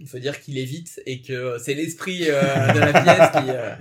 [0.00, 2.40] Il faut dire qu'il est vite et que c'est l'esprit euh,
[2.72, 3.50] de la pièce qui...
[3.50, 3.74] euh,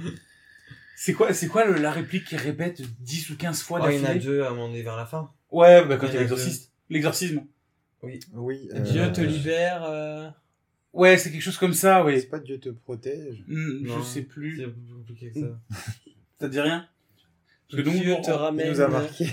[0.96, 3.96] C'est quoi, c'est quoi le- la réplique qu'il répète 10 ou 15 fois Oh, il
[3.98, 5.32] y en a deux à mon donné vers la fin.
[5.52, 6.72] Ouais, bah quand Il y a a l'exorciste.
[6.90, 7.44] L'exorcisme.
[8.02, 8.70] Oui.
[8.74, 9.84] euh, Dieu te libère...
[9.86, 10.30] euh,
[10.94, 12.20] Ouais, c'est quelque chose comme ça, oui.
[12.22, 13.44] C'est pas Dieu te protège.
[13.48, 14.58] Hmm, Non, je sais plus.
[14.58, 15.60] C'est plus compliqué que ça.
[16.40, 16.88] Ça te dit rien?
[17.76, 18.70] Parce que nous, te Il ramène...
[18.72, 19.28] nous a marqué.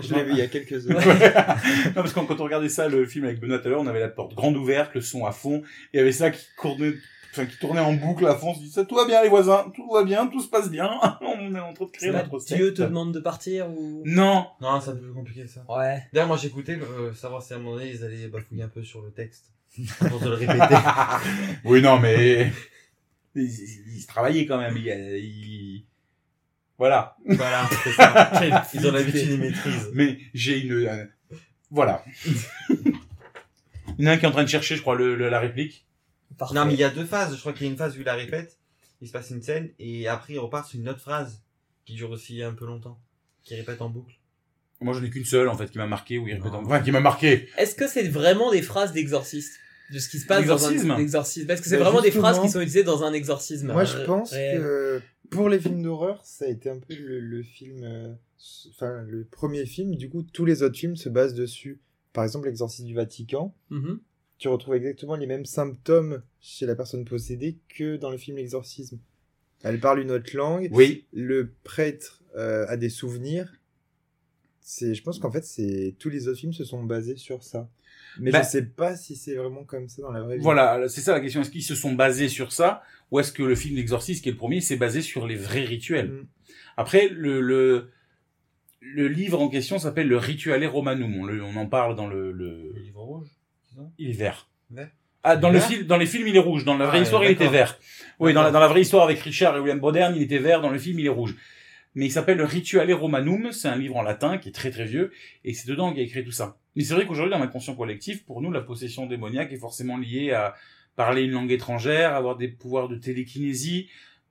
[0.00, 1.00] Je l'ai vu il y a quelques heures.
[1.00, 3.86] non, parce que quand on regardait ça, le film avec Benoît tout à l'heure, on
[3.86, 5.62] avait la porte grande ouverte, le son à fond,
[5.92, 6.92] il y avait ça qui tournait,
[7.32, 9.28] enfin, qui tournait en boucle à fond, on se dit ça, tout va bien les
[9.28, 12.38] voisins, tout va bien, tout se passe bien, on est en train de créer notre
[12.44, 14.02] Dieu te demande de partir ou...
[14.04, 15.64] Non, Non, c'est un peu plus compliqué que ça.
[15.68, 16.02] Ouais.
[16.12, 18.82] D'ailleurs, moi j'écoutais euh, savoir si à un moment donné ils allaient bafouiller un peu
[18.84, 19.46] sur le texte.
[20.08, 20.58] Pour te le répéter.
[21.64, 22.50] oui, non, mais
[23.36, 25.84] ils, ils- ils travaillaient quand même, ils, ils-
[26.80, 27.14] voilà.
[27.26, 28.66] voilà, ça.
[28.74, 29.90] Ils ont l'habitude, ils maîtrisent.
[29.92, 31.04] Mais j'ai une, euh,
[31.70, 32.02] voilà.
[33.98, 35.28] Il y en a un qui est en train de chercher, je crois, le, le-
[35.28, 35.86] la réplique.
[36.38, 36.54] Parfait.
[36.54, 37.34] Non, mais il y a deux phases.
[37.34, 38.56] Je crois qu'il y a une phase où il la répète,
[39.02, 41.42] il se passe une scène, et après il repart sur une autre phrase
[41.84, 42.98] qui dure aussi un peu longtemps,
[43.42, 44.14] qui répète en boucle.
[44.80, 46.60] Moi, j'en ai qu'une seule, en fait, qui m'a marqué, où il répète, Non.
[46.60, 47.48] en- enfin, qui m'a marqué.
[47.58, 49.52] Est-ce que c'est vraiment des phrases d'exorciste
[49.92, 52.40] de ce qui se passe dans un exorcisme Parce que c'est Bah, vraiment des phrases
[52.40, 53.72] qui sont utilisées dans un exorcisme?
[53.72, 54.58] Moi, je euh, pense réel.
[54.62, 58.12] que pour les films d'horreur, ça a été un peu le, le film, euh,
[58.70, 59.94] enfin le premier film.
[59.94, 61.80] Du coup, tous les autres films se basent dessus.
[62.12, 63.54] Par exemple, l'exorcisme du Vatican.
[63.70, 64.00] Mhm.
[64.38, 68.98] Tu retrouves exactement les mêmes symptômes chez la personne possédée que dans le film L'exorcisme.
[69.62, 70.70] Elle parle une autre langue.
[70.72, 71.06] Oui.
[71.12, 73.59] Le prêtre euh, a des souvenirs.
[74.60, 77.68] C'est, je pense qu'en fait, c'est tous les autres films se sont basés sur ça.
[78.18, 80.42] Mais Bah- je sais pas si c'est vraiment comme ça dans la vraie vie.
[80.42, 81.40] Voilà, c'est ça la question.
[81.40, 84.32] Est-ce qu'ils se sont basés sur ça ou est-ce que le film L'Exorciste, qui est
[84.32, 86.08] le premier, s'est basé sur les vrais rituels?
[86.10, 86.26] Mm.
[86.76, 87.90] Après, le, le,
[88.80, 91.14] le livre en question s'appelle le Rituale Romanum.
[91.16, 92.30] On, le- on en parle dans le...
[92.32, 92.72] le...
[92.74, 93.28] Le livre rouge
[93.70, 94.48] disons Il est vert.
[94.70, 94.90] Vert
[95.22, 96.64] Ah, dans, le film, dans les films, il est rouge.
[96.64, 97.78] Dans la vraie Ah, histoire, il était vert.
[98.18, 100.60] Oui, dans la, dans la vraie histoire avec Richard et William Brodern, il était vert.
[100.60, 101.34] Dans le film, il est rouge.
[101.94, 103.50] Mais il s'appelle le Rituale Romanum.
[103.52, 105.10] C'est un livre en latin qui est très très vieux.
[105.44, 106.56] Et c'est dedans qu'il a écrit tout ça.
[106.76, 110.32] Mais c'est vrai qu'aujourd'hui, dans l'inconscient collectif, pour nous, la possession démoniaque est forcément liée
[110.32, 110.54] à
[110.96, 113.88] parler une langue étrangère, avoir des pouvoirs de télékinésie.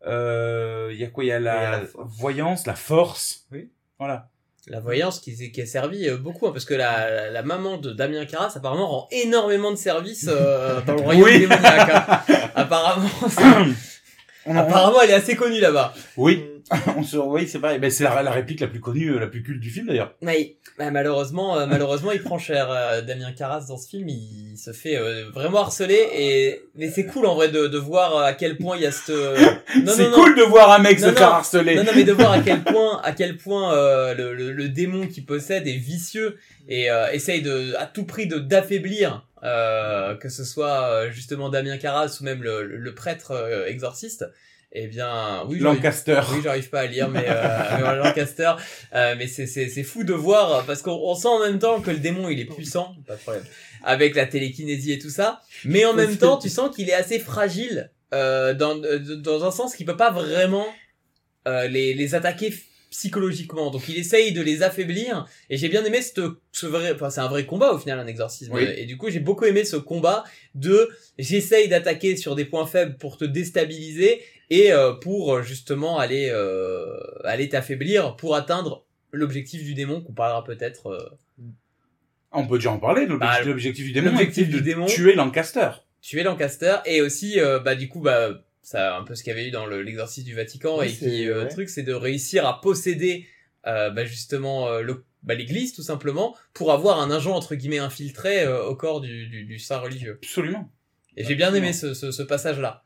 [0.07, 1.23] Euh, Il y a quoi?
[1.25, 2.07] Il y a la, la force.
[2.17, 3.45] voyance, la force.
[3.51, 3.69] Oui.
[3.97, 4.29] Voilà.
[4.67, 7.77] La voyance qui, qui a servi euh, beaucoup, hein, parce que la, la, la maman
[7.77, 11.39] de Damien Carras apparemment rend énormément de services euh, dans le royaume Oui.
[11.39, 11.89] démoniaque.
[11.91, 12.21] hein.
[12.55, 13.09] Apparemment,
[14.45, 15.93] apparemment, elle est assez connue là-bas.
[16.17, 16.45] Oui,
[16.97, 17.79] on se, oui, c'est pareil.
[17.79, 20.13] Ben, c'est la, la réplique la plus connue, euh, la plus culte du film d'ailleurs.
[20.21, 22.69] Mais bah, malheureusement, euh, malheureusement, il prend cher.
[22.71, 26.07] euh, Damien Carras dans ce film, il se fait euh, vraiment harceler.
[26.13, 28.91] Et mais c'est cool en vrai de, de voir à quel point il y a
[28.91, 29.15] cette.
[29.83, 31.17] Non, c'est cool de voir un mec Non, se non.
[31.17, 31.75] faire harceler.
[31.75, 34.69] Non, non, mais de voir à quel point, à quel point euh, le, le, le
[34.69, 40.15] démon qu'il possède est vicieux et euh, essaye de, à tout prix de d'affaiblir, euh,
[40.15, 44.25] que ce soit justement Damien Carras ou même le, le, le prêtre euh, exorciste.
[44.71, 46.21] Eh bien, oui, Lancaster.
[46.31, 48.53] oui, j'arrive pas à lire, mais, euh, mais Lancaster.
[48.93, 51.81] Euh, mais c'est c'est c'est fou de voir parce qu'on on sent en même temps
[51.81, 53.43] que le démon il est puissant, pas de problème,
[53.83, 55.41] avec la télékinésie et tout ça.
[55.65, 59.51] Mais en même temps, tu sens qu'il est assez fragile euh, dans de- dans un
[59.51, 60.67] sens qu'il peut pas vraiment
[61.47, 62.53] euh, les les attaquer
[62.91, 63.69] psychologiquement.
[63.71, 65.25] Donc il essaye de les affaiblir.
[65.49, 68.07] Et j'ai bien aimé ce, ce vrai, enfin c'est un vrai combat au final un
[68.07, 68.53] exorcisme.
[68.53, 68.65] Oui.
[68.77, 70.23] Et du coup j'ai beaucoup aimé ce combat
[70.55, 75.99] de j'essaye d'attaquer sur des points faibles pour te déstabiliser et euh, pour euh, justement
[75.99, 76.85] aller euh,
[77.23, 80.87] aller t'affaiblir pour atteindre l'objectif du démon qu'on parlera peut-être.
[80.87, 81.09] euh,
[82.31, 83.05] On peut déjà en parler.
[83.05, 85.69] L'objectif Bah, l'objectif du démon, l'objectif du démon- tuer Lancaster.
[86.01, 89.33] tuer Lancaster et aussi euh, bah du coup bah ça un peu ce qu'il y
[89.35, 91.49] avait eu dans le- l'exorcisme du Vatican Oui, et qui euh, ouais.
[91.49, 93.25] truc c'est de réussir à posséder
[93.67, 97.79] euh, bah, justement euh, le bah, l'église tout simplement pour avoir un agent entre guillemets
[97.79, 100.69] infiltré euh, au corps du, du, du saint religieux Absolument.
[101.17, 102.83] et j'ai bien aimé ce, ce, ce passage là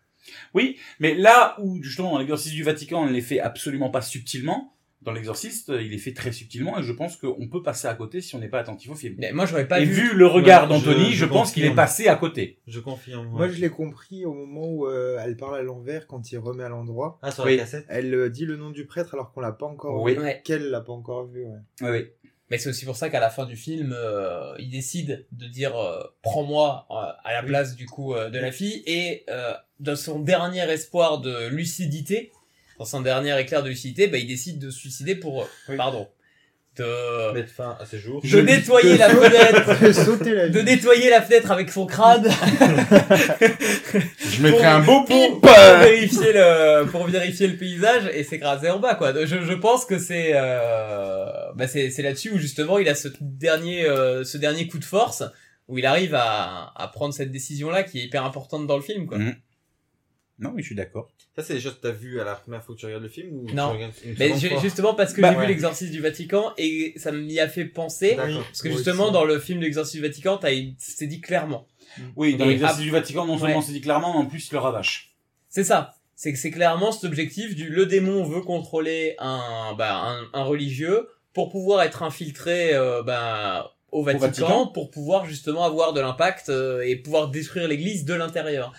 [0.53, 4.01] Oui, mais là où justement dans l'exorcisme du Vatican, on ne les fait absolument pas
[4.01, 4.69] subtilement,
[5.01, 8.21] dans l'exorciste, il est fait très subtilement et je pense qu'on peut passer à côté
[8.21, 9.15] si on n'est pas attentif au film.
[9.17, 11.51] mais moi j'aurais pas et vu vu le regard Ouais, d'Anthony, je- je, je pense
[11.51, 12.59] qu'il est passé à côté.
[12.67, 13.27] Je confirme.
[13.27, 16.63] Moi, je l'ai compris au moment où euh, elle parle à l'envers quand il remet
[16.63, 17.19] à l'endroit.
[17.21, 17.57] Ah, sur Oui.
[17.57, 20.13] la cassette Elle euh, dit le nom du prêtre alors qu'on l'a pas encore Oui.
[20.13, 20.21] vu.
[20.21, 20.41] Ouais.
[20.45, 21.43] Qu'elle l'a pas encore vu.
[21.81, 22.05] Oui.
[22.53, 25.75] Mais c'est aussi pour ça qu'à la fin du film, euh, il décide de dire
[25.75, 26.93] euh, prends-moi euh,
[27.23, 28.83] à la place du coup de la fille.
[28.85, 29.25] Et
[29.79, 32.31] dans son dernier espoir de lucidité,
[32.77, 35.47] dans son dernier éclair de lucidité, bah, il décide de se suicider pour
[35.77, 36.07] pardon
[36.77, 38.21] de Mettre fin à ces jours.
[38.23, 42.27] de nettoyer la fenêtre, sauter la de nettoyer la fenêtre avec son crâne
[43.39, 45.41] Je mettrai Pour- un beau pour,
[45.81, 49.13] vérifier le pour vérifier le paysage et s'écraser en bas quoi.
[49.13, 51.25] Je, je pense que c'est euh,
[51.55, 54.85] bah c'est c'est là-dessus où justement il a ce dernier euh, ce dernier coup de
[54.85, 55.23] force
[55.67, 58.83] où il arrive à à prendre cette décision là qui est hyper importante dans le
[58.83, 59.17] film quoi.
[59.17, 59.35] Mhm.
[60.43, 61.09] Non, mais je suis d'accord.
[61.35, 63.09] Ça, c'est des choses que t'as vu à la première fois que tu regardes le
[63.09, 63.71] film ou tu Non.
[63.71, 65.45] regardes une Mais ju- justement parce que Bah, j'ai ouais.
[65.45, 68.43] vu l'exorcisme du Vatican et ça m'y a fait penser D'accord.
[68.43, 71.67] parce que justement dans le film de l'exorcisme du Vatican t'as c'est dit clairement.
[72.15, 73.63] Oui, dans Et l'exercice ap- du Vatican, non seulement Ouais.
[73.65, 75.13] c'est dit clairement, mais en plus, il le rabâche.
[75.49, 75.93] C'est ça.
[76.15, 80.43] C'est que c'est clairement cet objectif du le démon veut contrôler un bah, un, un
[80.43, 84.67] religieux pour pouvoir être infiltré euh, bah, au Vatican, Vatican.
[84.67, 88.73] pour pouvoir justement avoir de l'impact euh, et pouvoir détruire l'Église de l'intérieur.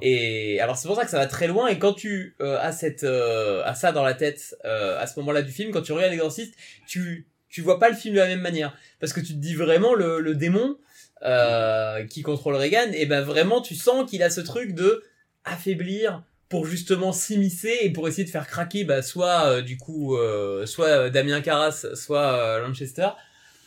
[0.00, 2.72] Et alors c'est pour ça que ça va très loin et quand tu euh, as
[2.72, 5.92] cette euh, as ça dans la tête euh, à ce moment-là du film quand tu
[5.92, 6.54] regardes l'exorciste
[6.86, 9.54] tu tu vois pas le film de la même manière parce que tu te dis
[9.54, 10.76] vraiment le, le démon
[11.22, 15.02] euh, qui contrôle Reagan et ben vraiment tu sens qu'il a ce truc de
[15.44, 20.16] affaiblir pour justement s'immiscer et pour essayer de faire craquer bah, soit euh, du coup
[20.16, 23.08] euh, soit Damien Carras soit euh, Lanchester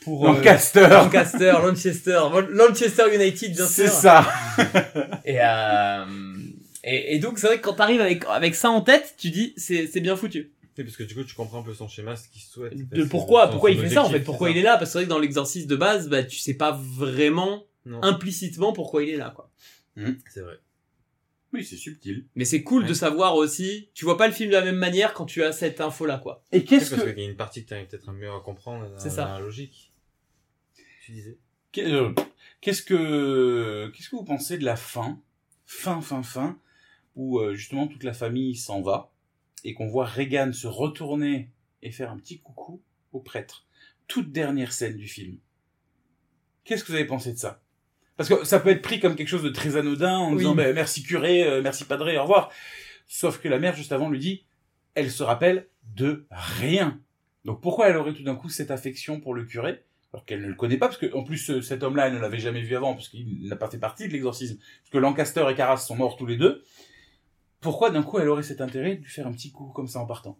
[0.04, 0.86] pour euh, Lancaster.
[0.88, 2.20] Lancaster Lanchester
[2.50, 4.26] Lanchester United bien sûr C'est ça.
[5.24, 6.04] et, euh,
[6.84, 9.54] et, et donc c'est vrai que quand t'arrives avec avec ça en tête, tu dis
[9.56, 10.52] c'est c'est bien foutu.
[10.76, 12.74] Oui, parce que du coup, tu comprends un peu son schéma, ce qu'il souhaite.
[12.90, 14.72] De pourquoi pourquoi il fait ça en fait Pourquoi il est là?
[14.76, 18.02] Parce que c'est vrai que dans l'exercice de base, bah tu sais pas vraiment Non.
[18.02, 19.50] implicitement pourquoi il est là quoi.
[19.96, 20.58] C'est vrai.
[21.52, 22.26] Oui, c'est subtil.
[22.34, 22.88] Mais c'est cool Ouais.
[22.88, 23.88] de savoir aussi.
[23.94, 26.18] Tu vois pas le film de la même manière quand tu as cette info là
[26.18, 26.42] quoi.
[26.50, 27.10] Et qu'est-ce parce que...
[27.10, 29.26] qu'il y a une partie que t'arrives peut-être mieux à comprendre dans C'est ça.
[29.26, 29.92] la logique.
[31.04, 31.38] Tu disais?
[31.72, 32.12] qu'est- euh,
[32.60, 33.90] Qu'est-ce que...
[33.94, 35.20] Qu'est-ce que vous pensez de la fin?
[35.66, 36.58] Fin, fin, fin,
[37.14, 39.12] où euh, justement toute la famille s'en va,
[39.64, 41.50] et qu'on voit Reagan se retourner
[41.82, 42.80] et faire un petit coucou
[43.12, 43.66] au prêtre.
[44.06, 45.38] Toute dernière scène du film.
[46.64, 47.62] Qu'est-ce que vous avez pensé de ça?
[48.16, 50.38] Parce que ça peut être pris comme quelque chose de très anodin en Oui.
[50.38, 52.50] disant ben, merci curé, euh, merci padré, au revoir.
[53.08, 54.44] Sauf que la mère juste avant lui dit
[54.94, 57.00] elle se rappelle de rien.
[57.44, 59.84] Donc pourquoi elle aurait tout d'un coup cette affection pour le curé?
[60.14, 62.18] Alors qu'elle ne le connaît pas parce que en plus ce- cet homme-là elle ne
[62.20, 65.44] l'avait jamais vu avant parce qu'il n'a pas fait partie de l'exorcisme parce que Lancaster
[65.50, 66.62] et Carras sont morts tous les deux.
[67.60, 69.98] Pourquoi d'un coup elle aurait cet intérêt de lui faire un petit coup comme ça
[69.98, 70.38] en partant?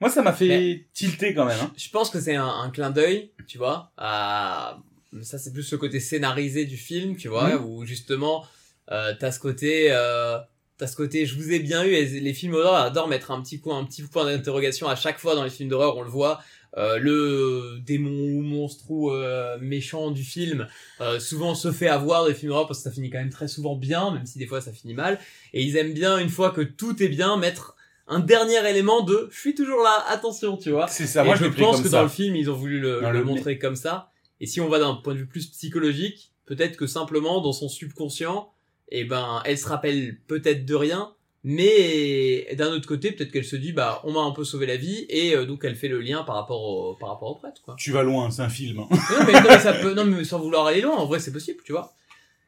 [0.00, 1.58] Moi ça m'a fait Mais- tilter quand même.
[1.62, 1.72] Hein.
[1.76, 3.92] Je pense que c'est un, un clin d'œil, tu vois.
[3.96, 4.78] À...
[5.22, 7.64] Ça, c'est plus le côté scénarisé du film, tu vois, Mhm.
[7.64, 8.44] où justement,
[8.90, 10.38] euh, t'as ce côté, euh,
[10.76, 11.92] t'as ce côté, je vous ai bien eu.
[11.94, 15.18] Et les films d'horreur adorent mettre un petit coup, un petit point d'interrogation à chaque
[15.18, 15.96] fois dans les films d'horreur.
[15.96, 16.40] On le voit,
[16.76, 20.68] euh, le démon ou monstre ou euh, méchant du film
[21.00, 23.48] euh, souvent se fait avoir des films d'horreur parce que ça finit quand même très
[23.48, 25.18] souvent bien, même si des fois ça finit mal.
[25.54, 27.74] Et ils aiment bien une fois que tout est bien mettre
[28.06, 30.88] un dernier élément de je suis toujours là, attention, tu vois.
[30.88, 31.22] C'est ça.
[31.22, 31.96] Et Moi je je pense comme que ça.
[31.98, 34.10] dans le film, ils ont voulu le, le le- montrer comme ça.
[34.40, 37.68] Et si on va d'un point de vue plus psychologique, peut-être que simplement dans son
[37.68, 38.50] subconscient,
[38.90, 41.12] eh ben, elle se rappelle peut-être de rien,
[41.44, 44.76] mais d'un autre côté, peut-être qu'elle se dit, bah, on m'a un peu sauvé la
[44.76, 47.62] vie, et euh, donc elle fait le lien par rapport au, par rapport au prêtre,
[47.62, 47.76] quoi.
[47.78, 48.80] Tu vas loin, c'est un film.
[48.80, 48.88] hein.
[48.90, 51.32] non, mais, non, mais ça peut, non, mais sans vouloir aller loin, en vrai, c'est
[51.32, 51.92] possible, tu vois.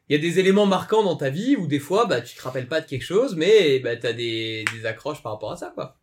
[0.08, 2.42] Il y a des éléments marquants dans ta vie où des fois, bah, tu te
[2.42, 5.70] rappelles pas de quelque chose, mais bah, t'as des, des accroches par rapport à ça,
[5.74, 5.96] quoi.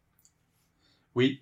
[1.13, 1.41] Oui.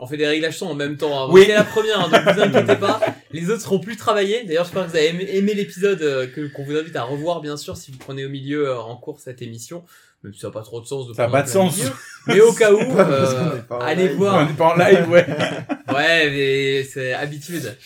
[0.00, 1.24] On fait des réglages son en même temps.
[1.24, 1.28] hein.
[1.32, 1.42] Oui.
[1.46, 3.00] C'est la première, hein, donc vous inquiétez pas.
[3.32, 4.44] Les autres seront plus travaillés.
[4.44, 7.40] D'ailleurs, j'espère que vous avez aimé, aimé l'épisode euh, que qu'on vous invite à revoir,
[7.40, 9.84] bien sûr, si vous prenez au milieu euh, en cours cette émission.
[10.24, 11.76] Même si ça n'a pas trop de sens de Ça a prendre pas de sens.
[11.78, 11.90] milieu.
[12.26, 14.12] Mais au cas où, euh, qu'on est pas en allez live.
[14.14, 14.46] On voir.
[14.48, 15.26] n'est pas en live, ouais.
[15.94, 17.76] Ouais, mais c'est habitude.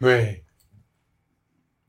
[0.00, 0.40] ouais.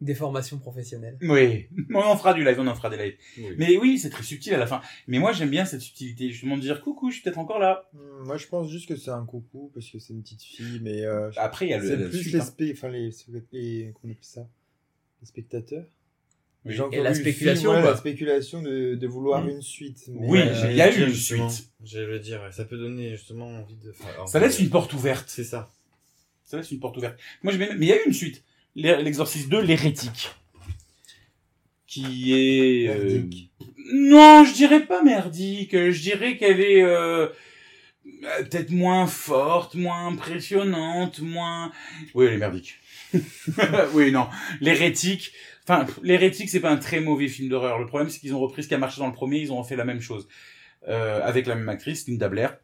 [0.01, 1.17] Des formations professionnelles.
[1.22, 1.67] Oui.
[1.93, 3.15] On en fera du live, on en fera des lives.
[3.38, 3.55] Oui.
[3.57, 4.81] Mais oui, c'est très subtil à la fin.
[5.07, 7.89] Mais moi j'aime bien cette subtilité, justement de dire coucou, je suis peut-être encore là.
[7.93, 10.81] Hmm, Moi, je pense juste que c'est un coucou parce que c'est une petite fille,
[10.84, 12.43] mais euh, Après il y a le, c'est le plus les, hein.
[12.43, 13.09] spé- enfin, les,
[13.53, 14.47] les, comment on appelle ça?
[15.22, 15.85] Les spectateurs.
[16.68, 17.92] Qui Et la film, spéculation, voilà, quoi.
[17.92, 19.50] la spéculation de, de vouloir Mm.
[19.50, 20.04] une suite.
[20.08, 21.70] mais, Oui, euh, il y a eu une suite.
[21.84, 24.28] J'allais le dire, ça peut donner justement envie de faire.
[24.28, 25.26] Ça laisse une porte ouverte.
[25.28, 25.72] C'est ça.
[26.44, 27.20] Ça laisse une porte ouverte.
[27.44, 27.58] Moi je.
[27.60, 28.44] Mais il y a eu une suite.
[28.76, 30.30] L'exorcisme 2, l'hérétique.
[31.88, 32.90] Qui est...
[32.90, 33.52] euh, Merdique.
[33.94, 35.72] Non, je dirais pas merdique.
[35.72, 37.28] Je dirais qu'elle est euh,
[38.04, 41.72] peut-être moins forte, moins impressionnante, moins...
[42.16, 42.76] Oui, elle est merdique.
[43.94, 44.28] oui, non.
[44.62, 45.32] L'hérétique...
[45.68, 47.80] Enfin, l'hérétique, c'est pas un très mauvais film d'horreur.
[47.80, 49.58] Le problème, c'est qu'ils ont repris ce qui a marché dans le premier, ils ont
[49.58, 50.28] refait la même chose.
[50.88, 52.58] Euh, avec la même actrice, Linda Blair.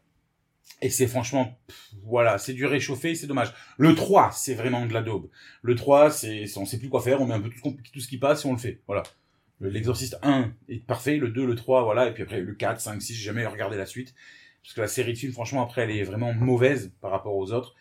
[0.82, 3.54] Et c'est franchement, pff, voilà, c'est du réchauffé, c'est dommage.
[3.78, 5.30] Le 3, c'est vraiment de la daube.
[5.62, 8.18] Le 3, c'est, on sait plus quoi faire, on met un peu tout, ce qui
[8.18, 8.82] passe et on le fait.
[8.88, 9.04] Voilà.
[9.60, 12.80] Le- L'exorciste 1 est parfait, le 2, le 3, voilà, et puis après le 4,
[12.82, 14.14] 5, 6, j'ai jamais regardé la suite.
[14.64, 17.52] Parce que la série de films, franchement, après, elle est vraiment mauvaise par rapport aux
[17.52, 17.76] autres.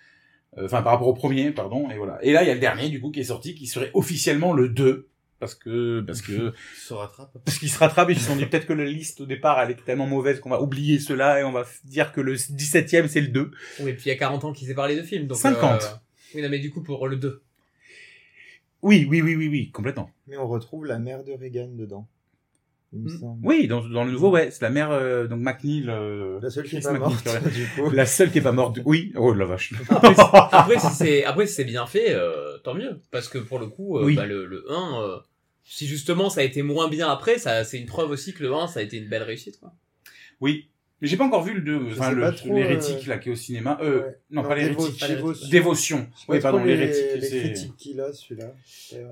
[0.59, 2.19] Euh, Enfin, par rapport au premier, pardon, et voilà.
[2.25, 4.53] Et là, il y a le dernier, du coup, qui est sorti, qui serait officiellement
[4.55, 5.10] le 2.
[5.41, 6.33] Parce que, parce que,
[6.77, 7.31] Il se rattrape.
[7.45, 9.61] parce qu'ils se rattrapent et ils se sont dit peut-être que la liste au départ,
[9.61, 13.09] elle est tellement mauvaise qu'on va oublier cela et on va dire que le 17ème,
[13.09, 13.51] c'est le 2.
[13.81, 15.27] Oui, et puis il y a 40 ans qu'ils s'est parlé de films.
[15.27, 15.83] Donc, 50.
[15.83, 15.87] euh,
[16.35, 17.43] Oui, non, mais du coup, pour le 2.
[18.83, 20.11] Oui, oui, oui, oui, oui, complètement.
[20.27, 22.07] Mais on retrouve la mère de Reagan dedans.
[22.93, 23.19] Il me Mm.
[23.21, 23.47] semble.
[23.47, 26.65] Oui, dans, dans le nouveau, ouais, c'est la mère, euh, donc McNeil, euh, La seule
[26.67, 27.91] qui est pas morte, du coup.
[27.91, 28.79] la seule qui est pas morte.
[28.85, 29.73] Oui, oh la vache.
[29.91, 30.21] Après, si-
[30.53, 32.99] après, si c'est après si c'est bien fait, euh, tant mieux.
[33.13, 34.17] Parce que pour le coup, euh, Oui.
[34.17, 35.19] bah, le, le 1, euh,
[35.73, 38.53] si justement ça a été moins bien après, ça c'est une preuve aussi que le
[38.55, 39.59] 1, ça a été une belle réussite.
[39.61, 39.73] Quoi.
[40.41, 40.67] Oui.
[41.03, 43.37] Mais j'ai pas encore vu le 2, Je enfin, l'hérétique, euh, là, qui est au
[43.37, 43.79] cinéma.
[43.81, 44.19] Euh, Ouais.
[44.31, 45.01] non, Non, pas l'hérétique.
[45.09, 45.49] Dévotion.
[45.49, 46.11] Dévotion.
[46.29, 47.05] Oui, pardon, les, l'hérétique.
[47.15, 48.53] les c'est- critiques qu'il a, celui-là.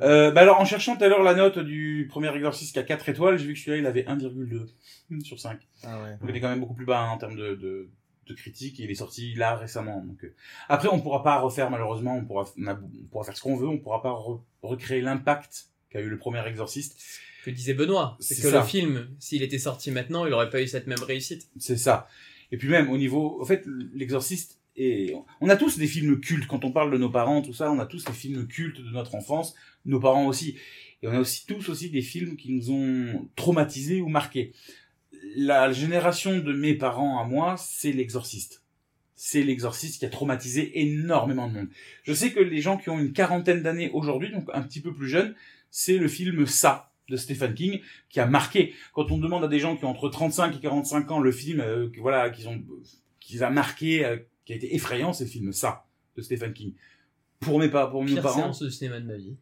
[0.03, 2.83] Euh, bah alors, en cherchant tout à l'heure la note du premier exorciste qui a
[2.83, 4.67] 4 étoiles, j'ai vu que celui-là, il avait 1,2
[5.25, 5.61] sur 5.
[5.85, 6.11] Ah ouais.
[6.21, 7.89] Donc il est quand même beaucoup plus bas hein, en termes de, de,
[8.31, 10.05] et Il est sorti là récemment.
[10.07, 10.35] Donc euh,
[10.69, 12.17] après, on pourra pas refaire malheureusement.
[12.19, 13.67] On pourra, on, a- on pourra faire ce qu'on veut.
[13.69, 16.99] On pourra pas re- recréer l'impact qu'a eu le premier Exorciste.
[17.45, 18.61] Que disait Benoît, c'est que ça.
[18.61, 21.49] le film, s'il était sorti maintenant, il aurait pas eu cette même réussite.
[21.59, 22.09] C'est ça.
[22.51, 24.59] Et puis même au niveau, en fait, l'exorciste.
[24.77, 26.47] Et on a tous des films cultes.
[26.47, 28.91] Quand on parle de nos parents, tout ça, on a tous des films cultes de
[28.91, 29.55] notre enfance.
[29.85, 30.57] Nos parents aussi.
[31.03, 34.53] Et on a aussi tous aussi des films qui nous ont traumatisés ou marqués.
[35.37, 38.63] La génération de mes parents à moi, c'est l'exorciste.
[39.15, 41.69] C'est l'exorciste qui a traumatisé énormément de monde.
[42.05, 44.95] Je sais que les gens qui ont une quarantaine d'années aujourd'hui, donc un petit peu
[44.95, 45.35] plus jeunes,
[45.71, 47.81] c'est le film Ça de Stephen King
[48.11, 48.75] qui a marqué.
[48.93, 51.61] Quand on demande à des gens qui ont entre 35 et 45 ans le film,
[51.61, 52.63] euh, que- voilà, qu'ils ont,
[53.21, 55.87] qu'ils a marqué, euh, qui a été effrayant, c'est le film Ça
[56.17, 56.75] de Stephen King.
[57.41, 58.37] Pour mes, pa- pour Pire parents.
[58.37, 59.37] séance de cinéma de ma vie.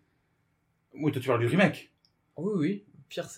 [0.95, 1.91] Oui, toi tu parles du remake.
[2.37, 3.29] Oui, oui, pire.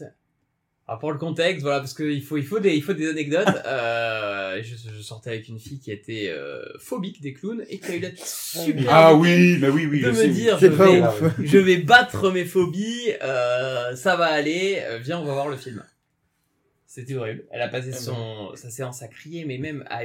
[0.88, 3.46] Alors pour le contexte, voilà, parce qu'il faut, il faut des, il faut des anecdotes.
[3.68, 7.92] Euh, je, je sortais avec une fille qui était euh, phobique des clowns et qui
[7.92, 10.00] a eu la super Ah oui, mais oui, oui.
[10.00, 11.02] de je me sais, dire, je vais,
[11.44, 15.56] je vais battre mes phobies, euh, ça va aller, euh, viens, on va voir le
[15.56, 15.82] film.
[16.90, 17.44] C'était horrible.
[17.50, 20.04] Elle a passé Ah son, sa séance à crier, mais même à,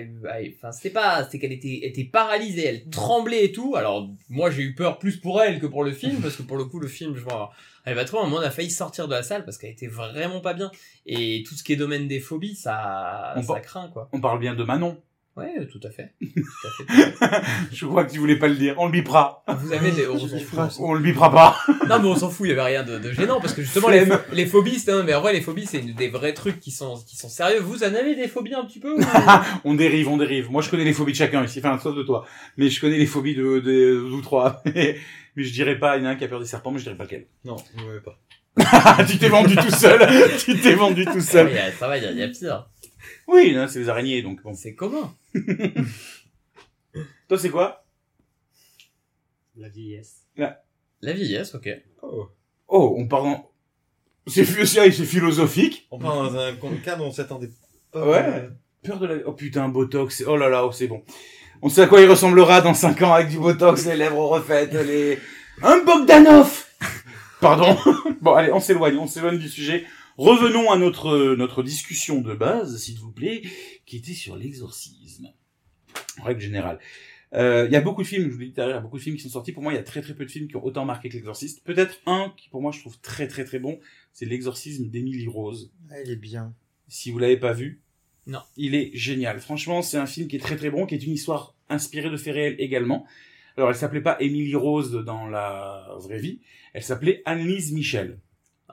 [0.54, 3.78] enfin, c'était pas, c'était qu'elle était, était paralysée, elle tremblait et tout.
[3.78, 6.58] Alors, moi, j'ai eu peur plus pour elle que pour le film, parce que pour
[6.58, 7.52] le coup, le film, je vois,
[7.86, 10.42] elle va trop, moment, on a failli sortir de la salle parce qu'elle était vraiment
[10.42, 10.72] pas bien.
[11.06, 14.10] Et tout ce qui est domaine des phobies, ça, On ça par- craint, quoi.
[14.12, 15.02] On parle bien de Manon.
[15.36, 16.14] Ouais, tout à fait.
[16.22, 16.86] Tout à fait,
[17.18, 17.46] tout à fait.
[17.72, 18.76] Je crois que tu voulais pas le dire.
[18.78, 19.44] On le bipera.
[19.48, 20.60] Vous avez des, on s'en fout.
[20.80, 21.58] On le bipera pas.
[21.90, 23.90] Non, mais on s'en fout, il y avait rien de, de gênant parce que justement
[23.90, 26.70] les, les phobies, c'est un, mais en vrai les phobies c'est des vrais trucs qui
[26.72, 27.60] sont qui sont sérieux.
[27.62, 29.00] Vous en avez des phobies un petit peu ou-
[29.66, 30.52] On dérive, on dérive.
[30.52, 32.26] Moi, je connais les phobies de chacun ici, enfin, sauf de toi.
[32.58, 34.62] Mais je connais les phobies de, de, vous trois.
[34.66, 34.98] mais
[35.36, 36.84] je dirais pas, il y en a un qui a peur des serpents, mais je
[36.84, 37.26] dirais pas lequel.
[37.44, 38.20] Non, ne m'avez pas.
[39.08, 40.00] tu t'es vendu tout seul.
[40.38, 41.52] tu t'es vendu tout Ouais, seul.
[41.80, 42.68] Ça va, il y y a pire.
[43.28, 44.54] Oui, non, c'est les araignées, donc bon.
[44.54, 45.14] C'est commun.
[47.28, 47.86] Toi, c'est quoi?
[49.56, 50.22] La vieillesse.
[50.38, 51.70] La vieillesse, ok.
[52.02, 52.28] Oh.
[52.68, 53.50] Oh, on parle en...
[54.28, 55.88] C'est, phi- c'est c'est philosophique.
[55.92, 57.50] On part dans un cas dont on s'attendait
[57.92, 58.08] pas.
[58.08, 58.50] Ouais.
[58.84, 59.16] Peur de la...
[59.26, 60.18] Oh putain, Botox.
[60.18, 61.04] c'est- Oh là là, oh, c'est bon.
[61.62, 64.74] On sait à quoi il ressemblera dans 5 ans avec du Botox, les lèvres refaites,
[64.74, 65.20] les...
[65.62, 66.66] Un Bogdanov
[67.42, 67.78] Pardon.
[68.22, 69.86] bon, allez, on s'éloigne, on s'éloigne du sujet.
[70.18, 73.42] Revenons à notre, notre discussion de base, s'il vous plaît,
[73.86, 75.34] qui était sur l'exorcisme.
[76.20, 76.80] En règle générale.
[77.34, 78.78] Euh, Il y a beaucoup de films, je vous l'ai dit tout à l'heure, il
[78.78, 79.52] y a beaucoup de films qui sont sortis.
[79.52, 81.16] Pour moi, il y a très très peu de films qui ont autant marqué que
[81.16, 81.64] l'exorciste.
[81.64, 83.80] Peut-être un qui, pour moi, je trouve très très très bon,
[84.12, 85.72] c'est l'exorcisme d'Emily Rose.
[85.90, 86.54] Ah, il est bien.
[86.88, 87.82] Si vous l'avez pas vu,
[88.28, 88.42] Non.
[88.56, 89.40] il est génial.
[89.40, 92.18] Franchement, c'est un film qui est très très bon, qui est une histoire inspirée de
[92.18, 93.08] faits réels également.
[93.58, 96.40] Alors, elle s'appelait pas Emily Rose dans la vraie vie,
[96.74, 98.20] elle s'appelait Annelise Michel.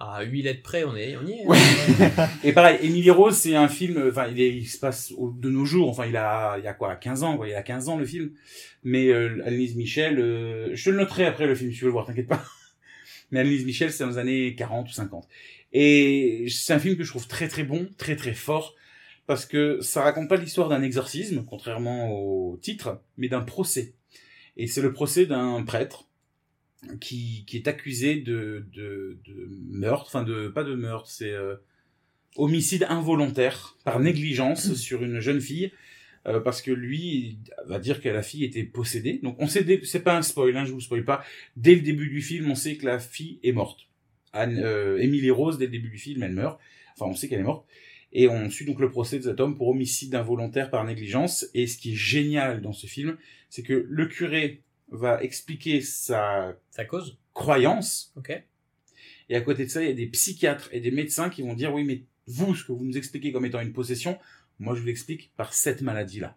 [0.02, 1.46] À 8 lettres près, on est, on y est.
[1.46, 1.58] Ouais.
[2.44, 5.50] Et pareil, Emily Rose, c'est un film, enfin, il, est- il se passe au- de
[5.50, 7.90] nos jours, enfin, il a, il y a quoi, 15 ans, quoi, il a 15
[7.90, 8.30] ans le film.
[8.82, 11.88] Mais euh, Annelise Michel, euh, je te le noterai après le film, si tu veux
[11.88, 12.42] le voir, t'inquiète pas.
[13.30, 15.28] Mais Annelise Michel, c'est dans les années 40 ou 50.
[15.74, 18.74] Et c'est un film que je trouve très très bon, très très fort,
[19.26, 23.92] parce que ça raconte pas l'histoire d'un exorcisme, contrairement au titre, mais d'un procès.
[24.56, 26.06] Et c'est le procès d'un prêtre
[27.00, 31.56] qui, qui est accusé de, de, de meurtre, enfin de pas de meurtre, c'est euh,
[32.36, 35.72] homicide involontaire par négligence sur une jeune fille.
[36.26, 39.20] euh, parce que lui il va dire que la fille était possédée.
[39.22, 41.24] Donc on sait, c'est pas un spoil, hein, je vous spoil pas.
[41.56, 43.80] Dès le début du film, on sait que la fille est morte.
[44.32, 46.60] Anne, euh, Emily Rose, dès le début du film, elle meurt.
[46.94, 47.66] Enfin, on sait qu'elle est morte.
[48.12, 51.46] Et on suit donc le procès de cet homme pour homicide involontaire par négligence.
[51.54, 53.16] Et ce qui est génial dans ce film,
[53.48, 58.12] c'est que le curé va expliquer sa Sa cause croyance.
[58.16, 58.42] Ok.
[59.28, 61.54] Et à côté de ça, il y a des psychiatres et des médecins qui vont
[61.54, 64.18] dire, oui, mais vous, ce que vous nous expliquez comme étant une possession,
[64.58, 66.36] moi, je vous l'explique par cette maladie-là.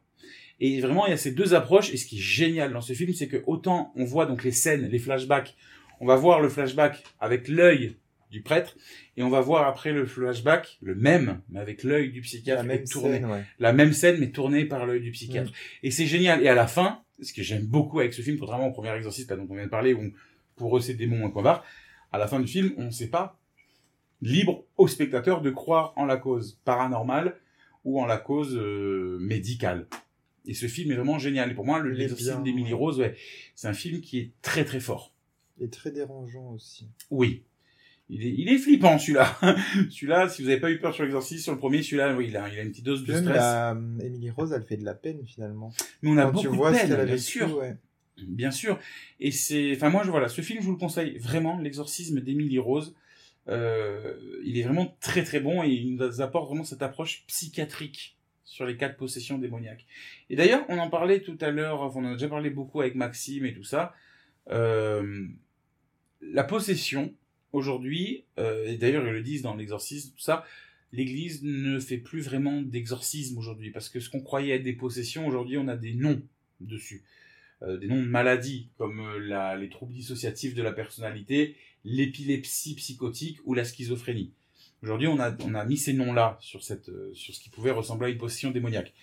[0.59, 1.91] Et vraiment, il y a ces deux approches.
[1.93, 4.51] Et ce qui est génial dans ce film, c'est que autant on voit donc les
[4.51, 5.55] scènes, les flashbacks,
[5.99, 7.97] on va voir le flashback avec l'œil
[8.29, 8.75] du prêtre,
[9.15, 12.67] et on va voir après le flashback, le même, mais avec l'œil du psychiatre, La
[12.67, 13.19] même tourné.
[13.19, 13.43] scène, ouais.
[13.59, 15.51] La même scène, mais tournée par l'œil du psychiatre.
[15.51, 15.85] Mm.
[15.85, 16.41] Et c'est génial.
[16.43, 19.29] Et à la fin, ce que j'aime beaucoup avec ce film, contrairement au premier exorciste
[19.29, 20.11] là, dont on vient de parler, où
[20.55, 21.63] pour eux c'est démon et point barre,
[22.11, 23.39] à la fin du film, on ne sait pas,
[24.21, 27.37] libre au spectateur de croire en la cause paranormale
[27.83, 29.87] ou en la cause euh, médicale.
[30.45, 31.51] Et ce film est vraiment génial.
[31.51, 32.73] Et pour moi, le l'exorcisme d'Emily ouais.
[32.73, 33.15] Rose, ouais,
[33.55, 35.13] c'est un film qui est très très fort.
[35.59, 36.89] Et très dérangeant aussi.
[37.11, 37.43] Oui.
[38.09, 39.37] Il est, il est flippant celui-là.
[39.89, 42.37] celui-là, si vous n'avez pas eu peur sur l'exorcisme, sur le premier, celui-là, oui, il
[42.37, 43.35] a, il a une petite dose de stress.
[43.35, 45.73] la euh, Emily Rose, elle fait de la peine finalement.
[46.01, 47.57] Mais on a Quand beaucoup tu vois de ce peine, a bien sûr.
[47.57, 47.75] ouais.
[48.27, 48.77] Bien sûr.
[49.19, 52.59] Et c'est, enfin moi je voilà, ce film je vous le conseille vraiment, l'exorcisme d'Emily
[52.59, 52.95] Rose.
[53.49, 54.15] Euh,
[54.45, 58.65] il est vraiment très très bon et il nous apporte vraiment cette approche psychiatrique sur
[58.65, 59.85] les cas de possession démoniaque.
[60.29, 62.95] Et d'ailleurs, on en parlait tout à l'heure, on en a déjà parlé beaucoup avec
[62.95, 63.93] Maxime et tout ça.
[64.51, 65.25] Euh,
[66.21, 67.13] la possession
[67.53, 70.45] aujourd'hui, euh, et d'ailleurs ils le disent dans l'exorcisme, tout ça,
[70.91, 75.25] l'Église ne fait plus vraiment d'exorcisme aujourd'hui parce que ce qu'on croyait être des possessions,
[75.25, 76.21] aujourd'hui on a des noms
[76.59, 77.03] dessus
[77.61, 81.55] euh, des noms de maladies comme euh, les troubles dissociatifs de la personnalité,
[81.85, 84.33] l'épilepsie psychotique ou la schizophrénie.
[84.81, 88.51] Aujourd'hui, on a, mis ces noms-là sur, sur ce qui pouvait ressembler à une possession
[88.51, 88.93] démoniaque.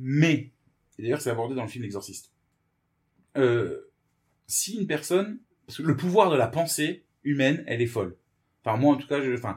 [0.00, 0.50] Mais,
[0.98, 2.32] et d'ailleurs c'est abordé dans le film L'Exorciste,
[4.48, 8.16] si une personne, parce que le pouvoir de la pensée humaine, elle est folle.
[8.64, 9.56] Enfin, moi en tout cas, je, enfin,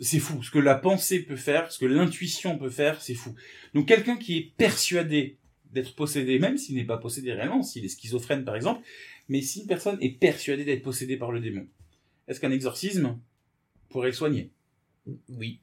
[0.00, 0.42] c'est fou.
[0.42, 3.34] Ce que la pensée peut faire, ce que l'intuition peut faire, c'est fou.
[3.74, 5.36] Donc quelqu'un qui est persuadé
[5.72, 8.84] d'être possédé, même s'il n'est pas possédé réellement, s'il est schizophrène par exemple,
[9.28, 11.66] mais si une personne est persuadée d'être possédée par le démon,
[12.28, 13.18] est-ce qu'un exorcisme
[13.88, 14.50] pourrait le soigner?
[15.28, 15.60] Oui.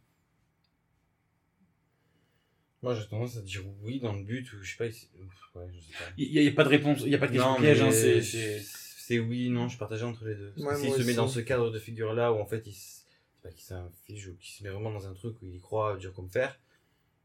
[2.83, 4.85] Moi, j'ai tendance à dire oui dans le but où je sais pas.
[4.87, 6.05] ici- Ouf, Ouais, je sais pas.
[6.17, 7.53] Il n'y a, il y a pas de réponse, il n'y a pas de question
[7.53, 7.81] Non, piège.
[7.81, 8.61] Hein, c'est,
[9.07, 9.19] c'est...
[9.19, 10.51] oui, non, je partagé entre les deux.
[10.55, 12.71] Parce Ouais, que s'il se met dans ce cadre de figure-là où en fait il,
[12.71, 15.55] s- c'est pas qu'il s'inflige ou qu'il se met vraiment dans un truc où il
[15.55, 16.59] y croit dur comme fer,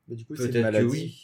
[0.09, 0.87] Mais du coup, c'est une peut-être que maladie.
[0.89, 1.19] oui.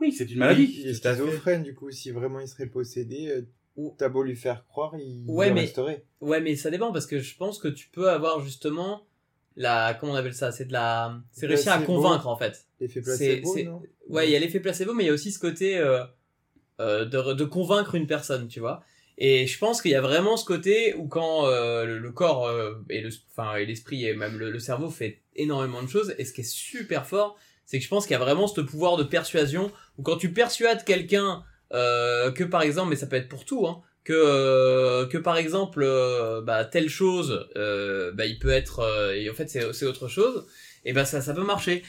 [0.00, 0.80] Oui, c'est une maladie.
[0.80, 3.42] Il est schizophrène, du coup, si vraiment il serait possédé, euh,
[3.76, 6.04] Ou- t'as beau lui faire croire, il Ouais, mais- resterait.
[6.20, 9.06] Ouais, mais ça dépend parce que je pense que tu peux avoir justement
[9.56, 9.94] la.
[9.94, 11.20] Comment on appelle ça C'est de la.
[11.32, 12.66] C'est réussir à convaincre en fait.
[12.80, 13.82] L'effet C'est- placebo, c'est- non?
[14.08, 16.02] Ouais, il y a l'effet placebo, mais il y a aussi ce côté euh,
[16.80, 18.82] euh, de, de convaincre une personne, tu vois.
[19.22, 22.46] Et je pense qu'il y a vraiment ce côté où quand euh, le, le corps
[22.46, 26.14] euh, et le, enfin et l'esprit et même le, le cerveau fait énormément de choses,
[26.18, 27.36] et ce qui est super fort,
[27.66, 30.32] c'est que je pense qu'il y a vraiment ce pouvoir de persuasion où quand tu
[30.32, 35.06] persuades quelqu'un euh, que par exemple, mais ça peut être pour tout, hein, que euh,
[35.06, 39.48] que par exemple euh, bah, telle chose, euh, bah, il peut être et en fait
[39.50, 40.46] c'est c'est autre chose,
[40.84, 41.82] et ben ça ça peut marcher.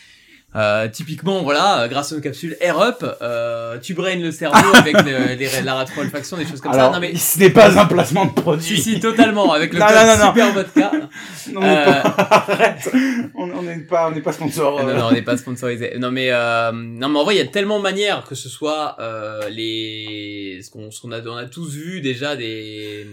[0.53, 5.01] Euh, typiquement, voilà, euh, grâce aux capsules Air Up, euh, tu braines le cerveau avec
[5.03, 6.93] le- les- la rétro-olfaction, des choses comme Alors, ça.
[6.95, 8.65] Non mais ce n'est pas un placement de produit.
[8.77, 10.27] si si totalement avec le Non, non, non, non.
[10.27, 10.91] Super Vodka.
[11.53, 12.01] Non, on n'est pas...
[12.27, 12.91] Arrête.
[13.33, 14.81] On n'est pas, on n'est pas sponsor.
[14.83, 14.97] non euh.
[14.97, 15.97] non on n'est pas sponsorisé.
[15.97, 18.49] Non mais euh, non mais en vrai il y a tellement de manières que ce
[18.49, 23.07] soit euh, les ce qu'on ce qu'on a on a tous vu déjà des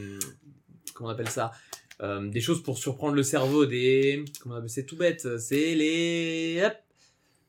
[0.94, 1.52] comment on appelle ça
[2.02, 5.74] euh, des choses pour surprendre le cerveau des comment on appelle c'est tout bête c'est
[5.74, 6.74] les hop,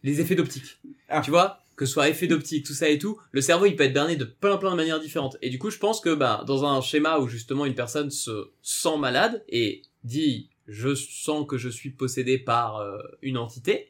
[0.03, 0.80] les effets d'optique.
[1.09, 1.21] Ah.
[1.21, 3.85] Tu vois que ce soit effet d'optique, tout ça et tout, le cerveau il peut
[3.85, 5.38] être berné de plein plein de manières différentes.
[5.41, 8.51] Et du coup, je pense que bah dans un schéma où justement une personne se
[8.61, 13.88] sent malade et dit je sens que je suis possédé par euh, une entité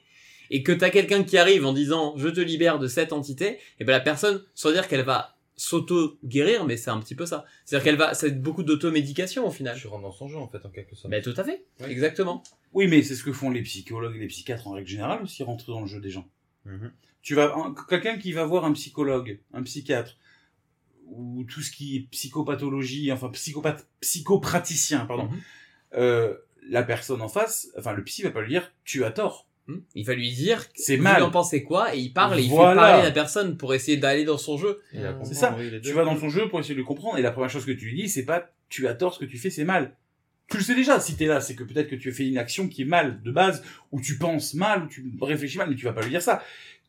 [0.52, 3.86] et que t'as quelqu'un qui arrive en disant je te libère de cette entité, et
[3.86, 7.44] ben la personne sans dire qu'elle va s'auto guérir, mais c'est un petit peu ça.
[7.66, 9.78] C'est-à-dire qu'elle va, c'est beaucoup d'automédication au final.
[9.78, 11.10] Tu rentres dans son jeu en fait en quelque sorte.
[11.12, 12.44] Mais tout à fait, exactement.
[12.74, 15.44] Oui, mais c'est ce que font les psychologues et les psychiatres en règle générale aussi,
[15.44, 16.28] rentrer dans le jeu des gens.
[16.66, 16.92] Mhm.
[17.22, 20.16] Tu vas, un- quelqu'un qui va voir un psychologue, un psychiatre,
[21.08, 25.26] ou tout ce qui est psychopathologie, enfin psychopathe, psychopraticien, pardon.
[25.26, 25.40] Mhm.
[25.96, 26.36] Euh,
[26.70, 29.48] la personne en face, enfin le psy va pas lui dire tu as tort.
[29.70, 29.82] Hmm.
[29.94, 31.22] Il va lui dire C'est vous mal.
[31.22, 31.94] en pensez quoi?
[31.96, 32.72] Et il parle et il Voilà.
[32.82, 34.82] fait parler la personne pour essayer d'aller dans son jeu.
[35.24, 35.56] C'est ça.
[35.58, 37.66] oui, Tu vas dans son jeu pour essayer de le comprendre et la première chose
[37.66, 39.96] que tu lui dis c'est pas tu as tort ce que tu fais c'est mal.
[40.50, 42.38] Tu le sais déjà si t'es là c'est que peut-être que tu as fait une
[42.40, 45.76] action qui est mal de base ou tu penses mal ou tu réfléchis mal mais
[45.76, 46.42] tu vas pas lui dire ça.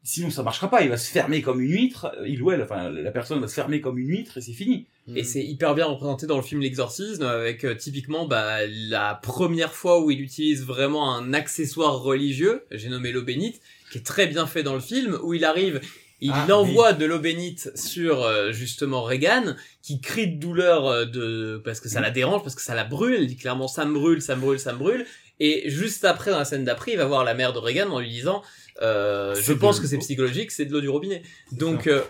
[0.02, 0.82] Sinon, ça marchera pas.
[0.82, 2.10] Il va se fermer comme une huître.
[2.27, 4.86] Il ou elle, enfin, la personne va se fermer comme une huître et c'est fini.
[5.16, 9.72] Et c'est hyper bien représenté dans le film L'Exorcisme, avec euh, typiquement bah, la première
[9.74, 13.60] fois où il utilise vraiment un accessoire religieux, j'ai nommé l'eau bénite,
[13.90, 15.81] qui est très bien fait dans le film, où il arrive,
[16.20, 21.05] il Ah, envoie de l'eau bénite sur euh, justement Regan, qui crie de douleur euh,
[21.06, 23.22] de parce que ça la dérange, parce que ça la brûle.
[23.22, 25.06] Il dit clairement ça me brûle, ça me brûle, ça me brûle.
[25.40, 27.98] Et juste après, dans la scène d'après, il va voir la mère de Regan en
[27.98, 28.43] lui disant
[28.82, 29.82] euh, Je pense l'eau.
[29.82, 31.23] que c'est psychologique, c'est de l'eau du robinet.
[31.52, 32.02] Donc, euh,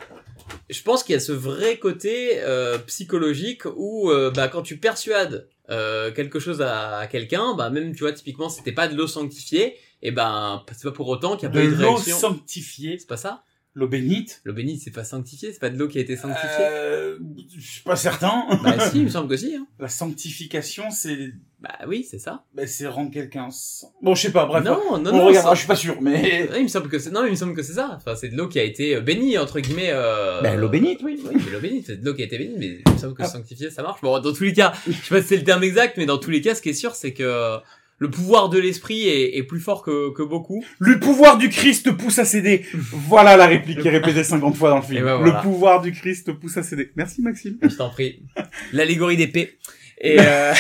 [0.69, 5.49] je pense qu'il y a ce vrai côté euh, psychologique où bah, quand tu persuades
[5.69, 9.77] quelque chose à, à quelqu'un, bah même tu vois typiquement c'était pas de l'eau sanctifiée,
[10.03, 12.19] et ben c'est pas pour autant qu'il y a De pas eu de l'eau réaction.
[12.19, 12.97] sanctifiée.
[12.99, 13.45] C'est pas ça?
[13.75, 14.41] L'eau bénite.
[14.45, 16.49] L'eau bénite c'est pas sanctifié, c'est pas de l'eau qui a été sanctifiée.
[16.61, 17.19] Euh,
[17.57, 18.45] je suis pas certain.
[18.65, 19.55] Bah si, il me semble que si.
[19.55, 19.67] Hein.
[19.79, 22.43] La sanctification, c'est, Bah oui, c'est ça.
[22.53, 23.87] bah, c'est rendre quelqu'un saint.
[24.03, 24.65] Bon, je sais pas, bref.
[24.65, 25.25] non, non, on non.
[25.27, 26.49] regardera, ça- je suis pas sûr, mais.
[26.57, 27.93] Il me semble que c'est non, il me semble que c'est ça.
[27.97, 29.91] Enfin, c'est de l'eau qui a été euh, bénie entre guillemets.
[29.93, 30.41] Euh...
[30.43, 31.23] Ben, l'eau bénite, oui.
[31.33, 33.23] Oui, l'eau bénite, c'est de l'eau qui a été bénie, mais il me semble que
[33.23, 33.27] Ah.
[33.27, 34.01] sanctifié, ça marche.
[34.03, 36.19] Bon, dans tous les cas, je sais pas si c'est le terme exact, mais dans
[36.19, 37.59] tous les cas, ce qui est sûr, c'est que
[38.01, 40.65] le pouvoir de l'esprit est, est plus fort que, que beaucoup.
[40.79, 42.65] Le pouvoir du Christ pousse à céder.
[42.93, 45.05] Voilà la réplique qui est répétée 50 fois dans le film.
[45.05, 45.37] Ben voilà.
[45.37, 46.91] Le pouvoir du Christ pousse à céder.
[46.97, 47.59] Merci Maxime.
[47.61, 48.23] Je t'en prie.
[48.73, 49.59] L'allégorie d'épée.
[50.03, 50.55] Et euh...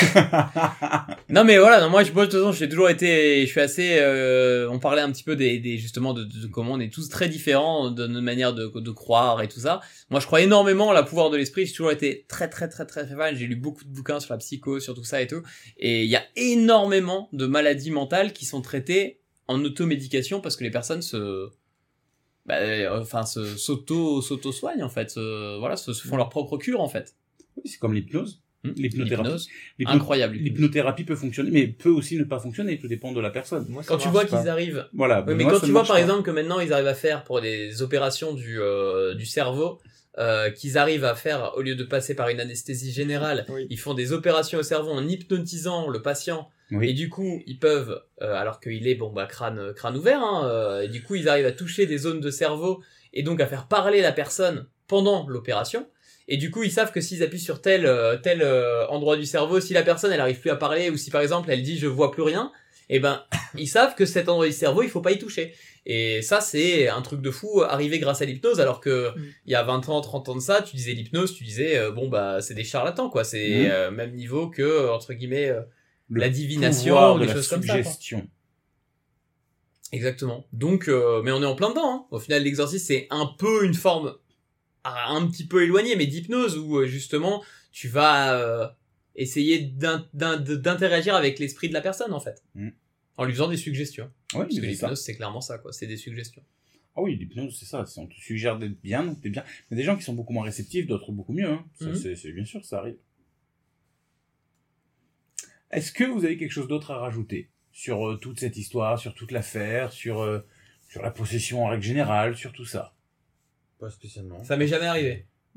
[1.30, 3.60] non mais voilà, non, moi, je, moi de toute façon j'ai toujours été, je suis
[3.60, 6.80] assez, euh, on parlait un petit peu des, des justement de, de, de comment on
[6.80, 9.80] est tous très différents de notre manière de, de croire et tout ça.
[10.10, 13.06] Moi je crois énormément au pouvoir de l'esprit, j'ai toujours été très très très très
[13.06, 15.42] très fan, j'ai lu beaucoup de bouquins sur la psycho, sur tout ça et tout,
[15.78, 20.64] et il y a énormément de maladies mentales qui sont traitées en automédication parce que
[20.64, 21.48] les personnes se
[22.44, 26.28] bah, euh, enfin se s'auto s'auto soignent en fait, se, voilà, se, se font leur
[26.28, 27.14] propre cure en fait.
[27.56, 28.42] Oui, c'est comme l'hypnose.
[28.62, 28.72] Hmm.
[28.76, 29.48] L'hypnothérapie.
[29.86, 30.36] Incroyable.
[30.36, 32.78] L'hypnothérapie peut fonctionner, mais peut aussi ne pas fonctionner.
[32.78, 33.64] Tout dépend de la personne.
[33.68, 34.86] Moi, Quand tu vois qu'ils arrivent.
[34.92, 35.24] Voilà.
[35.26, 36.00] Oui, mais Moi, quand tu vois par pas.
[36.00, 39.80] exemple que maintenant ils arrivent à faire pour les opérations du euh, du cerveau,
[40.18, 43.66] euh, qu'ils arrivent à faire au lieu de passer par une anesthésie générale, Oui.
[43.70, 46.50] ils font des opérations au cerveau en hypnotisant le patient.
[46.72, 46.90] Oui.
[46.90, 50.46] Et du coup, ils peuvent, euh, alors qu'il est bon bah crâne crâne ouvert, hein,
[50.48, 52.82] euh, et du coup ils arrivent à toucher des zones de cerveau
[53.12, 55.86] et donc à faire parler la personne pendant l'opération.
[56.32, 59.26] Et du coup, ils savent que s'ils appuient sur tel euh, tel euh, endroit du
[59.26, 61.76] cerveau, si la personne elle arrive plus à parler ou si par exemple elle dit
[61.76, 62.52] je vois plus rien,
[62.88, 63.24] eh ben
[63.56, 65.52] ils savent que cet endroit du cerveau il faut pas y toucher.
[65.86, 69.22] Et ça c'est un truc de fou arrivé grâce à l'hypnose alors que Mm.
[69.46, 71.90] il y a 20 ans, 30 ans de ça, tu disais l'hypnose, tu disais euh,
[71.90, 75.62] bon bah c'est des charlatans quoi, c'est euh, même niveau que entre guillemets euh,
[76.08, 77.72] Le la divination ou de des la choses comme ça.
[77.74, 77.82] quoi.
[77.82, 78.28] suggestion.
[79.92, 80.46] Exactement.
[80.52, 81.92] Donc, euh, mais on est en plein dedans.
[81.92, 82.06] Hein.
[82.12, 84.14] Au final, l'exorcisme c'est un peu une forme
[84.84, 87.42] un petit peu éloignée, mais d'hypnose où euh, justement
[87.72, 88.66] tu vas euh,
[89.14, 89.60] essayer
[90.14, 92.70] d'interagir avec l'esprit de la personne en fait, Mm.
[93.16, 94.10] en lui faisant des suggestions.
[94.34, 96.42] Oui, Parce que l'hypnose c'est clairement ça quoi, c'est des suggestions.
[96.96, 97.84] Ah oui, l'hypnose, c'est ça.
[97.98, 99.44] On te suggère d'être bien, donc t'es bien.
[99.70, 101.48] A des gens qui sont beaucoup moins réceptifs, d'autres beaucoup mieux.
[101.48, 101.64] Hein.
[101.78, 101.94] Ça, Mhm.
[101.94, 102.96] c'est, c'est bien sûr, ça arrive.
[105.70, 109.14] Est-ce que vous avez quelque chose d'autre à rajouter sur euh, toute cette histoire, sur
[109.14, 110.40] toute l'affaire, sur euh,
[110.88, 112.96] sur la possession en règle générale, sur tout ça?
[113.80, 114.44] Pas spécialement.
[114.44, 115.24] Ça m'est jamais arrivé.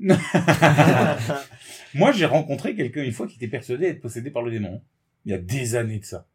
[1.94, 4.80] Moi, j'ai rencontré quelqu'un une fois qui était persuadé être possédé par le démon.
[5.24, 6.26] Il y a des années de ça.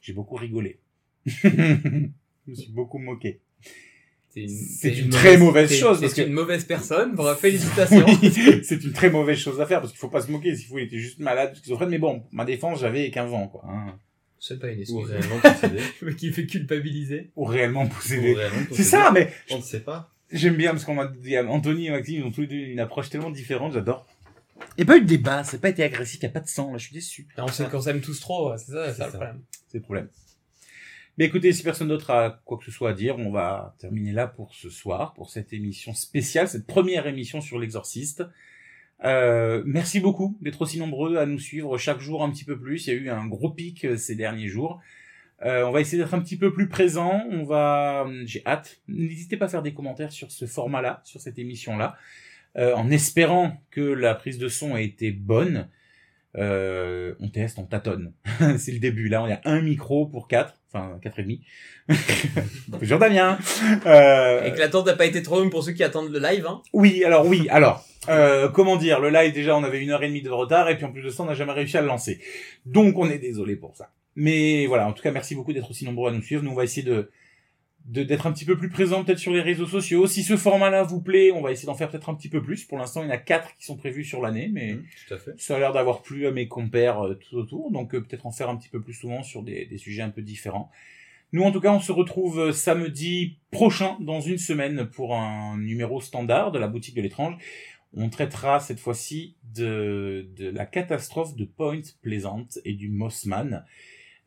[0.00, 0.80] J'ai beaucoup rigolé.
[1.26, 1.48] Je
[2.46, 3.40] me suis beaucoup moqué.
[4.30, 7.14] C'est une, C'est une très mauvaise chose, C'est que- une mauvaise personne.
[7.16, 10.56] Oui, c'est une très mauvaise chose à faire parce qu'il faut pas se moquer.
[10.56, 11.90] S'il faut, il était juste malade, schizophrène.
[11.90, 13.64] Mais bon, ma défense, j'avais 15 ans, quoi.
[13.68, 13.96] Hein.
[14.40, 15.04] c'est pas une Ou excuse.
[15.10, 16.14] réellement possédé.
[16.16, 17.30] Qui fait culpabiliser.
[17.36, 18.36] Ou réellement Ou possédé.
[18.72, 20.10] C'est ça, mais On ne sait pas.
[20.34, 22.80] J'aime bien parce qu'on m'a dit, Anthony et Maxime, ils ont tous les deux une
[22.80, 24.06] approche tellement différente, j'adore.
[24.76, 26.32] Il n'y a pas eu de débat, ça n'a pas été agressif, il n'y a
[26.32, 27.26] pas de sang, là, je suis déçu.
[27.38, 29.40] On sait qu'on s'aime tous trop, ouais, c'est ça, c'est ça le problème.
[29.68, 30.08] C'est le problème.
[31.16, 34.12] Mais écoutez, si personne d'autre a quoi que ce soit à dire, on va terminer
[34.12, 38.24] là pour ce soir, pour cette émission spéciale, cette première émission sur l'exorciste.
[39.04, 42.86] Euh, merci beaucoup d'être aussi nombreux à nous suivre chaque jour un petit peu plus.
[42.86, 44.80] Il y a eu un gros pic euh, ces derniers jours.
[45.44, 47.22] Euh, on va essayer d'être un petit peu plus présent.
[47.30, 48.80] On va, j'ai hâte.
[48.88, 51.96] N'hésitez pas à faire des commentaires sur ce format-là, sur cette émission-là,
[52.56, 55.68] euh, en espérant que la prise de son a été bonne.
[56.36, 58.12] Euh, on teste, on tâtonne.
[58.58, 59.08] c'est le début.
[59.08, 61.42] Là, on a un micro pour quatre, enfin quatre et demi.
[62.68, 63.38] Bonjour Damien.
[63.86, 66.46] Euh, Et que l'attente n'a pas été trop longue pour ceux qui attendent le live,
[66.46, 66.62] hein.
[66.72, 70.08] oui, alors oui, alors euh, comment dire, le live déjà, on avait une heure et
[70.08, 71.86] demie de retard et puis en plus de ça, on n'a jamais réussi à le
[71.86, 72.20] lancer.
[72.66, 73.90] Donc on est désolé pour ça.
[74.16, 76.42] Mais voilà, en tout cas, merci beaucoup d'être aussi nombreux à nous suivre.
[76.42, 77.10] Nous, on va essayer de
[77.86, 80.06] d'être un petit peu plus présent peut-être sur les réseaux sociaux.
[80.06, 82.64] Si ce format-là vous plaît, on va essayer d'en faire peut-être un petit peu plus.
[82.64, 85.14] Pour l'instant, il y en a quatre qui sont prévus sur l'année, mais Mhm, Tout
[85.14, 85.34] à fait.
[85.36, 88.30] ça a l'air d'avoir plu à mes compères euh, tout autour, donc euh, peut-être en
[88.30, 90.70] faire un petit peu plus souvent sur des, des sujets un peu différents.
[91.32, 95.58] Nous, en tout cas, on se retrouve euh, samedi prochain, dans une semaine, pour un
[95.58, 97.36] numéro standard de la boutique de l'étrange.
[97.92, 103.66] On traitera cette fois-ci de, de la catastrophe de Point Pleasant et du Mossman.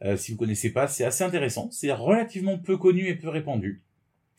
[0.04, 1.70] Euh, si vous connaissez pas, c'est assez intéressant.
[1.72, 3.82] C'est relativement peu connu et peu répandu.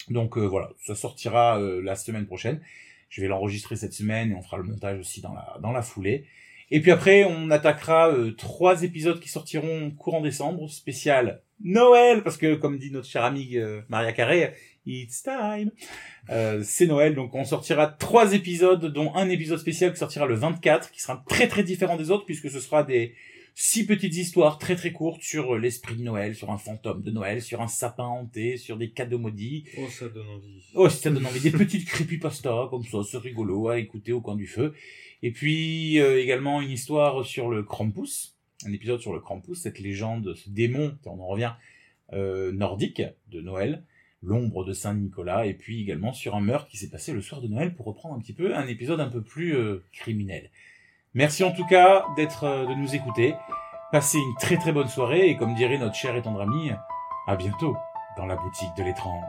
[0.09, 2.61] Donc euh, voilà, ça sortira euh, la semaine prochaine.
[3.09, 5.83] Je vais l'enregistrer cette semaine et on fera le montage aussi dans la, dans la
[5.83, 6.27] foulée.
[6.71, 12.37] Et puis après, on attaquera euh, trois épisodes qui sortiront courant décembre, spécial Noël, parce
[12.37, 14.53] que comme dit notre chère amie euh, Maria Carré,
[14.85, 15.71] it's time.
[16.31, 20.35] Euh, c'est Noël, donc on sortira trois épisodes, dont un épisode spécial qui sortira le
[20.35, 23.15] 24, qui sera très très différent des autres, puisque ce sera des
[23.61, 27.11] six petites histoires très très courtes sur euh, l'esprit de Noël, sur un fantôme de
[27.11, 29.65] Noël, sur un sapin hanté, sur des cadeaux maudits.
[29.77, 30.63] Oh, ça donne envie.
[30.75, 31.41] Oh, ça donne envie.
[31.41, 34.75] Des petites creepypasta, comme ça, c'est rigolo à écouter au coin du feu.
[35.25, 38.37] Et puis, euh, également une histoire sur le Krampus.
[38.65, 41.55] Un épisode sur le Krampus, cette légende, ce démon, on en revient,
[42.13, 43.03] euh, nordique
[43.33, 43.83] de Noël.
[44.23, 45.47] L'ombre de Saint-Nicolas.
[45.47, 48.15] Et puis également sur un meurtre qui s'est passé le soir de Noël pour reprendre
[48.15, 50.53] un petit peu un épisode un peu plus euh, criminel.
[51.15, 53.35] Merci en tout cas d'être, euh, de nous écouter.
[53.93, 56.71] Passez une très très bonne soirée et comme dirait notre cher et tendre ami,
[57.27, 57.77] à bientôt
[58.19, 59.25] dans la boutique de l'étrange.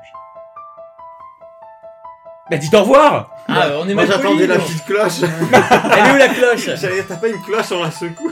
[2.49, 5.21] Bah dites au revoir Ah, on est Moi mal j'attendais la petite cloche.
[5.21, 6.69] Elle est où la cloche?
[6.75, 8.31] J'allais pas une cloche, on la secoue.